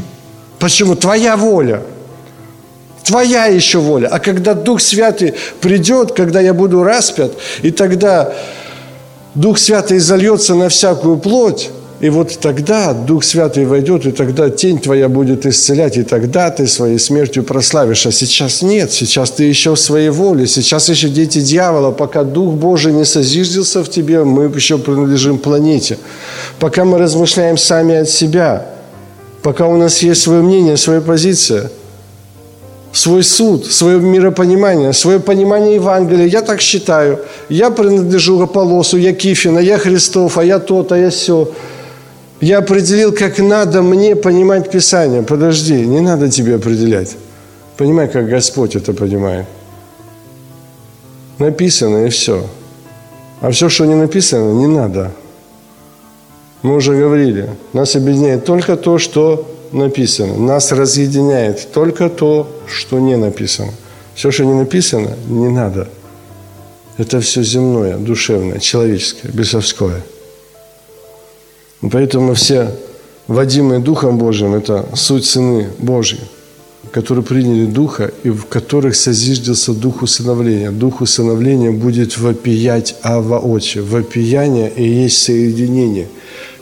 Почему? 0.60 0.96
Твоя 0.96 1.36
воля– 1.36 1.82
Твоя 3.08 3.46
еще 3.46 3.78
воля. 3.78 4.08
А 4.08 4.20
когда 4.20 4.54
Дух 4.54 4.82
Святый 4.82 5.34
придет, 5.62 6.12
когда 6.12 6.42
я 6.42 6.54
буду 6.54 6.84
распят, 6.84 7.32
и 7.62 7.72
тогда 7.72 8.34
Дух 9.34 9.60
Святый 9.60 10.00
зальется 10.00 10.56
на 10.56 10.68
всякую 10.68 11.16
плоть, 11.16 11.70
и 12.00 12.10
вот 12.10 12.38
тогда 12.40 12.94
Дух 12.94 13.24
Святый 13.24 13.66
войдет, 13.66 14.06
и 14.06 14.12
тогда 14.12 14.52
тень 14.52 14.78
твоя 14.78 15.10
будет 15.10 15.48
исцелять, 15.48 15.98
и 15.98 16.04
тогда 16.04 16.52
ты 16.52 16.68
своей 16.68 17.00
смертью 17.00 17.44
прославишь. 17.44 18.06
А 18.06 18.12
сейчас 18.12 18.62
нет, 18.62 18.92
сейчас 18.92 19.32
ты 19.32 19.46
еще 19.46 19.74
в 19.74 19.80
своей 19.80 20.10
воле, 20.10 20.46
сейчас 20.46 20.90
еще 20.90 21.10
дети 21.10 21.42
дьявола. 21.42 21.92
Пока 21.92 22.24
Дух 22.24 22.54
Божий 22.54 22.94
не 22.94 23.04
созиждился 23.04 23.84
в 23.84 23.90
тебе, 23.90 24.24
мы 24.24 24.46
еще 24.46 24.78
принадлежим 24.78 25.40
планете. 25.40 25.98
Пока 26.60 26.86
мы 26.86 27.00
размышляем 27.00 27.58
сами 27.58 27.96
от 27.96 28.10
себя, 28.10 28.68
пока 29.42 29.66
у 29.66 29.78
нас 29.78 30.04
есть 30.04 30.22
свое 30.22 30.44
мнение, 30.44 30.78
своя 30.78 31.02
позиция– 31.02 31.72
свой 32.98 33.24
суд, 33.24 33.66
свое 33.66 34.00
миропонимание, 34.00 34.92
свое 34.94 35.20
понимание 35.20 35.76
Евангелия. 35.76 36.26
Я 36.26 36.42
так 36.42 36.62
считаю. 36.62 37.20
Я 37.50 37.70
принадлежу 37.70 38.42
Аполосу, 38.42 38.98
я 38.98 39.14
Кифина, 39.14 39.60
я 39.60 39.78
Христов, 39.78 40.38
а 40.38 40.44
я 40.44 40.60
тот, 40.60 40.92
а 40.92 40.98
я 40.98 41.10
все. 41.10 41.52
Я 42.40 42.60
определил, 42.60 43.14
как 43.14 43.40
надо 43.40 43.82
мне 43.82 44.16
понимать 44.16 44.70
Писание. 44.70 45.24
Подожди, 45.24 45.74
не 45.86 46.02
надо 46.02 46.30
тебе 46.30 46.56
определять. 46.56 47.16
Понимай, 47.78 48.08
как 48.08 48.30
Господь 48.30 48.76
это 48.76 48.94
понимает. 48.94 49.48
Написано 51.40 52.06
и 52.06 52.10
все. 52.10 52.46
А 53.42 53.52
все, 53.52 53.70
что 53.70 53.86
не 53.86 53.96
написано, 53.96 54.52
не 54.54 54.68
надо. 54.68 55.12
Мы 56.62 56.76
уже 56.76 56.96
говорили, 56.96 57.50
нас 57.74 57.96
объединяет 57.96 58.46
только 58.46 58.76
то, 58.78 58.98
что 58.98 59.48
написано. 59.72 60.38
Нас 60.38 60.72
разъединяет 60.72 61.72
только 61.72 62.10
то, 62.10 62.50
что 62.68 63.00
не 63.00 63.16
написано. 63.16 63.72
Все, 64.16 64.32
что 64.32 64.44
не 64.44 64.54
написано, 64.54 65.16
не 65.28 65.50
надо. 65.50 65.88
Это 66.98 67.20
все 67.20 67.44
земное, 67.44 67.98
душевное, 67.98 68.60
человеческое, 68.60 69.32
бесовское. 69.32 70.02
Поэтому 71.82 72.34
все 72.34 72.72
водимые 73.28 73.80
Духом 73.80 74.18
Божьим– 74.18 74.54
это 74.56 74.86
суть 74.96 75.26
сыны 75.26 75.68
Божьи, 75.78 76.20
которые 76.92 77.24
приняли 77.24 77.66
Духа 77.66 78.12
и 78.24 78.30
в 78.30 78.46
которых 78.46 78.96
созиждется 78.96 79.74
Дух 79.74 80.02
усыновления. 80.02 80.72
Дух 80.72 81.02
усыновления 81.02 81.72
будет 81.72 82.18
вопиять 82.18 82.96
Ава 83.04 83.40
Отче. 83.40 83.82
Вопияние 83.82 84.72
и 84.76 84.84
есть 84.84 85.22
соединение– 85.22 86.08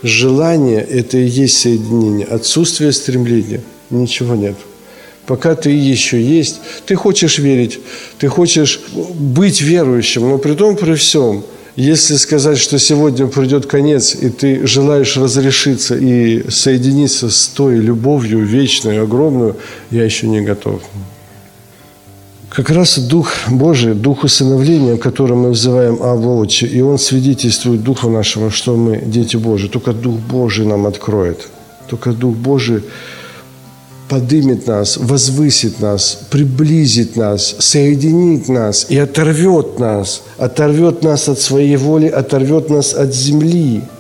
Желание– 0.06 0.82
это 0.90 1.18
и 1.18 1.26
есть 1.26 1.58
соединение. 1.58 2.28
Отсутствие 2.28 2.92
стремления– 2.92 3.62
ничего 3.90 4.36
нет. 4.36 4.56
Пока 5.26 5.56
ты 5.56 5.72
еще 5.72 6.22
есть, 6.22 6.62
ты 6.86 6.94
хочешь 6.94 7.40
верить, 7.40 7.80
ты 8.20 8.28
хочешь 8.28 8.82
быть 8.94 9.62
верующим, 9.62 10.30
но 10.30 10.38
при 10.38 10.54
том, 10.54 10.76
при 10.76 10.94
всем, 10.94 11.44
Если 11.76 12.16
сказать, 12.16 12.58
что 12.58 12.80
сегодня 12.80 13.28
придет 13.28 13.66
конец, 13.66 14.16
и 14.16 14.30
ты 14.30 14.66
желаешь 14.66 15.18
разрешиться 15.18 15.98
и 15.98 16.50
соединиться 16.50 17.30
с 17.30 17.48
той 17.48 17.76
любовью 17.76 18.46
вечной, 18.46 19.02
огромную, 19.02 19.58
я 19.92 20.06
еще 20.06 20.28
не 20.28 20.40
готов. 20.40 20.82
Как 22.50 22.70
раз 22.70 22.98
Дух 22.98 23.34
Божий, 23.50 23.94
Дух 23.94 24.24
усыновления, 24.24 24.96
который 24.96 25.36
мы 25.36 25.52
взываем 25.52 26.02
Авва 26.02 26.40
Отче, 26.40 26.66
и 26.66 26.80
Он 26.80 26.98
свидетельствует 26.98 27.84
Духу 27.84 28.10
нашему, 28.10 28.52
что 28.52 28.78
мы 28.78 29.02
дети 29.06 29.36
Божии. 29.36 29.68
Только 29.68 29.92
Дух 29.92 30.16
Божий 30.16 30.66
нам 30.66 30.88
откроет. 30.88 31.50
Только 31.90 32.14
Дух 32.14 32.36
Божий 32.36 32.84
подымет 34.10 34.68
нас, 34.68 34.98
возвысит 34.98 35.80
нас, 35.80 36.20
приблизит 36.30 37.16
нас, 37.16 37.56
соединит 37.60 38.48
нас 38.50 38.86
и 38.90 38.98
оторвет 38.98 39.80
нас, 39.80 40.22
оторвет 40.38 41.04
нас 41.04 41.30
от 41.30 41.40
своей 41.40 41.78
воли, 41.78 42.08
оторвет 42.08 42.70
нас 42.70 42.94
от 42.94 43.14
земли– 43.14 43.82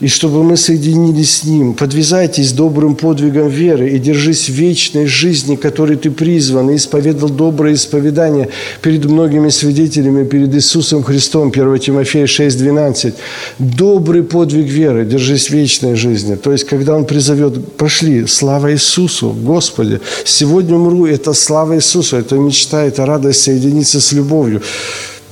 и 0.00 0.08
чтобы 0.08 0.42
мы 0.42 0.56
соединились 0.56 1.38
с 1.38 1.44
Ним. 1.44 1.74
Подвязайтесь 1.74 2.52
добрым 2.52 2.94
подвигом 2.94 3.48
веры 3.48 3.90
и 3.90 3.98
держись 3.98 4.48
вечной 4.48 5.06
жизни, 5.06 5.56
которой 5.56 5.96
ты 5.96 6.10
призван, 6.10 6.70
и 6.70 6.76
исповедал 6.76 7.28
доброе 7.28 7.74
исповедание 7.74 8.48
перед 8.82 9.04
многими 9.04 9.50
свидетелями, 9.50 10.24
перед 10.24 10.54
Иисусом 10.54 11.02
Христом, 11.02 11.48
1 11.48 11.78
Тимофея 11.78 12.26
6,12. 12.26 13.14
Добрый 13.58 14.22
подвиг 14.22 14.66
веры, 14.66 15.04
держись 15.04 15.50
вечной 15.50 15.96
жизни. 15.96 16.34
То 16.34 16.52
есть, 16.52 16.64
когда 16.64 16.94
Он 16.94 17.04
призовет, 17.04 17.76
пошли, 17.76 18.26
слава 18.26 18.72
Иисусу, 18.72 19.30
Господи, 19.30 20.00
сегодня 20.24 20.76
умру, 20.76 21.06
это 21.06 21.32
слава 21.32 21.76
Иисусу, 21.76 22.16
это 22.16 22.36
мечта, 22.36 22.84
это 22.84 23.06
радость 23.06 23.42
соединиться 23.42 24.00
с 24.00 24.12
любовью. 24.12 24.62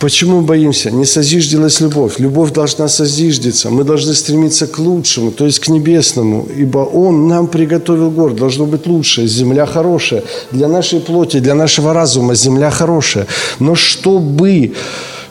Почему 0.05 0.43
боимся? 0.43 0.91
Не 0.91 1.07
созиждилась 1.07 1.81
любовь. 1.81 2.19
Любовь 2.19 2.53
должна 2.53 2.89
созиждиться. 2.89 3.71
Мы 3.71 3.85
должны 3.85 4.13
стремиться 4.13 4.67
к 4.67 4.79
лучшему, 4.79 5.31
то 5.31 5.47
есть 5.47 5.61
к 5.61 5.69
небесному, 5.69 6.47
ибо 6.55 6.81
Он 6.81 7.27
нам 7.27 7.47
приготовил 7.47 8.11
город. 8.11 8.37
Должно 8.37 8.67
быть 8.67 8.87
лучше. 8.87 9.27
Земля 9.27 9.65
хорошая. 9.65 10.23
Для 10.51 10.69
нашей 10.69 11.01
плоти, 11.01 11.41
для 11.41 11.55
нашего 11.55 11.95
разума 11.95 12.35
земля 12.35 12.71
хорошая. 12.71 13.27
Но 13.61 13.75
чтобы 13.75 14.75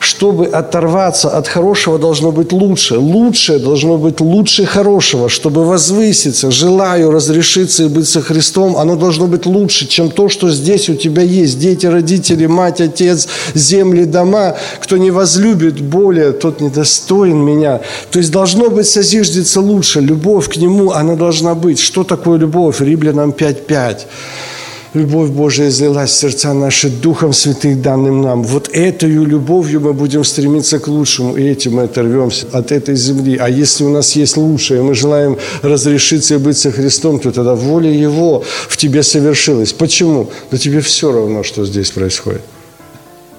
чтобы 0.04 0.46
оторваться 0.46 1.30
от 1.30 1.48
хорошего, 1.48 1.98
должно 1.98 2.30
быть 2.30 2.52
лучше. 2.52 2.98
Лучшее 2.98 3.58
должно 3.58 3.96
быть 3.96 4.20
лучше 4.20 4.66
хорошего. 4.66 5.28
Чтобы 5.28 5.64
возвыситься, 5.64 6.50
желаю 6.50 7.10
разрешиться 7.10 7.84
и 7.84 7.88
быть 7.88 8.08
со 8.08 8.20
Христом, 8.20 8.76
оно 8.76 8.96
должно 8.96 9.26
быть 9.26 9.46
лучше, 9.46 9.86
чем 9.86 10.10
то, 10.10 10.28
что 10.28 10.50
здесь 10.50 10.88
у 10.88 10.94
тебя 10.94 11.22
есть. 11.22 11.58
Дети, 11.58 11.86
родители, 11.86 12.46
мать, 12.46 12.80
отец, 12.80 13.28
земли, 13.54 14.04
дома. 14.04 14.56
Кто 14.80 14.96
не 14.96 15.10
возлюбит 15.10 15.80
более, 15.80 16.32
тот 16.32 16.60
недостоин 16.60 17.38
меня. 17.38 17.80
То 18.10 18.18
есть 18.18 18.30
должно 18.30 18.70
быть 18.70 18.86
созиждется 18.86 19.60
лучше. 19.60 20.00
Любовь 20.00 20.48
к 20.48 20.56
Нему, 20.56 20.92
она 20.92 21.14
должна 21.16 21.54
быть. 21.54 21.78
Что 21.80 22.04
такое 22.04 22.38
любовь? 22.38 22.80
Римлянам 22.80 23.30
5.5. 23.30 23.98
Любовь 24.94 25.30
Божия 25.30 25.70
излилась 25.70 26.10
в 26.10 26.14
сердца 26.14 26.54
наши 26.54 26.88
Духом 26.88 27.32
Святых, 27.32 27.82
данным 27.82 28.22
нам. 28.22 28.44
Вот 28.44 28.68
этой 28.72 29.10
любовью 29.10 29.80
мы 29.80 29.92
будем 29.92 30.22
стремиться 30.22 30.78
к 30.78 30.86
лучшему, 30.86 31.36
и 31.36 31.42
этим 31.42 31.74
мы 31.74 31.82
оторвемся 31.82 32.46
от 32.52 32.70
этой 32.70 32.94
земли. 32.94 33.36
А 33.40 33.48
если 33.48 33.82
у 33.82 33.88
нас 33.88 34.14
есть 34.14 34.36
лучшее, 34.36 34.82
мы 34.82 34.94
желаем 34.94 35.36
разрешиться 35.62 36.34
и 36.34 36.38
быть 36.38 36.56
со 36.56 36.70
Христом, 36.70 37.18
то 37.18 37.32
тогда 37.32 37.56
воля 37.56 37.90
Его 37.90 38.44
в 38.68 38.76
тебе 38.76 39.02
совершилась. 39.02 39.72
Почему? 39.72 40.28
Да 40.52 40.58
тебе 40.58 40.80
все 40.80 41.10
равно, 41.10 41.42
что 41.42 41.66
здесь 41.66 41.90
происходит. 41.90 42.42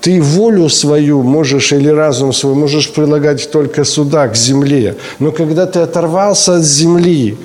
Ты 0.01 0.21
волю 0.21 0.67
свою 0.67 1.23
можешь 1.23 1.71
или 1.71 1.87
разум 1.87 2.33
свой 2.33 2.53
можешь 2.53 2.91
прилагать 2.91 3.49
только 3.49 3.85
сюда, 3.85 4.27
к 4.27 4.35
земле. 4.35 4.97
Но 5.19 5.31
когда 5.31 5.65
ты 5.65 5.79
оторвался 5.79 6.55
от 6.57 6.65
земли, 6.65 7.37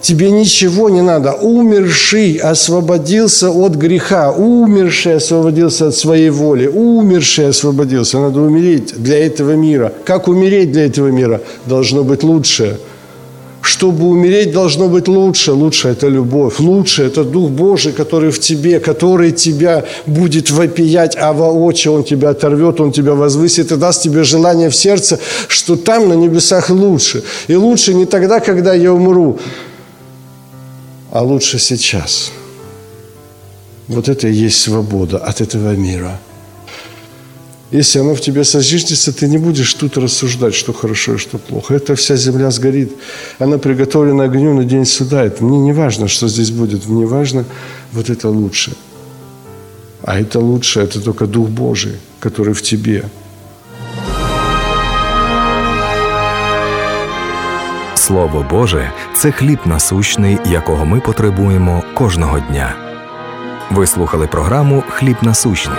Тебе 0.00 0.30
ничего 0.30 0.88
не 0.90 1.02
надо. 1.02 1.32
Умерший 1.32 2.36
освободился 2.36 3.50
от 3.50 3.74
греха. 3.74 4.30
Умерший 4.30 5.16
освободился 5.16 5.88
от 5.88 5.96
своей 5.96 6.30
воли. 6.30 6.66
Умерший 6.68 7.48
освободился. 7.48 8.18
Надо 8.18 8.40
умереть 8.40 8.94
для 8.96 9.18
этого 9.18 9.52
мира. 9.52 9.92
Как 10.04 10.28
умереть 10.28 10.70
для 10.70 10.86
этого 10.86 11.08
мира? 11.08 11.40
Должно 11.66 12.04
быть 12.04 12.22
лучше. 12.22 12.78
Чтобы 13.60 14.06
умереть, 14.06 14.52
должно 14.52 14.88
быть 14.88 15.08
лучше. 15.08 15.52
Лучше– 15.52 15.88
это 15.90 16.06
любовь. 16.06 16.60
Лучше– 16.60 17.02
это 17.04 17.24
Дух 17.24 17.50
Божий, 17.50 17.92
который 17.92 18.30
в 18.30 18.38
тебе, 18.38 18.78
который 18.78 19.32
тебя 19.32 19.84
будет 20.06 20.50
вопиять, 20.50 21.16
а 21.20 21.32
воочию 21.32 21.94
Он 21.94 22.04
тебя 22.04 22.30
оторвет, 22.30 22.80
Он 22.80 22.92
тебя 22.92 23.14
возвысит 23.14 23.72
и 23.72 23.76
даст 23.76 24.02
тебе 24.02 24.22
желание 24.22 24.70
в 24.70 24.76
сердце, 24.76 25.18
что 25.48 25.76
там 25.76 26.08
на 26.08 26.14
небесах 26.14 26.70
лучше. 26.70 27.24
И 27.48 27.56
лучше 27.56 27.94
не 27.94 28.06
тогда, 28.06 28.40
когда 28.40 28.74
я 28.74 28.92
умру, 28.94 29.38
а 31.10 31.22
лучше 31.22 31.58
сейчас. 31.58 32.32
Вот 33.86 34.08
это 34.08 34.28
и 34.28 34.32
есть 34.32 34.60
свобода 34.60 35.18
от 35.18 35.40
этого 35.40 35.74
мира. 35.74 36.18
Если 37.70 37.98
оно 37.98 38.14
в 38.14 38.20
тебе 38.20 38.44
сожжется, 38.44 39.12
ты 39.12 39.28
не 39.28 39.38
будешь 39.38 39.74
тут 39.74 39.98
рассуждать, 39.98 40.54
что 40.54 40.72
хорошо 40.72 41.14
и 41.14 41.18
что 41.18 41.38
плохо. 41.38 41.74
Это 41.74 41.94
вся 41.94 42.16
земля 42.16 42.50
сгорит. 42.50 42.92
Она 43.38 43.58
приготовлена 43.58 44.24
огню 44.24 44.54
на 44.54 44.64
день 44.64 44.86
суда. 44.86 45.24
Это 45.24 45.44
мне 45.44 45.58
не 45.58 45.72
важно, 45.72 46.08
что 46.08 46.28
здесь 46.28 46.50
будет. 46.50 46.86
Мне 46.86 47.04
важно 47.06 47.44
вот 47.92 48.08
это 48.08 48.30
лучше. 48.30 48.72
А 50.02 50.18
это 50.18 50.40
лучше, 50.40 50.80
это 50.80 51.00
только 51.00 51.26
Дух 51.26 51.48
Божий, 51.48 51.96
который 52.20 52.54
в 52.54 52.62
тебе– 52.62 53.04
Слово 58.07 58.45
Боже 58.49 58.91
це 59.13 59.31
хліб 59.31 59.59
насущний, 59.65 60.37
якого 60.45 60.85
ми 60.85 60.99
потребуємо 60.99 61.83
кожного 61.93 62.39
дня. 62.39 62.75
Ви 63.71 63.87
слухали 63.87 64.27
програму 64.27 64.83
Хліб 64.89 65.17
насущний. 65.21 65.77